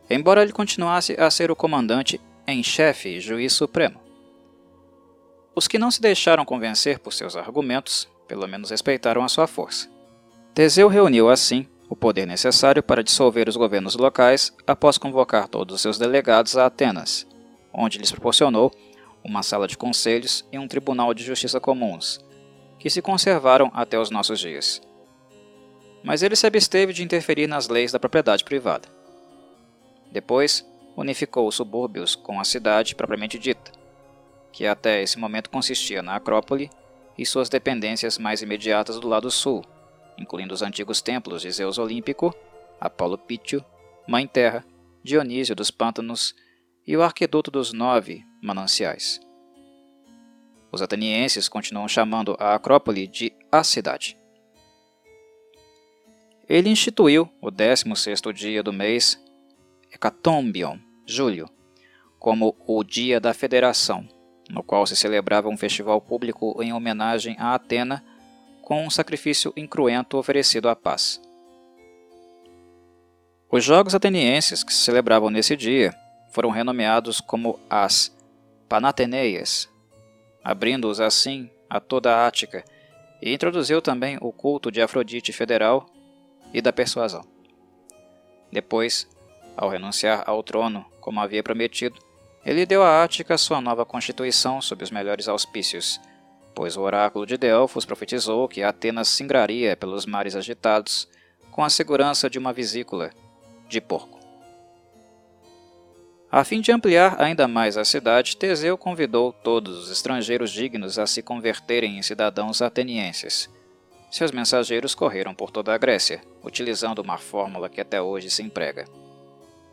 Embora 0.10 0.42
ele 0.42 0.52
continuasse 0.52 1.20
a 1.20 1.30
ser 1.30 1.52
o 1.52 1.56
comandante 1.56 2.20
em 2.48 2.64
chefe 2.64 3.10
e 3.10 3.22
juiz 3.22 3.54
supremo. 3.54 4.02
Os 5.56 5.68
que 5.68 5.78
não 5.78 5.92
se 5.92 6.02
deixaram 6.02 6.46
convencer 6.46 7.00
por 7.00 7.14
seus 7.14 7.36
argumentos, 7.36 8.08
pelo 8.28 8.48
menos 8.48 8.72
respeitaram 8.72 9.24
a 9.24 9.30
sua 9.30 9.48
força. 9.48 9.90
Teseu 10.54 10.88
reuniu, 10.88 11.30
assim, 11.30 11.68
o 11.94 11.96
poder 11.96 12.26
necessário 12.26 12.82
para 12.82 13.04
dissolver 13.04 13.48
os 13.48 13.56
governos 13.56 13.94
locais 13.94 14.52
após 14.66 14.98
convocar 14.98 15.48
todos 15.48 15.76
os 15.76 15.82
seus 15.82 16.00
delegados 16.00 16.58
a 16.58 16.66
Atenas, 16.66 17.28
onde 17.72 18.00
lhes 18.00 18.12
proporcionou 18.12 18.72
uma 19.24 19.44
sala 19.44 19.68
de 19.68 19.78
conselhos 19.78 20.44
e 20.52 20.58
um 20.58 20.68
tribunal 20.68 21.14
de 21.14 21.24
justiça 21.24 21.60
comuns, 21.60 22.20
que 22.80 22.90
se 22.90 23.00
conservaram 23.00 23.70
até 23.76 24.00
os 24.00 24.10
nossos 24.10 24.40
dias. 24.40 24.82
Mas 26.04 26.24
ele 26.24 26.36
se 26.36 26.48
absteve 26.48 26.94
de 26.94 27.04
interferir 27.04 27.46
nas 27.46 27.68
leis 27.68 27.92
da 27.92 28.00
propriedade 28.00 28.44
privada. 28.44 28.90
Depois, 30.12 30.66
unificou 30.98 31.48
os 31.48 31.54
subúrbios 31.54 32.16
com 32.16 32.40
a 32.40 32.44
cidade 32.44 32.96
propriamente 32.96 33.38
dita, 33.38 33.72
que 34.52 34.66
até 34.66 35.04
esse 35.04 35.20
momento 35.20 35.52
consistia 35.52 36.02
na 36.02 36.16
Acrópole 36.16 36.72
e 37.16 37.24
suas 37.24 37.50
dependências 37.50 38.18
mais 38.18 38.42
imediatas 38.42 39.00
do 39.00 39.08
lado 39.08 39.30
sul, 39.30 39.64
incluindo 40.18 40.54
os 40.54 40.62
antigos 40.62 41.02
templos 41.02 41.42
de 41.42 41.52
Zeus 41.52 41.78
Olímpico, 41.78 42.36
Apolo 42.80 43.18
Pítio, 43.18 43.64
Mãe 44.08 44.28
Terra, 44.28 44.66
Dionísio 45.04 45.56
dos 45.56 45.72
Pântanos 45.72 46.36
e 46.86 46.96
o 46.96 47.02
Arqueduto 47.02 47.50
dos 47.50 47.74
Nove 47.74 48.24
Mananciais. 48.42 49.20
Os 50.72 50.82
atenienses 50.82 51.48
continuam 51.48 51.88
chamando 51.88 52.36
a 52.40 52.56
Acrópole 52.56 53.08
de 53.08 53.32
a 53.52 53.64
cidade. 53.64 54.18
Ele 56.50 56.70
instituiu 56.70 57.30
o 57.42 57.52
16º 57.52 58.34
dia 58.34 58.62
do 58.62 58.74
mês 58.74 59.22
Hecatombion, 59.94 60.78
julho, 61.06 61.50
como 62.20 62.56
o 62.66 62.84
Dia 62.84 63.20
da 63.20 63.34
Federação, 63.34 64.08
no 64.50 64.64
qual 64.64 64.86
se 64.86 64.96
celebrava 64.96 65.48
um 65.48 65.58
festival 65.58 66.02
público 66.02 66.62
em 66.62 66.74
homenagem 66.74 67.36
a 67.40 67.54
Atena 67.54 68.04
com 68.64 68.84
um 68.84 68.90
sacrifício 68.90 69.54
incruento 69.56 70.18
oferecido 70.18 70.70
à 70.70 70.76
paz. 70.76 71.22
Os 73.52 73.64
Jogos 73.64 73.94
Atenienses 73.94 74.64
que 74.64 74.74
se 74.74 74.80
celebravam 74.80 75.30
nesse 75.30 75.56
dia 75.56 75.94
foram 76.32 76.50
renomeados 76.50 77.22
como 77.22 77.60
as 77.70 78.12
Panateneias, 78.68 79.70
abrindo-os 80.44 81.00
assim 81.00 81.52
a 81.70 81.80
toda 81.80 82.16
a 82.16 82.26
Ática, 82.26 82.64
e 83.22 83.32
introduziu 83.32 83.82
também 83.82 84.18
o 84.20 84.32
culto 84.32 84.72
de 84.72 84.82
Afrodite 84.82 85.32
federal 85.32 85.86
e 86.52 86.62
da 86.62 86.74
persuasão. 86.74 87.24
Depois, 88.52 89.08
ao 89.56 89.70
renunciar 89.70 90.24
ao 90.26 90.42
trono, 90.42 90.86
como 91.00 91.20
havia 91.20 91.44
prometido, 91.44 92.00
ele 92.46 92.66
deu 92.66 92.82
à 92.84 93.04
Ática 93.04 93.38
sua 93.38 93.62
nova 93.62 93.86
constituição 93.86 94.62
sob 94.62 94.84
os 94.84 94.92
melhores 94.92 95.28
auspícios, 95.28 96.00
pois 96.54 96.78
o 96.78 96.82
oráculo 96.82 97.26
de 97.26 97.38
Delfos 97.38 97.86
profetizou 97.86 98.48
que 98.48 98.64
Atenas 98.64 99.08
singraria 99.08 99.76
pelos 99.76 100.06
mares 100.06 100.36
agitados 100.36 101.08
com 101.52 101.64
a 101.64 101.70
segurança 101.70 102.30
de 102.30 102.40
uma 102.40 102.54
vesícula 102.54 103.12
de 103.68 103.80
porco. 103.80 104.20
A 106.32 106.44
fim 106.44 106.62
de 106.62 106.72
ampliar 106.72 107.22
ainda 107.22 107.48
mais 107.48 107.78
a 107.78 107.86
cidade, 107.86 108.36
Teseu 108.36 108.76
convidou 108.76 109.32
todos 109.32 109.78
os 109.78 109.92
estrangeiros 109.92 110.52
dignos 110.52 110.98
a 110.98 111.06
se 111.06 111.22
converterem 111.22 112.00
em 112.00 112.02
cidadãos 112.02 112.60
atenienses. 112.60 113.48
Seus 114.10 114.32
mensageiros 114.32 114.96
correram 114.96 115.36
por 115.36 115.52
toda 115.52 115.74
a 115.74 115.78
Grécia, 115.78 116.24
utilizando 116.44 117.00
uma 117.00 117.20
fórmula 117.20 117.70
que 117.70 117.80
até 117.80 118.02
hoje 118.02 118.32
se 118.32 118.42
emprega. 118.42 118.86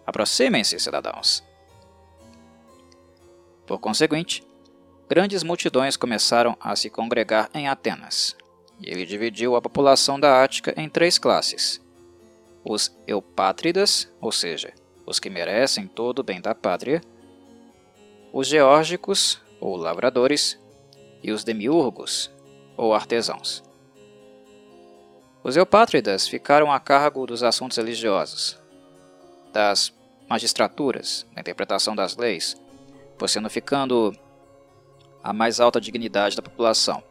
Aproximem-se, 0.06 0.78
cidadãos. 0.78 1.42
Por 3.66 3.78
conseguinte, 3.78 4.42
grandes 5.10 5.42
multidões 5.42 5.96
começaram 5.96 6.56
a 6.60 6.76
se 6.76 6.88
congregar 6.88 7.50
em 7.52 7.66
Atenas, 7.66 8.36
e 8.80 8.88
ele 8.88 9.04
dividiu 9.04 9.56
a 9.56 9.60
população 9.60 10.20
da 10.20 10.40
Ática 10.44 10.72
em 10.76 10.88
três 10.88 11.18
classes: 11.18 11.80
os 12.64 12.96
eupátridas, 13.08 14.08
ou 14.20 14.30
seja, 14.30 14.72
os 15.04 15.18
que 15.18 15.28
merecem 15.28 15.88
todo 15.88 16.20
o 16.20 16.22
bem 16.22 16.40
da 16.40 16.54
pátria, 16.54 17.02
os 18.32 18.46
geórgicos, 18.46 19.42
ou 19.60 19.76
lavradores, 19.76 20.56
e 21.24 21.32
os 21.32 21.42
demiurgos, 21.42 22.30
ou 22.76 22.94
artesãos. 22.94 23.64
Os 25.42 25.56
eupátridas 25.56 26.28
ficaram 26.28 26.70
a 26.70 26.78
cargo 26.78 27.26
dos 27.26 27.42
assuntos 27.42 27.78
religiosos, 27.78 28.60
das 29.52 29.92
magistraturas, 30.28 31.26
na 31.34 31.40
interpretação 31.40 31.96
das 31.96 32.16
leis, 32.16 32.56
personificando 33.18 34.16
a 35.22 35.32
mais 35.32 35.60
alta 35.60 35.80
dignidade 35.80 36.36
da 36.36 36.42
população. 36.42 37.02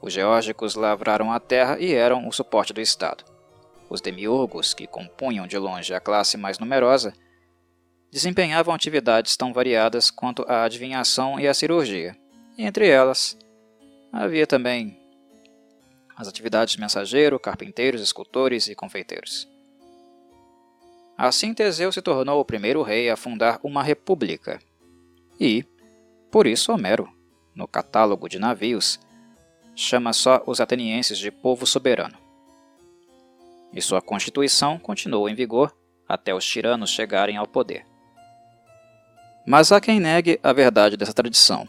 Os 0.00 0.12
geórgicos 0.12 0.74
lavraram 0.74 1.32
a 1.32 1.40
terra 1.40 1.78
e 1.78 1.92
eram 1.92 2.28
o 2.28 2.32
suporte 2.32 2.72
do 2.72 2.80
Estado. 2.80 3.24
Os 3.88 4.00
demiurgos, 4.00 4.74
que 4.74 4.86
compunham 4.86 5.46
de 5.46 5.56
longe 5.58 5.94
a 5.94 6.00
classe 6.00 6.36
mais 6.36 6.58
numerosa, 6.58 7.12
desempenhavam 8.10 8.74
atividades 8.74 9.36
tão 9.36 9.52
variadas 9.52 10.10
quanto 10.10 10.44
a 10.48 10.64
adivinhação 10.64 11.38
e 11.38 11.46
a 11.46 11.54
cirurgia. 11.54 12.16
Entre 12.58 12.88
elas, 12.88 13.36
havia 14.12 14.46
também 14.46 14.98
as 16.16 16.26
atividades 16.26 16.74
de 16.74 16.80
mensageiro, 16.80 17.38
carpinteiros, 17.38 18.00
escultores 18.00 18.68
e 18.68 18.74
confeiteiros. 18.74 19.48
Assim 21.16 21.54
Teseu 21.54 21.92
se 21.92 22.02
tornou 22.02 22.40
o 22.40 22.44
primeiro 22.44 22.82
rei 22.82 23.10
a 23.10 23.16
fundar 23.16 23.58
uma 23.62 23.82
república. 23.82 24.58
E, 25.38 25.64
por 26.30 26.46
isso, 26.46 26.72
Homero, 26.72 27.08
no 27.56 27.66
catálogo 27.66 28.28
de 28.28 28.38
navios, 28.38 29.00
chama 29.74 30.12
só 30.12 30.42
os 30.46 30.60
atenienses 30.60 31.18
de 31.18 31.30
povo 31.30 31.66
soberano. 31.66 32.16
E 33.72 33.80
sua 33.80 34.02
constituição 34.02 34.78
continuou 34.78 35.28
em 35.28 35.34
vigor 35.34 35.74
até 36.06 36.34
os 36.34 36.46
tiranos 36.46 36.90
chegarem 36.90 37.36
ao 37.36 37.46
poder. 37.46 37.84
Mas 39.46 39.72
há 39.72 39.80
quem 39.80 39.98
negue 39.98 40.38
a 40.42 40.52
verdade 40.52 40.96
dessa 40.96 41.12
tradição, 41.12 41.66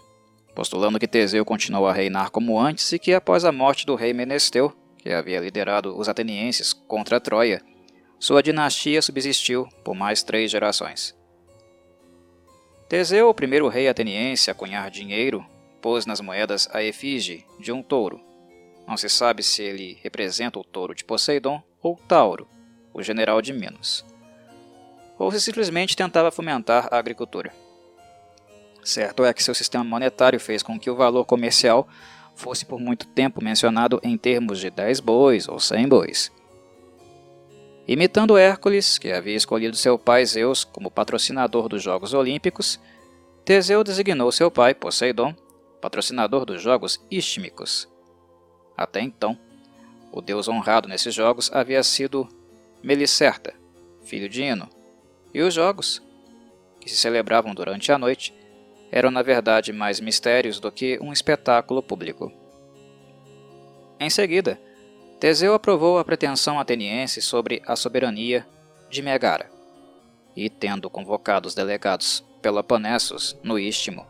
postulando 0.53 0.99
que 0.99 1.07
Teseu 1.07 1.45
continuou 1.45 1.87
a 1.87 1.93
reinar 1.93 2.31
como 2.31 2.59
antes 2.59 2.91
e 2.91 2.99
que 2.99 3.13
após 3.13 3.45
a 3.45 3.51
morte 3.51 3.85
do 3.85 3.95
rei 3.95 4.13
Menesteu, 4.13 4.75
que 4.97 5.11
havia 5.11 5.39
liderado 5.39 5.97
os 5.97 6.09
atenienses 6.09 6.73
contra 6.73 7.19
Troia, 7.19 7.61
sua 8.19 8.41
dinastia 8.41 9.01
subsistiu 9.01 9.67
por 9.83 9.95
mais 9.95 10.23
três 10.23 10.49
gerações. 10.49 11.15
Teseu, 12.89 13.29
o 13.29 13.33
primeiro 13.33 13.67
rei 13.67 13.87
ateniense 13.87 14.49
a 14.49 14.53
cunhar 14.53 14.89
dinheiro, 14.89 15.45
pôs 15.87 16.05
nas 16.05 16.19
moedas 16.19 16.67
a 16.73 16.83
efígie 16.83 17.45
de 17.57 17.71
um 17.71 17.81
touro, 17.81 18.19
Não 18.85 18.97
se 18.97 19.07
sabe 19.07 19.41
se 19.41 19.63
ele 19.63 19.97
representa 20.03 20.59
o 20.59 20.63
touro 20.63 20.93
de 20.93 21.05
Poseidon 21.05 21.63
ou 21.81 21.95
Tauro, 21.95 22.45
o 22.93 23.01
general 23.01 23.41
de 23.41 23.53
Minos. 23.53 24.05
Ou 25.17 25.31
se 25.31 25.39
simplesmente 25.39 25.95
tentava 25.95 26.29
fomentar 26.29 26.89
a 26.91 26.97
agricultura. 26.97 27.53
Certo 28.83 29.23
é 29.23 29.33
que 29.33 29.41
seu 29.41 29.55
sistema 29.55 29.81
monetário 29.81 30.41
fez 30.41 30.61
com 30.61 30.77
que 30.77 30.89
o 30.89 30.95
valor 30.97 31.23
comercial 31.23 31.87
fosse 32.35 32.65
por 32.65 32.81
muito 32.81 33.07
tempo 33.07 33.41
mencionado 33.41 33.97
em 34.03 34.17
termos 34.17 34.59
de 34.59 34.69
10 34.69 34.99
bois 34.99 35.47
ou 35.47 35.57
100 35.57 35.87
bois. 35.87 36.31
Imitando 37.87 38.37
Hércules, 38.37 38.97
que 38.97 39.13
havia 39.13 39.37
escolhido 39.37 39.77
seu 39.77 39.97
pai 39.97 40.25
Zeus 40.25 40.65
como 40.65 40.91
patrocinador 40.91 41.69
dos 41.69 41.81
Jogos 41.81 42.13
Olímpicos, 42.13 42.77
Teseu 43.45 43.85
designou 43.85 44.29
seu 44.33 44.51
pai, 44.51 44.73
Poseidon, 44.73 45.33
patrocinador 45.81 46.45
dos 46.45 46.61
Jogos 46.61 47.03
Istmicos. 47.09 47.87
Até 48.75 49.01
então, 49.01 49.37
o 50.11 50.21
deus 50.21 50.47
honrado 50.47 50.87
nesses 50.87 51.13
jogos 51.13 51.51
havia 51.53 51.83
sido 51.83 52.27
Melicerta, 52.83 53.53
filho 54.03 54.29
de 54.29 54.43
Ino, 54.43 54.69
e 55.33 55.41
os 55.41 55.53
jogos, 55.53 56.01
que 56.79 56.89
se 56.89 56.95
celebravam 56.95 57.53
durante 57.53 57.91
a 57.91 57.97
noite, 57.97 58.33
eram 58.91 59.11
na 59.11 59.21
verdade 59.21 59.73
mais 59.73 59.99
mistérios 59.99 60.59
do 60.59 60.71
que 60.71 60.97
um 61.01 61.11
espetáculo 61.11 61.83
público. 61.83 62.31
Em 63.99 64.09
seguida, 64.09 64.59
Teseu 65.19 65.53
aprovou 65.53 65.97
a 65.97 66.05
pretensão 66.05 66.59
ateniense 66.59 67.21
sobre 67.21 67.61
a 67.65 67.75
soberania 67.75 68.47
de 68.89 69.01
Megara, 69.01 69.49
e, 70.35 70.49
tendo 70.49 70.89
convocado 70.89 71.47
os 71.47 71.55
delegados 71.55 72.23
peloponessos 72.41 73.35
no 73.43 73.57
Istmo, 73.57 74.05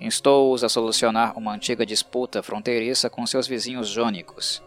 instou-os 0.00 0.64
a 0.64 0.68
solucionar 0.68 1.36
uma 1.38 1.52
antiga 1.52 1.84
disputa 1.84 2.42
fronteiriça 2.42 3.10
com 3.10 3.26
seus 3.26 3.46
vizinhos 3.46 3.88
jônicos. 3.88 4.62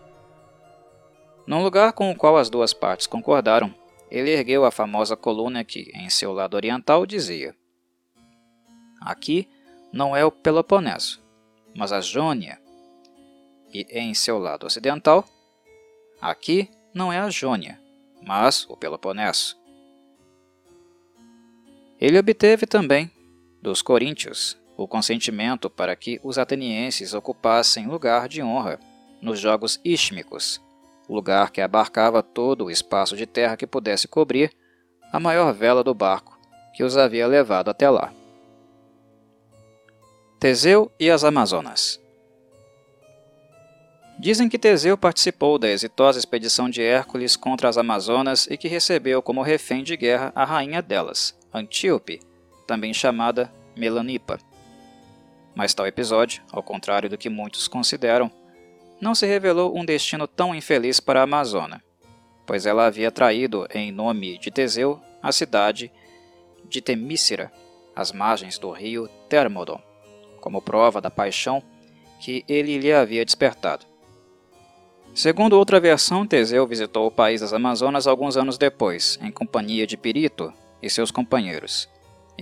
Num 1.47 1.63
lugar 1.63 1.93
com 1.93 2.11
o 2.11 2.15
qual 2.15 2.37
as 2.37 2.49
duas 2.49 2.73
partes 2.73 3.07
concordaram, 3.07 3.73
ele 4.09 4.29
ergueu 4.29 4.63
a 4.63 4.71
famosa 4.71 5.17
coluna 5.17 5.63
que, 5.63 5.91
em 5.93 6.09
seu 6.09 6.31
lado 6.31 6.53
oriental, 6.53 7.05
dizia: 7.05 7.55
Aqui 9.01 9.49
não 9.91 10.15
é 10.15 10.23
o 10.23 10.31
Peloponeso, 10.31 11.21
mas 11.75 11.91
a 11.91 11.99
Jônia. 11.99 12.61
E 13.73 13.87
em 13.91 14.13
seu 14.13 14.37
lado 14.37 14.67
ocidental, 14.67 15.25
aqui 16.21 16.69
não 16.93 17.11
é 17.11 17.19
a 17.19 17.29
Jônia, 17.29 17.81
mas 18.21 18.65
o 18.69 18.77
Peloponeso. 18.77 19.57
Ele 21.99 22.19
obteve 22.19 22.67
também, 22.67 23.11
dos 23.61 23.81
coríntios, 23.81 24.57
o 24.75 24.87
consentimento 24.87 25.69
para 25.69 25.95
que 25.95 26.19
os 26.23 26.37
atenienses 26.37 27.13
ocupassem 27.13 27.87
lugar 27.87 28.27
de 28.27 28.41
honra 28.41 28.79
nos 29.21 29.39
Jogos 29.39 29.79
Istmicos, 29.83 30.61
lugar 31.07 31.51
que 31.51 31.61
abarcava 31.61 32.23
todo 32.23 32.65
o 32.65 32.71
espaço 32.71 33.15
de 33.15 33.25
terra 33.25 33.57
que 33.57 33.67
pudesse 33.67 34.07
cobrir 34.07 34.51
a 35.11 35.19
maior 35.19 35.53
vela 35.53 35.83
do 35.83 35.93
barco 35.93 36.37
que 36.73 36.83
os 36.83 36.97
havia 36.97 37.27
levado 37.27 37.69
até 37.69 37.89
lá. 37.89 38.11
Teseu 40.39 40.91
e 40.99 41.09
as 41.09 41.23
Amazonas 41.23 42.03
Dizem 44.17 44.47
que 44.47 44.59
Teseu 44.59 44.97
participou 44.97 45.57
da 45.57 45.69
exitosa 45.69 46.19
expedição 46.19 46.69
de 46.69 46.81
Hércules 46.81 47.35
contra 47.35 47.67
as 47.67 47.77
Amazonas 47.77 48.47
e 48.49 48.55
que 48.55 48.67
recebeu 48.67 49.21
como 49.21 49.41
refém 49.41 49.83
de 49.83 49.97
guerra 49.97 50.31
a 50.35 50.45
rainha 50.45 50.81
delas, 50.81 51.37
Antíope, 51.53 52.19
também 52.67 52.93
chamada 52.93 53.51
Melanipa. 53.75 54.39
Mas 55.55 55.73
tal 55.73 55.85
episódio, 55.85 56.41
ao 56.51 56.63
contrário 56.63 57.09
do 57.09 57.17
que 57.17 57.29
muitos 57.29 57.67
consideram, 57.67 58.31
não 58.99 59.13
se 59.13 59.25
revelou 59.25 59.77
um 59.77 59.85
destino 59.85 60.27
tão 60.27 60.55
infeliz 60.55 60.99
para 60.99 61.19
a 61.19 61.23
Amazônia, 61.23 61.83
pois 62.45 62.65
ela 62.65 62.85
havia 62.85 63.11
traído, 63.11 63.67
em 63.73 63.91
nome 63.91 64.37
de 64.37 64.49
Teseu, 64.49 64.99
a 65.21 65.31
cidade 65.31 65.91
de 66.67 66.81
Temícera, 66.81 67.51
às 67.95 68.11
margens 68.11 68.57
do 68.57 68.71
rio 68.71 69.07
Thermodon, 69.29 69.81
como 70.41 70.61
prova 70.61 70.99
da 70.99 71.11
paixão 71.11 71.61
que 72.19 72.43
ele 72.47 72.77
lhe 72.77 72.91
havia 72.91 73.25
despertado. 73.25 73.85
Segundo 75.13 75.53
outra 75.53 75.79
versão, 75.79 76.25
Teseu 76.25 76.65
visitou 76.65 77.05
o 77.05 77.11
país 77.11 77.41
das 77.41 77.53
Amazonas 77.53 78.07
alguns 78.07 78.35
anos 78.35 78.57
depois, 78.57 79.19
em 79.21 79.31
companhia 79.31 79.85
de 79.85 79.95
Pirito 79.95 80.51
e 80.81 80.89
seus 80.89 81.11
companheiros. 81.11 81.87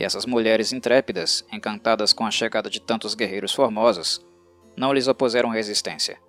E 0.01 0.03
essas 0.03 0.25
mulheres 0.25 0.73
intrépidas, 0.73 1.45
encantadas 1.53 2.11
com 2.11 2.25
a 2.25 2.31
chegada 2.31 2.71
de 2.71 2.81
tantos 2.81 3.13
guerreiros 3.13 3.53
formosos, 3.53 4.19
não 4.75 4.91
lhes 4.91 5.07
opuseram 5.07 5.49
resistência. 5.49 6.19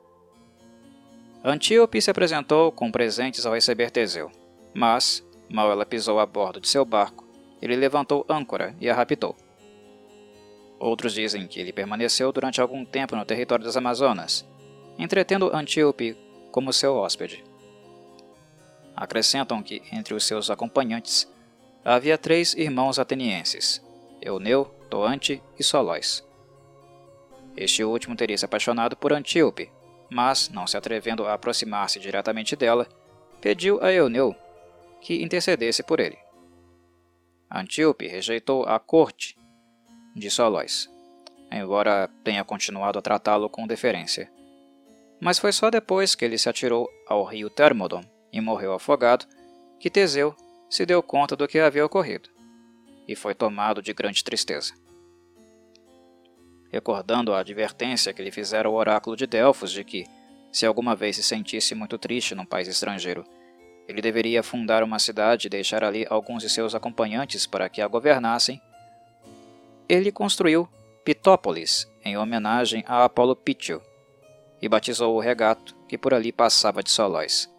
Antíope 1.42 1.98
se 2.02 2.10
apresentou 2.10 2.70
com 2.70 2.92
presentes 2.92 3.46
ao 3.46 3.54
receber 3.54 3.90
Teseu, 3.90 4.30
mas, 4.74 5.26
mal 5.48 5.72
ela 5.72 5.86
pisou 5.86 6.20
a 6.20 6.26
bordo 6.26 6.60
de 6.60 6.68
seu 6.68 6.84
barco, 6.84 7.26
ele 7.62 7.74
levantou 7.74 8.26
âncora 8.28 8.76
e 8.78 8.90
a 8.90 8.94
raptou. 8.94 9.34
Outros 10.78 11.14
dizem 11.14 11.46
que 11.46 11.58
ele 11.58 11.72
permaneceu 11.72 12.30
durante 12.30 12.60
algum 12.60 12.84
tempo 12.84 13.16
no 13.16 13.24
território 13.24 13.64
das 13.64 13.78
Amazonas, 13.78 14.46
entretendo 14.98 15.50
Antíope 15.56 16.14
como 16.50 16.74
seu 16.74 16.94
hóspede. 16.94 17.42
Acrescentam 18.94 19.62
que, 19.62 19.80
entre 19.90 20.12
os 20.12 20.26
seus 20.26 20.50
acompanhantes, 20.50 21.26
havia 21.84 22.16
três 22.16 22.54
irmãos 22.54 22.98
atenienses, 22.98 23.82
Euneu, 24.20 24.64
Toante 24.88 25.42
e 25.58 25.64
Solóis. 25.64 26.24
Este 27.56 27.84
último 27.84 28.16
teria 28.16 28.38
se 28.38 28.44
apaixonado 28.44 28.96
por 28.96 29.12
Antíope, 29.12 29.70
mas, 30.10 30.48
não 30.48 30.66
se 30.66 30.76
atrevendo 30.76 31.26
a 31.26 31.34
aproximar-se 31.34 31.98
diretamente 31.98 32.54
dela, 32.54 32.86
pediu 33.40 33.82
a 33.82 33.92
Euneu 33.92 34.34
que 35.00 35.22
intercedesse 35.22 35.82
por 35.82 36.00
ele. 36.00 36.18
Antíope 37.50 38.06
rejeitou 38.06 38.64
a 38.64 38.78
corte 38.78 39.36
de 40.14 40.30
Solóis, 40.30 40.88
embora 41.50 42.08
tenha 42.22 42.44
continuado 42.44 42.98
a 42.98 43.02
tratá-lo 43.02 43.50
com 43.50 43.66
deferência. 43.66 44.30
Mas 45.20 45.38
foi 45.38 45.52
só 45.52 45.70
depois 45.70 46.14
que 46.14 46.24
ele 46.24 46.38
se 46.38 46.48
atirou 46.48 46.88
ao 47.06 47.24
rio 47.24 47.50
Thermodon 47.50 48.02
e 48.32 48.40
morreu 48.40 48.72
afogado 48.72 49.26
que 49.78 49.90
Teseu 49.90 50.34
se 50.72 50.86
deu 50.86 51.02
conta 51.02 51.36
do 51.36 51.46
que 51.46 51.58
havia 51.58 51.84
ocorrido 51.84 52.30
e 53.06 53.14
foi 53.14 53.34
tomado 53.34 53.82
de 53.82 53.92
grande 53.92 54.24
tristeza. 54.24 54.72
Recordando 56.70 57.34
a 57.34 57.40
advertência 57.40 58.10
que 58.14 58.22
lhe 58.22 58.30
fizera 58.30 58.70
o 58.70 58.72
oráculo 58.72 59.14
de 59.14 59.26
Delfos 59.26 59.70
de 59.70 59.84
que, 59.84 60.06
se 60.50 60.64
alguma 60.64 60.96
vez 60.96 61.16
se 61.16 61.22
sentisse 61.22 61.74
muito 61.74 61.98
triste 61.98 62.34
num 62.34 62.46
país 62.46 62.68
estrangeiro, 62.68 63.22
ele 63.86 64.00
deveria 64.00 64.42
fundar 64.42 64.82
uma 64.82 64.98
cidade 64.98 65.46
e 65.46 65.50
deixar 65.50 65.84
ali 65.84 66.06
alguns 66.08 66.42
de 66.42 66.48
seus 66.48 66.74
acompanhantes 66.74 67.46
para 67.46 67.68
que 67.68 67.82
a 67.82 67.86
governassem, 67.86 68.58
ele 69.86 70.10
construiu 70.10 70.66
Pitópolis 71.04 71.86
em 72.02 72.16
homenagem 72.16 72.82
a 72.86 73.04
Apolo 73.04 73.36
Pítio 73.36 73.82
e 74.62 74.70
batizou 74.70 75.14
o 75.14 75.20
regato 75.20 75.76
que 75.86 75.98
por 75.98 76.14
ali 76.14 76.32
passava 76.32 76.82
de 76.82 76.90
Solóis. 76.90 77.51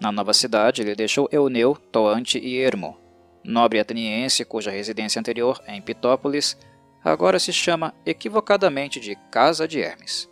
Na 0.00 0.12
nova 0.12 0.32
cidade, 0.32 0.82
ele 0.82 0.94
deixou 0.94 1.28
Euneu, 1.32 1.74
Toante 1.90 2.38
e 2.38 2.56
Hermo, 2.56 2.96
nobre 3.42 3.80
ateniense 3.80 4.44
cuja 4.44 4.70
residência 4.70 5.18
anterior, 5.18 5.60
em 5.66 5.82
Pitópolis, 5.82 6.56
agora 7.02 7.38
se 7.40 7.52
chama 7.52 7.92
equivocadamente 8.06 9.00
de 9.00 9.16
Casa 9.30 9.66
de 9.66 9.80
Hermes. 9.80 10.28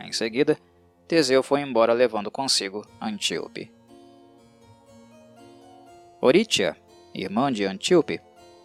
Em 0.00 0.12
seguida, 0.12 0.58
Teseu 1.06 1.42
foi 1.42 1.60
embora 1.60 1.92
levando 1.92 2.30
consigo 2.30 2.84
Antíope. 3.00 3.70
Orítia, 6.20 6.76
irmã 7.14 7.52
de 7.52 7.64
Antíope, 7.64 8.20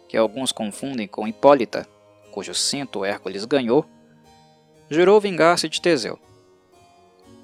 que 0.08 0.16
alguns 0.16 0.50
confundem 0.50 1.06
com 1.06 1.28
Hipólita, 1.28 1.86
cujo 2.32 2.52
cinto 2.52 3.04
Hércules 3.04 3.44
ganhou, 3.44 3.86
jurou 4.90 5.20
vingar-se 5.20 5.68
de 5.68 5.80
Teseu 5.80 6.18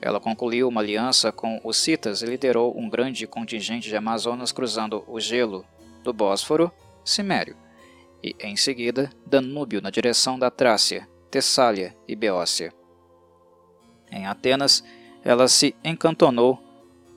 ela 0.00 0.20
concluiu 0.20 0.68
uma 0.68 0.80
aliança 0.80 1.32
com 1.32 1.60
os 1.64 1.76
citas 1.76 2.22
e 2.22 2.26
liderou 2.26 2.78
um 2.78 2.88
grande 2.88 3.26
contingente 3.26 3.88
de 3.88 3.96
amazonas 3.96 4.52
cruzando 4.52 5.04
o 5.06 5.18
gelo 5.18 5.64
do 6.02 6.12
Bósforo, 6.12 6.70
Cimério, 7.04 7.56
e, 8.22 8.34
em 8.40 8.56
seguida, 8.56 9.10
Danúbio 9.26 9.80
na 9.80 9.90
direção 9.90 10.38
da 10.38 10.50
Trácia, 10.50 11.08
Tessália 11.30 11.96
e 12.06 12.14
Beócia. 12.14 12.72
Em 14.10 14.26
Atenas, 14.26 14.82
ela 15.24 15.48
se 15.48 15.74
encantonou 15.84 16.62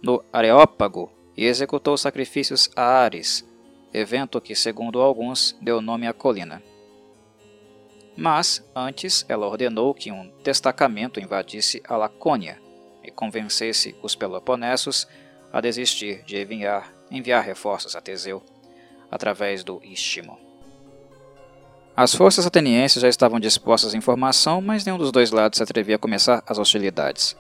no 0.01 0.23
Areópago 0.33 1.11
e 1.37 1.45
executou 1.45 1.97
sacrifícios 1.97 2.69
a 2.75 2.83
Ares, 2.83 3.47
evento 3.93 4.41
que, 4.41 4.55
segundo 4.55 5.01
alguns, 5.01 5.55
deu 5.61 5.81
nome 5.81 6.07
à 6.07 6.13
colina. 6.13 6.61
Mas, 8.17 8.63
antes, 8.75 9.25
ela 9.29 9.47
ordenou 9.47 9.93
que 9.93 10.11
um 10.11 10.31
destacamento 10.43 11.19
invadisse 11.19 11.81
a 11.87 11.95
Lacônia, 11.95 12.59
e 13.03 13.11
convencesse 13.11 13.95
os 14.01 14.15
Peloponessos 14.15 15.07
a 15.51 15.59
desistir 15.59 16.23
de 16.23 16.41
enviar, 16.41 16.93
enviar 17.09 17.43
reforços 17.43 17.95
a 17.95 18.01
Teseu 18.01 18.43
através 19.09 19.63
do 19.63 19.81
Istmo. 19.83 20.37
As 21.95 22.15
forças 22.15 22.47
atenienses 22.47 23.01
já 23.01 23.09
estavam 23.09 23.39
dispostas 23.39 23.93
em 23.93 23.99
formação, 23.99 24.61
mas 24.61 24.85
nenhum 24.85 24.97
dos 24.97 25.11
dois 25.11 25.31
lados 25.31 25.57
se 25.57 25.63
atrevia 25.63 25.97
a 25.97 25.99
começar 25.99 26.41
as 26.47 26.57
hostilidades. 26.57 27.35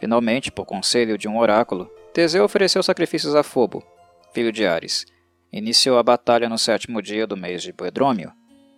Finalmente, 0.00 0.50
por 0.50 0.64
conselho 0.64 1.18
de 1.18 1.28
um 1.28 1.38
oráculo, 1.38 1.90
Teseu 2.12 2.44
ofereceu 2.44 2.82
sacrifícios 2.82 3.34
a 3.34 3.42
Fobo, 3.42 3.84
filho 4.32 4.50
de 4.50 4.66
Ares. 4.66 5.04
Iniciou 5.52 5.98
a 5.98 6.02
batalha 6.02 6.48
no 6.48 6.58
sétimo 6.58 7.02
dia 7.02 7.26
do 7.26 7.36
mês 7.36 7.62
de 7.62 7.72
Boedrômio, 7.72 8.32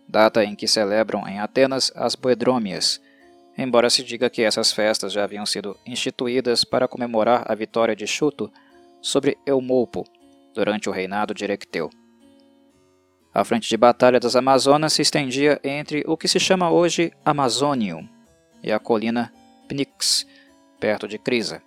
data 0.08 0.44
em 0.44 0.56
que 0.56 0.66
celebram 0.66 1.26
em 1.28 1.38
Atenas 1.38 1.92
as 1.94 2.14
Boedrômias, 2.14 3.00
embora 3.58 3.90
se 3.90 4.04
diga 4.04 4.30
que 4.30 4.42
essas 4.42 4.72
festas 4.72 5.12
já 5.12 5.24
haviam 5.24 5.44
sido 5.44 5.76
instituídas 5.84 6.62
para 6.62 6.86
comemorar 6.86 7.44
a 7.50 7.54
vitória 7.56 7.96
de 7.96 8.06
Chuto 8.06 8.50
sobre 9.02 9.36
Eumolpo 9.44 10.04
durante 10.54 10.88
o 10.88 10.92
reinado 10.92 11.34
de 11.34 11.42
Erecteu. 11.42 11.90
A 13.34 13.44
frente 13.44 13.68
de 13.68 13.76
batalha 13.76 14.20
das 14.20 14.36
Amazonas 14.36 14.92
se 14.92 15.02
estendia 15.02 15.60
entre 15.64 16.04
o 16.06 16.16
que 16.16 16.28
se 16.28 16.38
chama 16.38 16.70
hoje 16.70 17.12
Amazonium 17.24 18.08
e 18.62 18.70
a 18.70 18.78
colina 18.78 19.32
Pnyx, 19.68 20.24
perto 20.78 21.08
de 21.08 21.18
Crisa. 21.18 21.60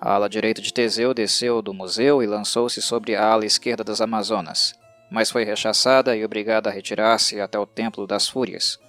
A 0.00 0.14
ala 0.14 0.28
direita 0.28 0.60
de 0.60 0.72
Teseu 0.72 1.14
desceu 1.14 1.62
do 1.62 1.72
museu 1.72 2.22
e 2.22 2.26
lançou-se 2.26 2.82
sobre 2.82 3.14
a 3.14 3.24
ala 3.24 3.46
esquerda 3.46 3.84
das 3.84 4.00
Amazonas, 4.00 4.74
mas 5.10 5.30
foi 5.30 5.44
rechaçada 5.44 6.16
e 6.16 6.24
obrigada 6.24 6.68
a 6.68 6.72
retirar-se 6.72 7.40
até 7.40 7.56
o 7.56 7.66
Templo 7.66 8.04
das 8.06 8.28
Fúrias. 8.28 8.80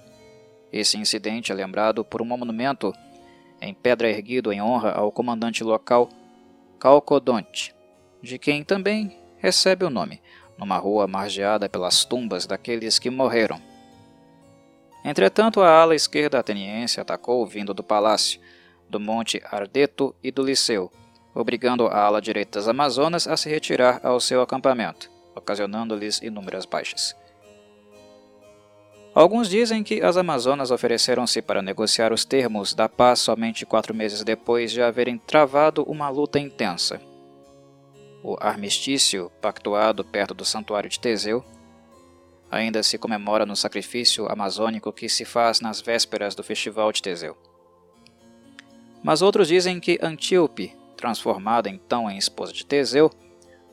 Esse 0.73 0.97
incidente 0.97 1.51
é 1.51 1.55
lembrado 1.55 2.03
por 2.03 2.19
um 2.19 2.25
monumento 2.25 2.91
em 3.61 3.75
pedra 3.75 4.09
erguido 4.09 4.51
em 4.51 4.59
honra 4.59 4.91
ao 4.91 5.11
comandante 5.11 5.63
local 5.63 6.09
Calcodonte, 6.79 7.75
de 8.23 8.39
quem 8.39 8.63
também 8.63 9.15
recebe 9.37 9.85
o 9.85 9.89
nome, 9.91 10.19
numa 10.57 10.77
rua 10.77 11.07
margeada 11.07 11.69
pelas 11.69 12.03
tumbas 12.03 12.47
daqueles 12.47 12.97
que 12.97 13.11
morreram. 13.11 13.61
Entretanto, 15.05 15.61
a 15.61 15.69
ala 15.69 15.93
esquerda 15.93 16.39
ateniense 16.39 16.99
atacou 16.99 17.45
vindo 17.45 17.71
do 17.71 17.83
palácio, 17.83 18.41
do 18.89 18.99
monte 18.99 19.41
Ardeto 19.45 20.15
e 20.23 20.31
do 20.31 20.41
Liceu, 20.41 20.91
obrigando 21.35 21.85
a 21.85 21.99
ala 21.99 22.21
direita 22.21 22.57
das 22.59 22.67
Amazonas 22.67 23.27
a 23.27 23.37
se 23.37 23.47
retirar 23.47 23.99
ao 24.03 24.19
seu 24.19 24.41
acampamento, 24.41 25.09
ocasionando-lhes 25.35 26.19
inúmeras 26.21 26.65
baixas. 26.65 27.15
Alguns 29.15 29.47
dizem 29.47 29.83
que 29.83 30.01
as 30.01 30.17
Amazonas 30.17 30.71
ofereceram-se 30.71 31.39
para 31.39 31.61
negociar 31.61 32.11
os 32.11 32.25
termos 32.25 32.73
da 32.73 32.89
paz 32.89 33.19
somente 33.19 33.63
quatro 33.63 33.93
meses 33.93 34.23
depois 34.23 34.71
de 34.71 34.81
haverem 34.81 35.19
travado 35.19 35.83
uma 35.83 36.09
luta 36.09 36.39
intensa. 36.39 36.99
O 38.23 38.35
armistício, 38.39 39.31
pactuado 39.39 40.03
perto 40.03 40.33
do 40.33 40.43
santuário 40.43 40.89
de 40.89 40.99
Teseu, 40.99 41.45
ainda 42.49 42.81
se 42.81 42.97
comemora 42.97 43.45
no 43.45 43.55
sacrifício 43.55 44.27
amazônico 44.31 44.91
que 44.91 45.07
se 45.07 45.25
faz 45.25 45.61
nas 45.61 45.79
vésperas 45.79 46.33
do 46.33 46.43
festival 46.43 46.91
de 46.91 47.03
Teseu. 47.03 47.37
Mas 49.03 49.21
outros 49.21 49.47
dizem 49.47 49.79
que 49.79 49.99
Antíope, 50.01 50.75
transformada 50.97 51.69
então 51.69 52.09
em 52.09 52.17
esposa 52.17 52.51
de 52.51 52.65
Teseu, 52.65 53.11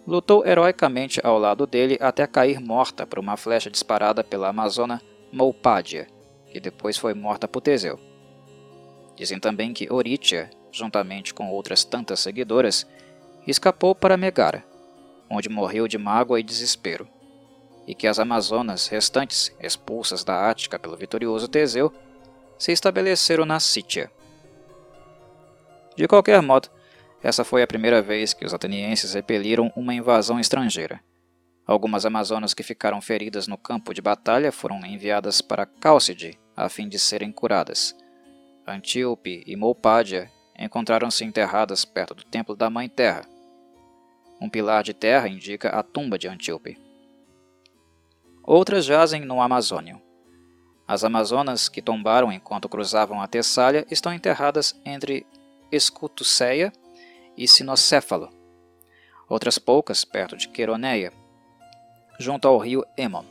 lutou 0.06 0.44
heroicamente 0.44 1.18
ao 1.24 1.38
lado 1.38 1.66
dele 1.66 1.96
até 1.98 2.26
cair 2.26 2.60
morta 2.60 3.06
por 3.06 3.18
uma 3.18 3.38
flecha 3.38 3.70
disparada 3.70 4.22
pela 4.22 4.48
Amazona 4.48 5.00
Moupádia, 5.32 6.06
que 6.50 6.58
depois 6.58 6.96
foi 6.96 7.14
morta 7.14 7.46
por 7.46 7.60
Teseu. 7.60 7.98
Dizem 9.16 9.38
também 9.38 9.72
que 9.72 9.92
Oritia, 9.92 10.50
juntamente 10.72 11.32
com 11.32 11.50
outras 11.50 11.84
tantas 11.84 12.20
seguidoras, 12.20 12.86
escapou 13.46 13.94
para 13.94 14.16
Megara, 14.16 14.64
onde 15.30 15.48
morreu 15.48 15.86
de 15.86 15.98
mágoa 15.98 16.40
e 16.40 16.42
desespero, 16.42 17.08
e 17.86 17.94
que 17.94 18.06
as 18.06 18.18
Amazonas 18.18 18.88
restantes, 18.88 19.54
expulsas 19.60 20.24
da 20.24 20.50
Ática 20.50 20.78
pelo 20.78 20.96
vitorioso 20.96 21.48
Teseu, 21.48 21.92
se 22.58 22.72
estabeleceram 22.72 23.44
na 23.44 23.60
Sítia. 23.60 24.10
De 25.96 26.06
qualquer 26.08 26.40
modo, 26.42 26.68
essa 27.22 27.44
foi 27.44 27.62
a 27.62 27.66
primeira 27.66 28.00
vez 28.00 28.32
que 28.32 28.44
os 28.44 28.54
atenienses 28.54 29.14
repeliram 29.14 29.72
uma 29.76 29.94
invasão 29.94 30.40
estrangeira. 30.40 31.00
Algumas 31.70 32.04
amazonas 32.04 32.52
que 32.52 32.64
ficaram 32.64 33.00
feridas 33.00 33.46
no 33.46 33.56
campo 33.56 33.94
de 33.94 34.02
batalha 34.02 34.50
foram 34.50 34.84
enviadas 34.84 35.40
para 35.40 35.64
Cálcide 35.64 36.36
a 36.56 36.68
fim 36.68 36.88
de 36.88 36.98
serem 36.98 37.30
curadas. 37.30 37.96
Antíope 38.66 39.44
e 39.46 39.54
Moupádia 39.54 40.28
encontraram-se 40.58 41.24
enterradas 41.24 41.84
perto 41.84 42.12
do 42.12 42.24
templo 42.24 42.56
da 42.56 42.68
Mãe 42.68 42.88
Terra. 42.88 43.22
Um 44.40 44.50
pilar 44.50 44.82
de 44.82 44.92
terra 44.92 45.28
indica 45.28 45.68
a 45.68 45.80
tumba 45.80 46.18
de 46.18 46.26
Antíope. 46.26 46.76
Outras 48.42 48.84
jazem 48.84 49.20
no 49.20 49.40
Amazônio. 49.40 50.02
As 50.88 51.04
amazonas 51.04 51.68
que 51.68 51.80
tombaram 51.80 52.32
enquanto 52.32 52.68
cruzavam 52.68 53.22
a 53.22 53.28
Tessália 53.28 53.86
estão 53.88 54.12
enterradas 54.12 54.74
entre 54.84 55.24
Escutuceia 55.70 56.72
e 57.36 57.46
Sinocéfalo. 57.46 58.28
Outras 59.28 59.56
poucas 59.56 60.04
perto 60.04 60.36
de 60.36 60.48
Queroneia 60.48 61.19
junto 62.20 62.46
ao 62.46 62.58
rio 62.58 62.84
Emon. 62.98 63.24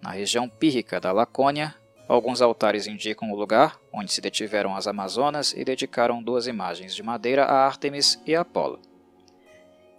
Na 0.00 0.10
região 0.10 0.48
pírrica 0.48 1.00
da 1.00 1.10
Lacônia, 1.10 1.74
alguns 2.08 2.40
altares 2.40 2.86
indicam 2.86 3.32
o 3.32 3.36
lugar 3.36 3.80
onde 3.92 4.12
se 4.12 4.20
detiveram 4.20 4.76
as 4.76 4.86
Amazonas 4.86 5.52
e 5.52 5.64
dedicaram 5.64 6.22
duas 6.22 6.46
imagens 6.46 6.94
de 6.94 7.02
madeira 7.02 7.44
a 7.44 7.66
Ártemis 7.66 8.22
e 8.24 8.36
Apolo. 8.36 8.78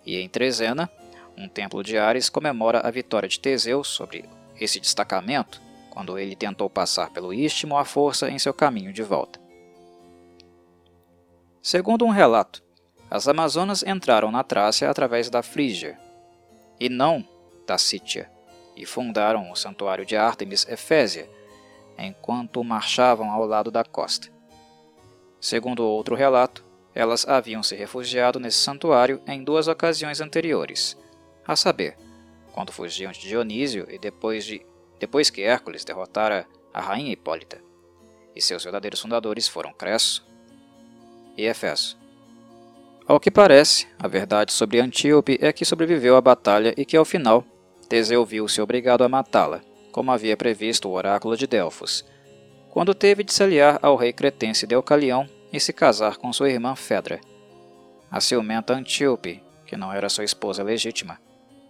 E 0.05 0.18
em 0.18 0.30
Trezena, 0.30 0.89
um 1.38 1.49
templo 1.49 1.84
de 1.84 1.97
Ares 1.97 2.30
comemora 2.30 2.80
a 2.80 2.89
vitória 2.89 3.28
de 3.28 3.39
Teseu 3.39 3.84
sobre 3.84 4.24
esse 4.58 4.80
destacamento 4.80 5.62
quando 5.89 6.18
ele 6.18 6.36
tentou 6.36 6.70
passar 6.70 7.10
pelo 7.10 7.34
istmo 7.34 7.78
à 7.78 7.84
força 7.84 8.30
em 8.30 8.39
seu 8.39 8.53
caminho 8.53 8.93
de 8.93 9.03
volta. 9.03 9.38
Segundo 11.62 12.05
um 12.05 12.10
relato, 12.10 12.64
as 13.12 13.28
Amazonas 13.28 13.84
entraram 13.84 14.32
na 14.32 14.43
Trácia 14.43 14.89
através 14.89 15.30
da 15.30 15.43
Frígia, 15.43 15.99
e 16.80 16.88
não 16.88 17.28
da 17.68 17.78
Sítia 17.78 18.32
e 18.76 18.86
fundaram 18.86 19.51
o 19.51 19.55
santuário 19.55 20.05
de 20.05 20.15
Ártemis 20.15 20.68
Efésia, 20.68 21.30
enquanto 21.97 22.63
marchavam 22.63 23.30
ao 23.32 23.45
lado 23.45 23.70
da 23.70 23.84
costa. 23.84 24.30
Segundo 25.41 25.84
outro 25.84 26.15
relato, 26.15 26.63
elas 26.93 27.28
haviam 27.28 27.61
se 27.61 27.76
refugiado 27.76 28.39
nesse 28.39 28.57
santuário 28.57 29.22
em 29.28 29.43
duas 29.43 29.68
ocasiões 29.68 30.22
anteriores, 30.22 30.97
a 31.45 31.55
saber, 31.55 31.97
quando 32.53 32.72
fugiam 32.72 33.11
de 33.11 33.20
Dionísio 33.20 33.88
e 33.89 33.99
depois, 33.99 34.45
de, 34.45 34.65
depois 34.99 35.30
que 35.30 35.43
Hércules 35.43 35.84
derrotara 35.84 36.47
a 36.74 36.82
rainha 36.82 37.11
Hipólita, 37.11 37.61
e 38.36 38.41
seus 38.41 38.63
verdadeiros 38.63 38.99
fundadores 38.99 39.47
foram 39.47 39.74
Cresso 39.74 40.26
e 41.36 41.45
Efeso. 41.45 41.97
Ao 43.07 43.20
que 43.20 43.32
parece, 43.32 43.88
a 43.97 44.07
verdade 44.07 44.51
sobre 44.51 44.80
Antíope 44.80 45.39
é 45.41 45.53
que 45.53 45.65
sobreviveu 45.65 46.15
à 46.15 46.22
batalha 46.22 46.74
e 46.78 46.86
que, 46.86 46.97
ao 46.97 47.05
final, 47.05 47.43
Teseu 47.90 48.26
viu-se 48.26 48.62
obrigado 48.62 49.04
a 49.04 49.10
matá-la, 49.10 49.62
como 49.92 50.12
havia 50.12 50.36
previsto 50.36 50.90
o 50.90 50.94
oráculo 50.94 51.38
de 51.38 51.48
Delfos, 51.48 52.06
quando 52.70 52.94
teve 52.94 53.24
de 53.24 53.34
se 53.34 53.42
aliar 53.42 53.80
ao 53.82 53.96
rei 53.96 54.12
cretense 54.12 54.68
Deucalião 54.68 55.28
e 55.52 55.60
se 55.60 55.72
casar 55.72 56.18
com 56.18 56.32
sua 56.34 56.50
irmã 56.50 56.76
Fedra. 56.76 57.20
A 58.12 58.20
ciumenta 58.20 58.74
Antíope, 58.74 59.42
que 59.66 59.78
não 59.78 59.92
era 59.92 60.10
sua 60.10 60.24
esposa 60.24 60.64
legítima, 60.64 61.20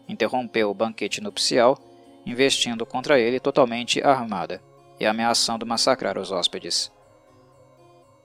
interrompeu 0.10 0.70
o 0.70 0.74
banquete 0.74 1.22
nupcial, 1.22 1.78
investindo 2.26 2.86
contra 2.86 3.20
ele 3.20 3.40
totalmente 3.40 4.04
armada 4.04 4.62
e 5.00 5.06
ameaçando 5.06 5.66
massacrar 5.66 6.18
os 6.18 6.32
hóspedes. 6.32 6.92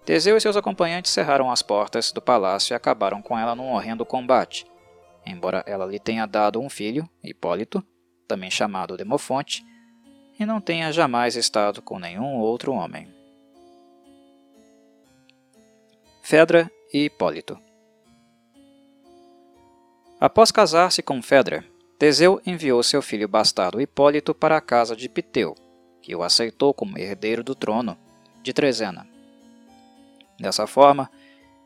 Teseu 0.05 0.37
e 0.37 0.41
seus 0.41 0.57
acompanhantes 0.57 1.13
cerraram 1.13 1.51
as 1.51 1.63
portas 1.63 2.11
do 2.11 2.21
palácio 2.21 2.73
e 2.73 2.75
acabaram 2.75 3.23
com 3.23 3.39
ela 3.39 3.55
num 3.55 3.73
horrendo 3.73 4.05
combate, 4.05 4.67
embora 5.27 5.63
ela 5.67 5.87
lhe 5.87 5.99
tenha 5.99 6.27
dado 6.27 6.61
um 6.61 6.69
filho, 6.69 7.09
Hipólito, 7.23 7.85
também 8.27 8.51
chamado 8.51 8.97
Demofonte, 8.97 9.65
e 10.39 10.47
não 10.47 10.61
tenha 10.61 10.93
jamais 10.93 11.37
estado 11.37 11.83
com 11.83 11.99
nenhum 11.99 12.39
outro 12.39 12.73
homem. 12.73 13.09
Fedra 16.23 16.71
e 16.93 17.05
Hipólito 17.05 17.59
Após 20.23 20.53
casar-se 20.53 21.03
com 21.03 21.21
Fedra, 21.21 21.65
Teseu 21.99 22.41
enviou 22.47 22.81
seu 22.85 23.03
filho 23.03 23.27
bastardo 23.27 23.81
Hipólito 23.81 24.33
para 24.33 24.57
a 24.57 24.61
casa 24.61 24.95
de 24.95 25.09
Piteu, 25.09 25.57
que 26.01 26.15
o 26.15 26.23
aceitou 26.23 26.73
como 26.73 26.97
herdeiro 26.97 27.43
do 27.43 27.57
trono 27.57 27.99
de 28.41 28.53
Trezena. 28.53 29.05
Dessa 30.39 30.65
forma, 30.65 31.11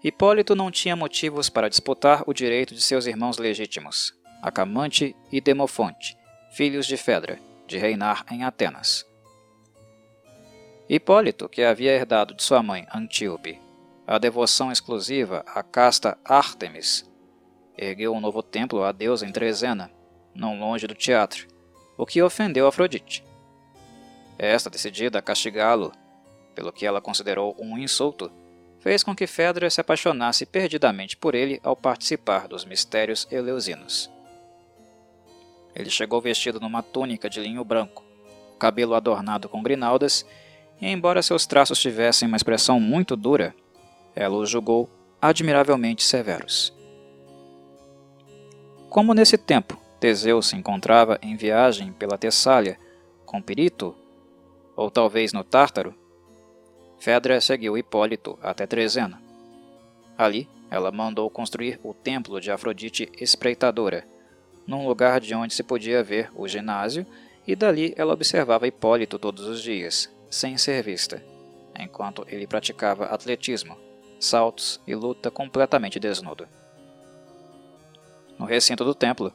Hipólito 0.07 0.55
não 0.55 0.71
tinha 0.71 0.95
motivos 0.95 1.51
para 1.51 1.69
disputar 1.69 2.23
o 2.29 2.33
direito 2.33 2.73
de 2.73 2.81
seus 2.81 3.07
irmãos 3.07 3.39
legítimos, 3.39 4.15
Acamante 4.41 5.17
e 5.33 5.41
Demofonte, 5.41 6.17
filhos 6.53 6.87
de 6.87 6.97
Fedra, 6.97 7.41
de 7.67 7.77
reinar 7.77 8.25
em 8.31 8.45
Atenas. 8.45 9.05
Hipólito, 10.89 11.49
que 11.49 11.61
havia 11.61 11.91
herdado 11.91 12.35
de 12.35 12.45
sua 12.45 12.63
mãe 12.63 12.87
Antíope 12.95 13.61
a 14.07 14.17
devoção 14.17 14.71
exclusiva 14.71 15.45
à 15.45 15.61
casta 15.65 16.17
Ártemis, 16.25 17.05
ergueu 17.77 18.15
um 18.15 18.21
novo 18.21 18.45
templo 18.45 18.85
à 18.85 18.93
deusa 18.93 19.27
em 19.27 19.33
Trezena, 19.33 19.91
não 20.33 20.57
longe 20.57 20.87
do 20.87 20.95
teatro, 20.95 21.49
o 21.99 22.07
que 22.07 22.23
ofendeu 22.23 22.69
Afrodite. 22.69 23.25
Esta, 24.39 24.71
decidida 24.71 25.19
a 25.19 25.23
castigá-lo, 25.23 25.91
pelo 26.55 26.73
que 26.73 26.87
ela 26.87 27.01
considerou 27.01 27.57
um 27.59 27.77
insulto, 27.77 28.31
fez 28.81 29.03
com 29.03 29.15
que 29.15 29.27
Fedra 29.27 29.69
se 29.69 29.81
apaixonasse 29.81 30.47
perdidamente 30.47 31.17
por 31.17 31.35
ele 31.35 31.61
ao 31.63 31.77
participar 31.77 32.47
dos 32.47 32.65
mistérios 32.65 33.27
eleusinos. 33.31 34.11
Ele 35.75 35.91
chegou 35.91 36.21
vestido 36.21 36.59
numa 36.59 36.83
túnica 36.83 37.29
de 37.29 37.41
linho 37.41 37.65
branco, 37.65 38.05
cabelo 38.59 38.95
adornado 38.95 39.49
com 39.49 39.63
grinaldas, 39.63 40.25
e 40.81 40.87
embora 40.87 41.23
seus 41.23 41.47
traços 41.47 41.81
tivessem 41.81 42.29
uma 42.29 42.37
expressão 42.37 42.81
muito 42.81 43.17
dura, 43.17 43.55
ela 44.15 44.37
os 44.37 44.49
julgou 44.49 44.89
admiravelmente 45.21 46.03
severos. 46.03 46.73
Como 48.89 49.13
nesse 49.13 49.37
tempo 49.37 49.79
Teseu 50.01 50.41
se 50.41 50.57
encontrava 50.57 51.19
em 51.21 51.37
viagem 51.37 51.93
pela 51.93 52.17
Tessália 52.19 52.79
com 53.25 53.43
Pirito, 53.43 53.95
ou 54.75 54.91
talvez 54.91 55.33
no 55.33 55.43
Tártaro, 55.43 55.95
Fedra 56.99 57.41
seguiu 57.41 57.77
Hipólito 57.77 58.39
até 58.43 58.67
Trezena. 58.67 59.21
Ali, 60.17 60.49
ela 60.71 60.91
mandou 60.91 61.29
construir 61.31 61.79
o 61.83 61.95
templo 61.95 62.41
de 62.41 62.51
Afrodite 62.51 63.11
Espreitadora, 63.21 64.07
num 64.67 64.87
lugar 64.87 65.21
de 65.21 65.35
onde 65.35 65.55
se 65.55 65.63
podia 65.63 66.03
ver 66.03 66.31
o 66.35 66.49
ginásio, 66.49 67.07
e 67.47 67.55
dali 67.55 67.95
ela 67.97 68.15
observava 68.15 68.67
Hipólito 68.67 69.19
todos 69.19 69.47
os 69.47 69.63
dias, 69.63 70.11
sem 70.29 70.59
ser 70.59 70.83
vista, 70.83 71.23
enquanto 71.79 72.27
ele 72.29 72.47
praticava 72.47 73.07
atletismo, 73.07 73.77
saltos 74.19 74.81
e 74.87 74.95
luta 74.95 75.31
completamente 75.31 76.01
desnudo. 76.01 76.49
No 78.39 78.45
recinto 78.45 78.85
do 78.85 78.95
templo, 78.95 79.33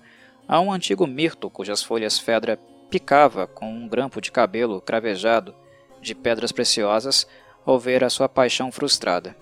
há 0.48 0.60
um 0.60 0.72
antigo 0.72 1.08
mirto 1.08 1.50
cujas 1.50 1.82
folhas 1.82 2.20
Fedra 2.20 2.60
picava 2.90 3.48
com 3.48 3.72
um 3.72 3.88
grampo 3.88 4.20
de 4.20 4.32
cabelo 4.32 4.82
cravejado 4.82 5.56
de 6.02 6.14
pedras 6.14 6.52
preciosas 6.52 7.26
ao 7.66 7.80
ver 7.80 8.04
a 8.04 8.10
sua 8.10 8.28
paixão 8.28 8.72
frustrada, 8.72 9.36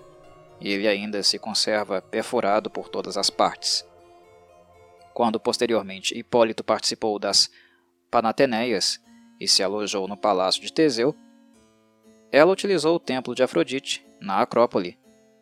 e 0.60 0.70
ele 0.70 0.86
ainda 0.86 1.22
se 1.22 1.38
conserva 1.38 2.02
perfurado 2.02 2.70
por 2.70 2.88
todas 2.88 3.16
as 3.16 3.30
partes. 3.30 3.86
Quando 5.14 5.40
posteriormente 5.40 6.16
Hipólito 6.16 6.62
participou 6.62 7.18
das 7.18 7.50
Panateneias 8.10 9.00
e 9.40 9.48
se 9.48 9.62
alojou 9.62 10.06
no 10.06 10.16
palácio 10.16 10.60
de 10.60 10.72
Teseu, 10.72 11.14
ela 12.30 12.52
utilizou 12.52 12.96
o 12.96 13.00
templo 13.00 13.34
de 13.34 13.42
Afrodite, 13.42 14.04
na 14.20 14.40
Acrópole, 14.40 14.98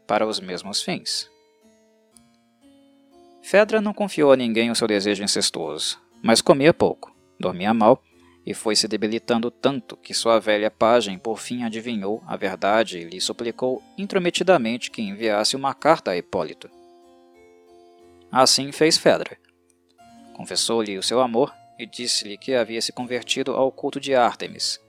para 0.07 0.27
os 0.27 0.41
mesmos 0.41 0.83
fins. 0.83 1.31
Fedra 3.43 3.81
não 3.81 3.93
confiou 3.93 4.33
a 4.33 4.37
ninguém 4.37 4.71
o 4.71 4.75
seu 4.75 4.87
desejo 4.87 5.23
incestuoso, 5.23 6.01
mas 6.23 6.41
comia 6.41 6.73
pouco, 6.73 7.15
dormia 7.39 7.75
mal 7.75 8.03
e 8.49 8.55
foi 8.55 8.75
se 8.75 8.89
debilitando 8.89 9.51
tanto 9.51 9.95
que 9.95 10.15
sua 10.15 10.41
velha 10.41 10.71
pajem 10.71 11.19
por 11.19 11.39
fim 11.39 11.65
adivinhou 11.65 12.23
a 12.27 12.35
verdade 12.35 12.97
e 12.97 13.05
lhe 13.05 13.21
suplicou 13.21 13.83
intrometidamente 13.99 14.91
que 14.91 15.03
enviasse 15.03 15.55
uma 15.55 15.75
carta 15.75 16.13
a 16.13 16.17
Hipólito. 16.17 16.71
Assim 18.33 18.73
fez 18.73 18.97
Fedra. 18.97 19.37
Confessou-lhe 20.33 20.97
o 20.97 21.03
seu 21.03 21.21
amor 21.21 21.55
e 21.79 21.85
disse-lhe 21.85 22.39
que 22.39 22.55
havia 22.55 22.81
se 22.81 22.91
convertido 22.91 23.53
ao 23.53 23.71
culto 23.71 24.01
de 24.01 24.15
Ártemis, 24.15 24.81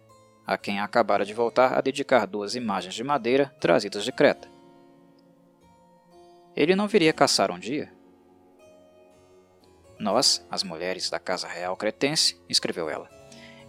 a 0.48 0.58
quem 0.58 0.80
acabara 0.80 1.26
de 1.26 1.34
voltar 1.34 1.78
a 1.78 1.82
dedicar 1.82 2.26
duas 2.26 2.56
imagens 2.56 2.94
de 2.94 3.04
madeira 3.04 3.54
trazidas 3.60 4.06
de 4.06 4.14
Creta. 4.14 4.48
Ele 6.56 6.78
não 6.78 6.88
viria 6.88 7.12
caçar 7.12 7.52
um 7.52 7.60
dia? 7.60 7.92
Nós, 10.00 10.48
as 10.50 10.64
mulheres 10.64 11.10
da 11.10 11.20
Casa 11.20 11.46
Real 11.46 11.76
Cretense, 11.76 12.42
escreveu 12.48 12.90
ela, 12.90 13.19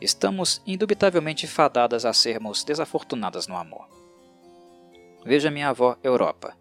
estamos 0.00 0.62
indubitavelmente 0.66 1.46
fadadas 1.46 2.04
a 2.04 2.12
sermos 2.12 2.64
desafortunadas 2.64 3.46
no 3.46 3.56
amor. 3.56 3.88
Veja 5.24 5.50
minha 5.50 5.68
avó 5.68 5.96
Europa, 6.02 6.56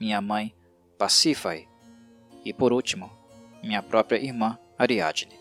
minha 0.00 0.20
mãe 0.20 0.54
Pacífae 0.96 1.68
e, 2.44 2.52
por 2.52 2.72
último, 2.72 3.10
minha 3.62 3.82
própria 3.82 4.18
irmã 4.18 4.58
Ariadne. 4.78 5.38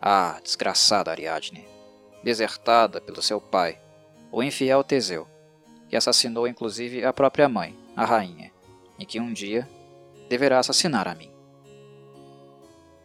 Ah, 0.00 0.38
desgraçada 0.42 1.10
Ariadne, 1.10 1.66
desertada 2.22 3.00
pelo 3.00 3.20
seu 3.20 3.40
pai, 3.40 3.78
o 4.30 4.42
infiel 4.42 4.84
Teseu, 4.84 5.26
que 5.88 5.96
assassinou 5.96 6.46
inclusive 6.46 7.04
a 7.04 7.12
própria 7.12 7.48
mãe, 7.48 7.76
a 7.96 8.04
rainha, 8.04 8.52
e 8.98 9.04
que 9.04 9.20
um 9.20 9.32
dia 9.32 9.68
deverá 10.28 10.58
assassinar 10.58 11.08
a 11.08 11.14
mim. 11.14 11.31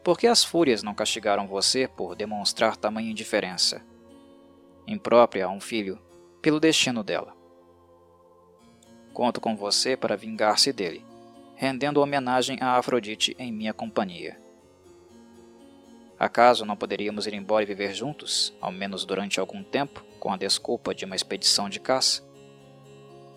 Por 0.07 0.17
que 0.17 0.25
as 0.25 0.41
fúrias 0.41 0.83
não 0.83 0.95
castigaram 0.95 1.47
você 1.47 1.85
por 1.85 2.15
demonstrar 2.15 2.77
tamanha 2.77 3.11
indiferença? 3.11 3.85
Imprópria 4.87 5.47
a 5.47 5.49
um 5.49 5.59
filho, 5.59 5.99
pelo 6.41 6.61
destino 6.61 7.03
dela. 7.03 7.35
Conto 9.13 9.41
com 9.41 9.53
você 9.53 9.97
para 9.97 10.15
vingar-se 10.15 10.71
dele, 10.71 11.03
rendendo 11.57 11.99
homenagem 11.99 12.57
a 12.61 12.77
Afrodite 12.77 13.35
em 13.37 13.51
minha 13.51 13.73
companhia. 13.73 14.39
Acaso 16.17 16.63
não 16.63 16.77
poderíamos 16.77 17.27
ir 17.27 17.33
embora 17.33 17.63
e 17.63 17.67
viver 17.67 17.93
juntos, 17.93 18.53
ao 18.61 18.71
menos 18.71 19.03
durante 19.03 19.41
algum 19.41 19.61
tempo, 19.61 20.05
com 20.21 20.31
a 20.31 20.37
desculpa 20.37 20.95
de 20.95 21.03
uma 21.03 21.17
expedição 21.17 21.67
de 21.67 21.81
caça? 21.81 22.25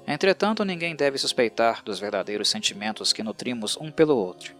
Entretanto, 0.07 0.65
ninguém 0.65 0.95
deve 0.95 1.19
suspeitar 1.19 1.83
dos 1.83 1.99
verdadeiros 1.99 2.49
sentimentos 2.49 3.13
que 3.13 3.25
nutrimos 3.25 3.77
um 3.77 3.91
pelo 3.91 4.17
outro 4.17 4.60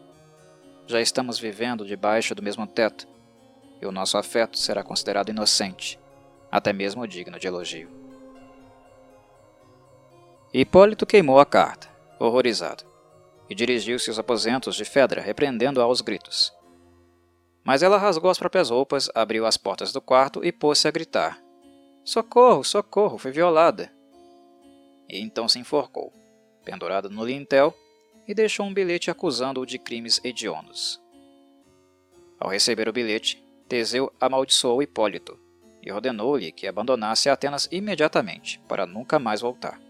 já 0.87 1.01
estamos 1.01 1.39
vivendo 1.39 1.85
debaixo 1.85 2.35
do 2.35 2.43
mesmo 2.43 2.67
teto, 2.67 3.07
e 3.81 3.87
o 3.87 3.93
nosso 3.93 4.19
afeto 4.19 4.59
será 4.59 4.83
considerado 4.83 5.31
inocente, 5.31 5.99
até 6.51 6.73
mesmo 6.73 7.07
digno 7.07 7.39
de 7.39 7.47
elogio. 7.47 7.89
Hipólito 10.53 11.07
queimou 11.07 11.39
a 11.39 11.47
carta, 11.47 11.89
horrorizado, 12.19 12.85
e 13.49 13.55
dirigiu-se 13.55 14.11
aos 14.11 14.19
aposentos 14.19 14.75
de 14.75 14.85
Fedra, 14.85 15.21
repreendendo-a 15.21 15.85
aos 15.85 16.01
gritos. 16.01 16.53
Mas 17.65 17.83
ela 17.83 17.99
rasgou 17.99 18.31
as 18.31 18.39
próprias 18.39 18.71
roupas, 18.71 19.09
abriu 19.15 19.47
as 19.47 19.57
portas 19.57 19.93
do 19.93 20.01
quarto 20.01 20.45
e 20.45 20.51
pôs-se 20.51 20.89
a 20.89 20.91
gritar: 20.91 21.41
Socorro, 22.05 22.65
socorro, 22.65 23.19
fui 23.19 23.31
violada! 23.31 23.93
E 25.09 25.21
então 25.21 25.49
se 25.49 25.59
enforcou, 25.59 26.13
pendurada 26.65 27.09
no 27.09 27.25
lintel 27.25 27.75
e 28.31 28.35
deixou 28.35 28.65
um 28.65 28.73
bilhete 28.73 29.11
acusando-o 29.11 29.67
de 29.67 29.77
crimes 29.77 30.21
hediondos. 30.23 31.01
Ao 32.39 32.49
receber 32.49 32.89
o 32.89 32.93
bilhete, 32.93 33.43
Teseu 33.69 34.13
amaldiçoou 34.21 34.81
Hipólito 34.81 35.37
e 35.83 35.91
ordenou-lhe 35.91 36.53
que 36.53 36.69
abandonasse 36.69 37.29
Atenas 37.29 37.69
imediatamente, 37.73 38.61
para 38.69 38.87
nunca 38.87 39.19
mais 39.19 39.41
voltar. 39.41 39.81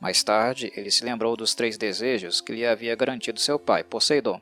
Mais 0.00 0.22
tarde, 0.22 0.72
ele 0.76 0.92
se 0.92 1.04
lembrou 1.04 1.36
dos 1.36 1.56
três 1.56 1.76
desejos 1.76 2.40
que 2.40 2.52
lhe 2.52 2.64
havia 2.64 2.94
garantido 2.94 3.40
seu 3.40 3.58
pai, 3.58 3.82
Poseidon, 3.82 4.40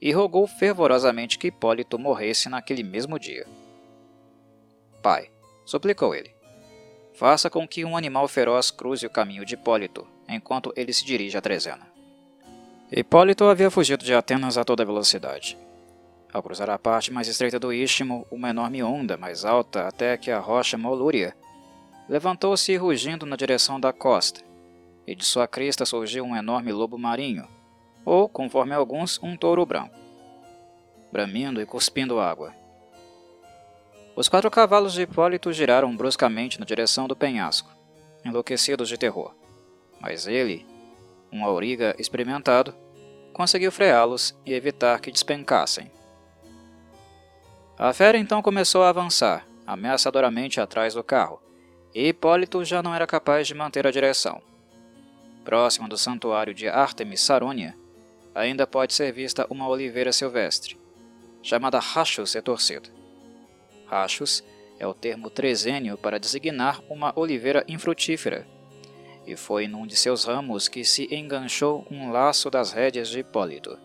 e 0.00 0.10
rogou 0.10 0.46
fervorosamente 0.46 1.38
que 1.38 1.48
Hipólito 1.48 1.98
morresse 1.98 2.48
naquele 2.48 2.82
mesmo 2.82 3.18
dia. 3.18 3.46
Pai, 5.02 5.30
suplicou 5.66 6.14
ele, 6.14 6.34
faça 7.12 7.50
com 7.50 7.68
que 7.68 7.84
um 7.84 7.98
animal 7.98 8.26
feroz 8.28 8.70
cruze 8.70 9.04
o 9.04 9.10
caminho 9.10 9.44
de 9.44 9.54
Hipólito, 9.54 10.08
enquanto 10.26 10.72
ele 10.74 10.92
se 10.94 11.04
dirige 11.04 11.36
a 11.36 11.42
Trezena. 11.42 11.93
Hipólito 12.96 13.46
havia 13.46 13.72
fugido 13.72 14.04
de 14.04 14.14
Atenas 14.14 14.56
a 14.56 14.62
toda 14.62 14.84
velocidade. 14.84 15.58
Ao 16.32 16.40
cruzar 16.40 16.70
a 16.70 16.78
parte 16.78 17.12
mais 17.12 17.26
estreita 17.26 17.58
do 17.58 17.72
istmo, 17.72 18.24
uma 18.30 18.50
enorme 18.50 18.84
onda 18.84 19.16
mais 19.16 19.44
alta 19.44 19.88
até 19.88 20.16
que 20.16 20.30
a 20.30 20.38
rocha 20.38 20.78
Molúria 20.78 21.36
levantou-se 22.08 22.76
rugindo 22.76 23.26
na 23.26 23.34
direção 23.34 23.80
da 23.80 23.92
costa, 23.92 24.42
e 25.04 25.12
de 25.12 25.24
sua 25.24 25.48
crista 25.48 25.84
surgiu 25.84 26.22
um 26.22 26.36
enorme 26.36 26.70
lobo 26.70 26.96
marinho, 26.96 27.48
ou, 28.04 28.28
conforme 28.28 28.72
alguns, 28.72 29.20
um 29.20 29.36
touro 29.36 29.66
branco, 29.66 29.96
bramindo 31.10 31.60
e 31.60 31.66
cuspindo 31.66 32.20
água. 32.20 32.54
Os 34.14 34.28
quatro 34.28 34.48
cavalos 34.52 34.92
de 34.92 35.02
Hipólito 35.02 35.52
giraram 35.52 35.96
bruscamente 35.96 36.60
na 36.60 36.64
direção 36.64 37.08
do 37.08 37.16
penhasco, 37.16 37.72
enlouquecidos 38.24 38.88
de 38.88 38.96
terror, 38.96 39.34
mas 40.00 40.28
ele, 40.28 40.64
um 41.32 41.44
auriga 41.44 41.96
experimentado, 41.98 42.83
conseguiu 43.34 43.70
freá-los 43.70 44.34
e 44.46 44.54
evitar 44.54 45.00
que 45.00 45.10
despencassem. 45.12 45.90
A 47.76 47.92
fera 47.92 48.16
então 48.16 48.40
começou 48.40 48.84
a 48.84 48.88
avançar, 48.88 49.44
ameaçadoramente 49.66 50.60
atrás 50.60 50.94
do 50.94 51.02
carro, 51.02 51.42
e 51.92 52.08
Hipólito 52.08 52.64
já 52.64 52.82
não 52.82 52.94
era 52.94 53.06
capaz 53.06 53.46
de 53.46 53.54
manter 53.54 53.86
a 53.86 53.90
direção. 53.90 54.40
Próximo 55.44 55.88
do 55.88 55.98
santuário 55.98 56.54
de 56.54 56.68
Artemis 56.68 57.20
Sarônia, 57.20 57.76
ainda 58.34 58.66
pode 58.66 58.94
ser 58.94 59.12
vista 59.12 59.46
uma 59.50 59.68
oliveira 59.68 60.12
silvestre, 60.12 60.78
chamada 61.42 61.78
Rachus 61.78 62.32
retorcido. 62.32 62.88
Rachus 63.86 64.42
é 64.78 64.86
o 64.86 64.94
termo 64.94 65.28
trezênio 65.28 65.98
para 65.98 66.18
designar 66.18 66.80
uma 66.88 67.12
oliveira 67.18 67.64
infrutífera, 67.68 68.46
e 69.26 69.36
foi 69.36 69.66
num 69.66 69.86
de 69.86 69.96
seus 69.96 70.24
ramos 70.24 70.68
que 70.68 70.84
se 70.84 71.12
enganchou 71.14 71.86
um 71.90 72.10
laço 72.10 72.50
das 72.50 72.72
rédeas 72.72 73.08
de 73.08 73.20
Hipólito. 73.20 73.78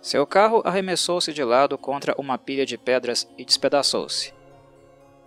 Seu 0.00 0.26
carro 0.26 0.62
arremessou-se 0.64 1.32
de 1.32 1.44
lado 1.44 1.78
contra 1.78 2.14
uma 2.18 2.36
pilha 2.36 2.66
de 2.66 2.76
pedras 2.76 3.28
e 3.38 3.44
despedaçou-se. 3.44 4.34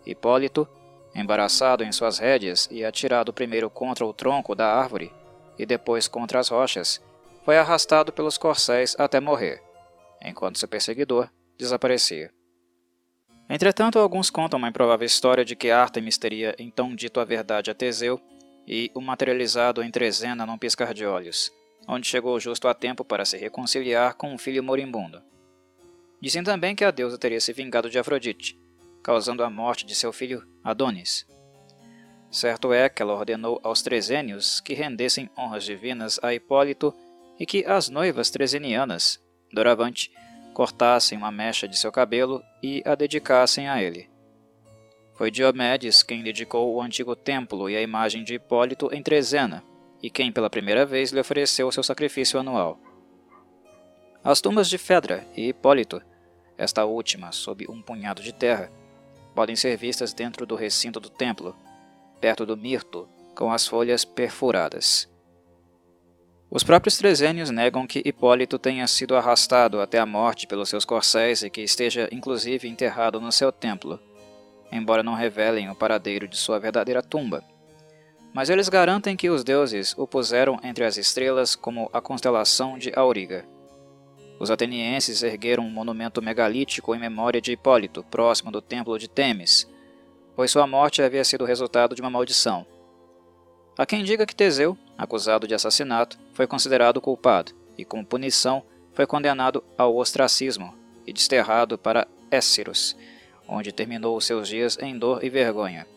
Hipólito, 0.05 0.67
embaraçado 1.15 1.83
em 1.83 1.91
suas 1.91 2.19
rédeas 2.19 2.67
e 2.69 2.83
atirado 2.83 3.31
primeiro 3.31 3.69
contra 3.69 4.05
o 4.05 4.13
tronco 4.13 4.53
da 4.53 4.67
árvore 4.67 5.13
e 5.57 5.65
depois 5.65 6.07
contra 6.07 6.39
as 6.39 6.49
rochas, 6.49 7.01
foi 7.43 7.57
arrastado 7.57 8.11
pelos 8.11 8.37
corcéis 8.37 8.95
até 8.99 9.19
morrer, 9.19 9.63
enquanto 10.21 10.59
seu 10.59 10.67
perseguidor 10.67 11.29
desaparecia. 11.57 12.31
Entretanto, 13.49 13.99
alguns 13.99 14.29
contam 14.29 14.57
uma 14.57 14.69
improvável 14.69 15.05
história 15.05 15.45
de 15.45 15.55
que 15.55 15.69
Artemis 15.69 16.17
teria 16.17 16.55
então 16.57 16.95
dito 16.95 17.19
a 17.19 17.25
verdade 17.25 17.69
a 17.69 17.75
Teseu 17.75 18.19
e 18.67 18.91
o 18.93 19.01
materializado 19.01 19.83
em 19.83 19.91
Trezena 19.91 20.45
num 20.45 20.57
piscar 20.57 20.93
de 20.93 21.05
olhos, 21.05 21.51
onde 21.87 22.07
chegou 22.07 22.39
justo 22.39 22.67
a 22.67 22.73
tempo 22.73 23.05
para 23.05 23.25
se 23.25 23.37
reconciliar 23.37 24.15
com 24.15 24.33
um 24.33 24.37
filho 24.37 24.63
moribundo. 24.63 25.21
Dizem 26.19 26.43
também 26.43 26.75
que 26.75 26.83
a 26.83 26.91
deusa 26.91 27.17
teria 27.17 27.39
se 27.39 27.53
vingado 27.53 27.89
de 27.89 27.99
Afrodite, 27.99 28.59
causando 29.03 29.43
a 29.43 29.49
morte 29.49 29.85
de 29.85 29.93
seu 29.93 30.11
filho 30.11 30.43
Adonis. 30.63 31.27
Certo 32.31 32.73
é 32.73 32.89
que 32.89 33.01
ela 33.01 33.13
ordenou 33.13 33.59
aos 33.63 33.81
trezênios 33.81 34.59
que 34.59 34.73
rendessem 34.73 35.29
honras 35.37 35.63
divinas 35.63 36.19
a 36.23 36.33
Hipólito 36.33 36.93
e 37.39 37.45
que 37.45 37.65
as 37.65 37.89
noivas 37.89 38.29
trezenianas, 38.29 39.23
doravante, 39.53 40.11
cortassem 40.53 41.17
uma 41.17 41.31
mecha 41.31 41.67
de 41.67 41.77
seu 41.77 41.91
cabelo 41.91 42.41
e 42.63 42.81
a 42.85 42.95
dedicassem 42.95 43.69
a 43.69 43.81
ele. 43.81 44.09
Foi 45.15 45.31
Diomedes 45.31 46.03
quem 46.03 46.21
dedicou 46.21 46.75
o 46.75 46.81
antigo 46.81 47.15
templo 47.15 47.69
e 47.69 47.75
a 47.77 47.81
imagem 47.81 48.23
de 48.23 48.35
Hipólito 48.35 48.93
em 48.93 49.01
Trezena, 49.01 49.63
e 50.03 50.09
quem 50.09 50.29
pela 50.29 50.49
primeira 50.49 50.85
vez 50.85 51.11
lhe 51.11 51.19
ofereceu 51.19 51.71
seu 51.71 51.81
sacrifício 51.81 52.37
anual. 52.37 52.77
As 54.21 54.41
tumbas 54.41 54.67
de 54.67 54.77
Fedra 54.77 55.25
e 55.35 55.47
Hipólito, 55.47 56.01
esta 56.57 56.83
última 56.83 57.31
sob 57.31 57.65
um 57.69 57.81
punhado 57.81 58.21
de 58.21 58.33
terra, 58.33 58.69
podem 59.33 59.55
ser 59.55 59.77
vistas 59.77 60.13
dentro 60.13 60.45
do 60.45 60.55
recinto 60.55 60.99
do 60.99 61.09
templo, 61.09 61.55
perto 62.19 62.45
do 62.45 62.57
mirto, 62.57 63.07
com 63.33 63.51
as 63.51 63.65
folhas 63.65 64.03
perfuradas. 64.03 65.09
Os 66.51 66.63
próprios 66.63 66.97
trezênios 66.97 67.49
negam 67.49 67.87
que 67.87 68.01
Hipólito 68.05 68.59
tenha 68.59 68.85
sido 68.87 69.15
arrastado 69.15 69.79
até 69.79 69.97
a 69.97 70.05
morte 70.05 70.45
pelos 70.45 70.69
seus 70.69 70.83
corcéis 70.83 71.41
e 71.41 71.49
que 71.49 71.61
esteja 71.61 72.09
inclusive 72.11 72.67
enterrado 72.67 73.19
no 73.19 73.31
seu 73.31 73.51
templo, 73.51 73.99
embora 74.71 75.03
não 75.03 75.13
revelem 75.13 75.69
o 75.69 75.75
paradeiro 75.75 76.27
de 76.27 76.37
sua 76.37 76.59
verdadeira 76.59 77.01
tumba. 77.01 77.43
Mas 78.33 78.49
eles 78.49 78.67
garantem 78.67 79.15
que 79.15 79.29
os 79.29 79.43
deuses 79.43 79.95
o 79.97 80.05
puseram 80.05 80.59
entre 80.63 80.83
as 80.83 80.97
estrelas 80.97 81.55
como 81.55 81.89
a 81.93 82.01
constelação 82.01 82.77
de 82.77 82.91
Auriga. 82.95 83.45
Os 84.39 84.51
atenienses 84.51 85.23
ergueram 85.23 85.63
um 85.63 85.69
monumento 85.69 86.21
megalítico 86.21 86.93
em 86.93 86.99
memória 86.99 87.39
de 87.39 87.53
Hipólito, 87.53 88.03
próximo 88.03 88.51
do 88.51 88.61
templo 88.61 88.99
de 88.99 89.07
Temis, 89.07 89.67
pois 90.35 90.51
sua 90.51 90.67
morte 90.67 91.01
havia 91.01 91.23
sido 91.23 91.45
resultado 91.45 91.95
de 91.95 92.01
uma 92.01 92.09
maldição. 92.09 92.65
Há 93.77 93.85
quem 93.85 94.03
diga 94.03 94.25
que 94.25 94.35
Teseu, 94.35 94.77
acusado 94.97 95.47
de 95.47 95.53
assassinato, 95.53 96.17
foi 96.33 96.45
considerado 96.45 96.99
culpado 96.99 97.53
e, 97.77 97.85
como 97.85 98.05
punição, 98.05 98.63
foi 98.93 99.05
condenado 99.05 99.63
ao 99.77 99.95
ostracismo 99.95 100.73
e 101.05 101.13
desterrado 101.13 101.77
para 101.77 102.07
Esciros, 102.31 102.97
onde 103.47 103.71
terminou 103.71 104.19
seus 104.19 104.47
dias 104.47 104.77
em 104.81 104.97
dor 104.97 105.23
e 105.23 105.29
vergonha. 105.29 105.87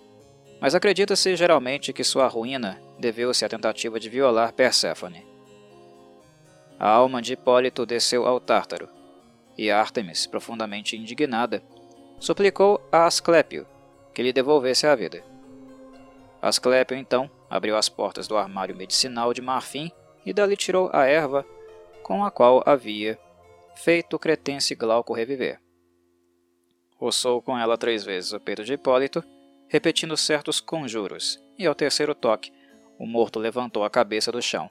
Mas 0.61 0.75
acredita-se 0.75 1.37
geralmente 1.37 1.93
que 1.93 2.05
sua 2.05 2.27
ruína 2.27 2.81
deveu-se 2.99 3.45
à 3.45 3.49
tentativa 3.49 3.99
de 3.99 4.09
violar 4.09 4.53
Perséfone. 4.53 5.27
A 6.79 6.89
alma 6.89 7.23
de 7.23 7.33
Hipólito 7.33 7.87
desceu 7.87 8.27
ao 8.27 8.41
Tártaro, 8.41 8.89
e 9.57 9.71
Ártemis, 9.71 10.27
profundamente 10.27 10.97
indignada, 10.97 11.63
suplicou 12.21 12.81
a 12.93 13.07
Asclépio 13.07 13.67
que 14.15 14.23
lhe 14.23 14.33
devolvesse 14.33 14.87
a 14.87 14.95
vida. 14.95 15.23
Asclépio, 16.41 16.97
então, 16.97 17.31
abriu 17.51 17.77
as 17.77 17.89
portas 17.89 18.29
do 18.29 18.37
armário 18.37 18.77
medicinal 18.77 19.33
de 19.33 19.43
marfim 19.43 19.91
e 20.25 20.33
dali 20.33 20.57
tirou 20.57 20.91
a 20.93 21.05
erva 21.07 21.45
com 22.03 22.25
a 22.25 22.31
qual 22.31 22.63
havia 22.65 23.19
feito 23.75 24.15
o 24.15 24.19
cretense 24.19 24.75
Glauco 24.75 25.13
reviver. 25.13 25.61
Roçou 26.99 27.41
com 27.41 27.57
ela 27.57 27.79
três 27.79 28.05
vezes 28.05 28.33
o 28.33 28.41
peito 28.41 28.65
de 28.65 28.73
Hipólito, 28.73 29.23
repetindo 29.69 30.17
certos 30.17 30.61
conjuros, 30.61 31.41
e 31.57 31.65
ao 31.67 31.75
terceiro 31.75 32.15
toque, 32.15 32.53
o 32.99 33.07
morto 33.07 33.39
levantou 33.39 33.85
a 33.85 33.91
cabeça 33.91 34.33
do 34.33 34.43
chão. 34.43 34.69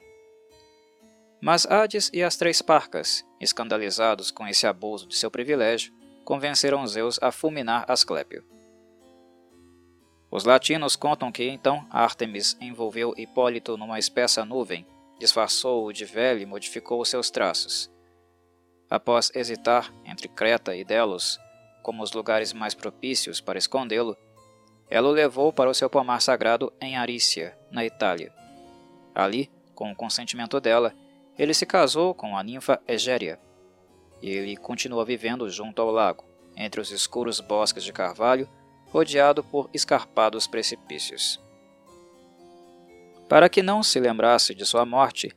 Mas 1.40 1.64
Hades 1.64 2.10
e 2.12 2.22
as 2.22 2.36
três 2.36 2.60
parcas, 2.60 3.24
escandalizados 3.40 4.30
com 4.30 4.46
esse 4.46 4.66
abuso 4.66 5.06
de 5.06 5.16
seu 5.16 5.30
privilégio, 5.30 5.92
convenceram 6.24 6.86
Zeus 6.86 7.18
a 7.22 7.32
fulminar 7.32 7.86
Asclépio. 7.88 8.44
Os 10.30 10.44
latinos 10.44 10.96
contam 10.96 11.32
que 11.32 11.48
então 11.48 11.86
Artemis 11.90 12.54
envolveu 12.60 13.14
Hipólito 13.16 13.78
numa 13.78 13.98
espessa 13.98 14.44
nuvem, 14.44 14.86
disfarçou-o 15.18 15.92
de 15.92 16.04
velho 16.04 16.40
e 16.40 16.46
modificou 16.46 17.02
seus 17.06 17.30
traços. 17.30 17.90
Após 18.90 19.30
hesitar 19.34 19.90
entre 20.04 20.28
Creta 20.28 20.76
e 20.76 20.84
Delos 20.84 21.38
como 21.88 22.02
os 22.02 22.12
lugares 22.12 22.52
mais 22.52 22.74
propícios 22.74 23.40
para 23.40 23.58
escondê-lo, 23.58 24.14
ela 24.90 25.08
o 25.08 25.10
levou 25.10 25.50
para 25.50 25.70
o 25.70 25.74
seu 25.74 25.88
pomar 25.88 26.20
sagrado 26.20 26.70
em 26.82 26.98
Arícia, 26.98 27.58
na 27.70 27.82
Itália. 27.82 28.30
Ali, 29.14 29.50
com 29.74 29.90
o 29.90 29.96
consentimento 29.96 30.60
dela, 30.60 30.92
ele 31.38 31.54
se 31.54 31.64
casou 31.64 32.12
com 32.12 32.36
a 32.36 32.42
ninfa 32.42 32.78
Egéria, 32.86 33.40
e 34.20 34.28
ele 34.28 34.54
continua 34.54 35.02
vivendo 35.02 35.48
junto 35.48 35.80
ao 35.80 35.90
lago, 35.90 36.26
entre 36.54 36.78
os 36.78 36.90
escuros 36.90 37.40
bosques 37.40 37.82
de 37.82 37.90
carvalho 37.90 38.46
rodeado 38.88 39.42
por 39.42 39.70
escarpados 39.72 40.46
precipícios. 40.46 41.42
Para 43.30 43.48
que 43.48 43.62
não 43.62 43.82
se 43.82 43.98
lembrasse 43.98 44.54
de 44.54 44.66
sua 44.66 44.84
morte, 44.84 45.34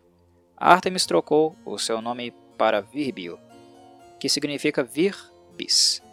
Artemis 0.58 1.06
trocou 1.06 1.56
o 1.64 1.78
seu 1.78 2.02
nome 2.02 2.34
para 2.58 2.82
Virbio, 2.82 3.40
que 4.20 4.28
significa 4.28 4.84
vir-bis, 4.84 6.04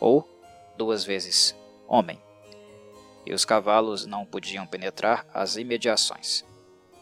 ou 0.00 0.28
duas 0.76 1.04
vezes 1.04 1.54
homem. 1.86 2.20
E 3.26 3.32
os 3.32 3.44
cavalos 3.44 4.04
não 4.06 4.26
podiam 4.26 4.66
penetrar 4.66 5.26
as 5.32 5.56
imediações. 5.56 6.44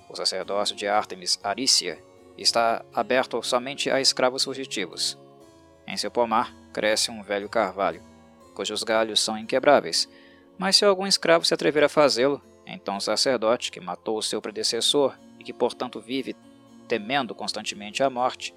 O 0.08 0.16
sacerdócio 0.16 0.76
de 0.76 0.86
Artemis 0.86 1.38
Arícia 1.42 1.98
está 2.36 2.84
aberto 2.94 3.42
somente 3.42 3.90
a 3.90 4.00
escravos 4.00 4.44
fugitivos. 4.44 5.18
Em 5.86 5.96
seu 5.96 6.10
pomar 6.10 6.54
cresce 6.72 7.10
um 7.10 7.22
velho 7.22 7.48
carvalho, 7.48 8.02
cujos 8.54 8.82
galhos 8.82 9.20
são 9.20 9.36
inquebráveis. 9.36 10.08
Mas 10.58 10.76
se 10.76 10.84
algum 10.84 11.06
escravo 11.06 11.44
se 11.44 11.54
atrever 11.54 11.82
a 11.82 11.88
fazê-lo, 11.88 12.40
então 12.66 12.96
o 12.96 13.00
sacerdote, 13.00 13.72
que 13.72 13.80
matou 13.80 14.16
o 14.16 14.22
seu 14.22 14.40
predecessor 14.40 15.18
e 15.38 15.44
que 15.44 15.52
portanto 15.52 16.00
vive 16.00 16.36
temendo 16.86 17.34
constantemente 17.34 18.02
a 18.02 18.10
morte, 18.10 18.54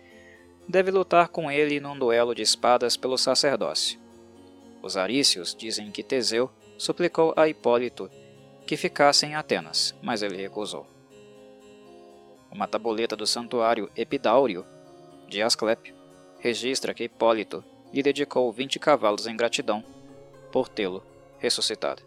deve 0.68 0.92
lutar 0.92 1.30
com 1.30 1.50
ele 1.50 1.80
num 1.80 1.98
duelo 1.98 2.36
de 2.36 2.42
espadas 2.42 2.98
pelo 2.98 3.18
sacerdócio. 3.18 4.05
Os 4.86 4.96
arícios 4.96 5.56
dizem 5.56 5.90
que 5.90 6.04
Teseu 6.04 6.48
suplicou 6.78 7.34
a 7.36 7.50
Hipólito 7.50 8.08
que 8.68 8.78
ficasse 8.78 9.26
em 9.26 9.34
Atenas, 9.34 9.96
mas 10.00 10.22
ele 10.22 10.38
recusou. 10.38 10.86
Uma 12.52 12.68
tabuleta 12.68 13.16
do 13.16 13.26
santuário 13.26 13.90
Epidáureo 13.96 14.64
de 15.28 15.42
Asclépio 15.42 15.96
registra 16.38 16.94
que 16.94 17.06
Hipólito 17.06 17.64
lhe 17.92 18.04
dedicou 18.04 18.52
vinte 18.52 18.78
cavalos 18.78 19.26
em 19.26 19.36
gratidão 19.36 19.84
por 20.52 20.70
tê-lo 20.70 21.04
ressuscitado. 21.40 22.04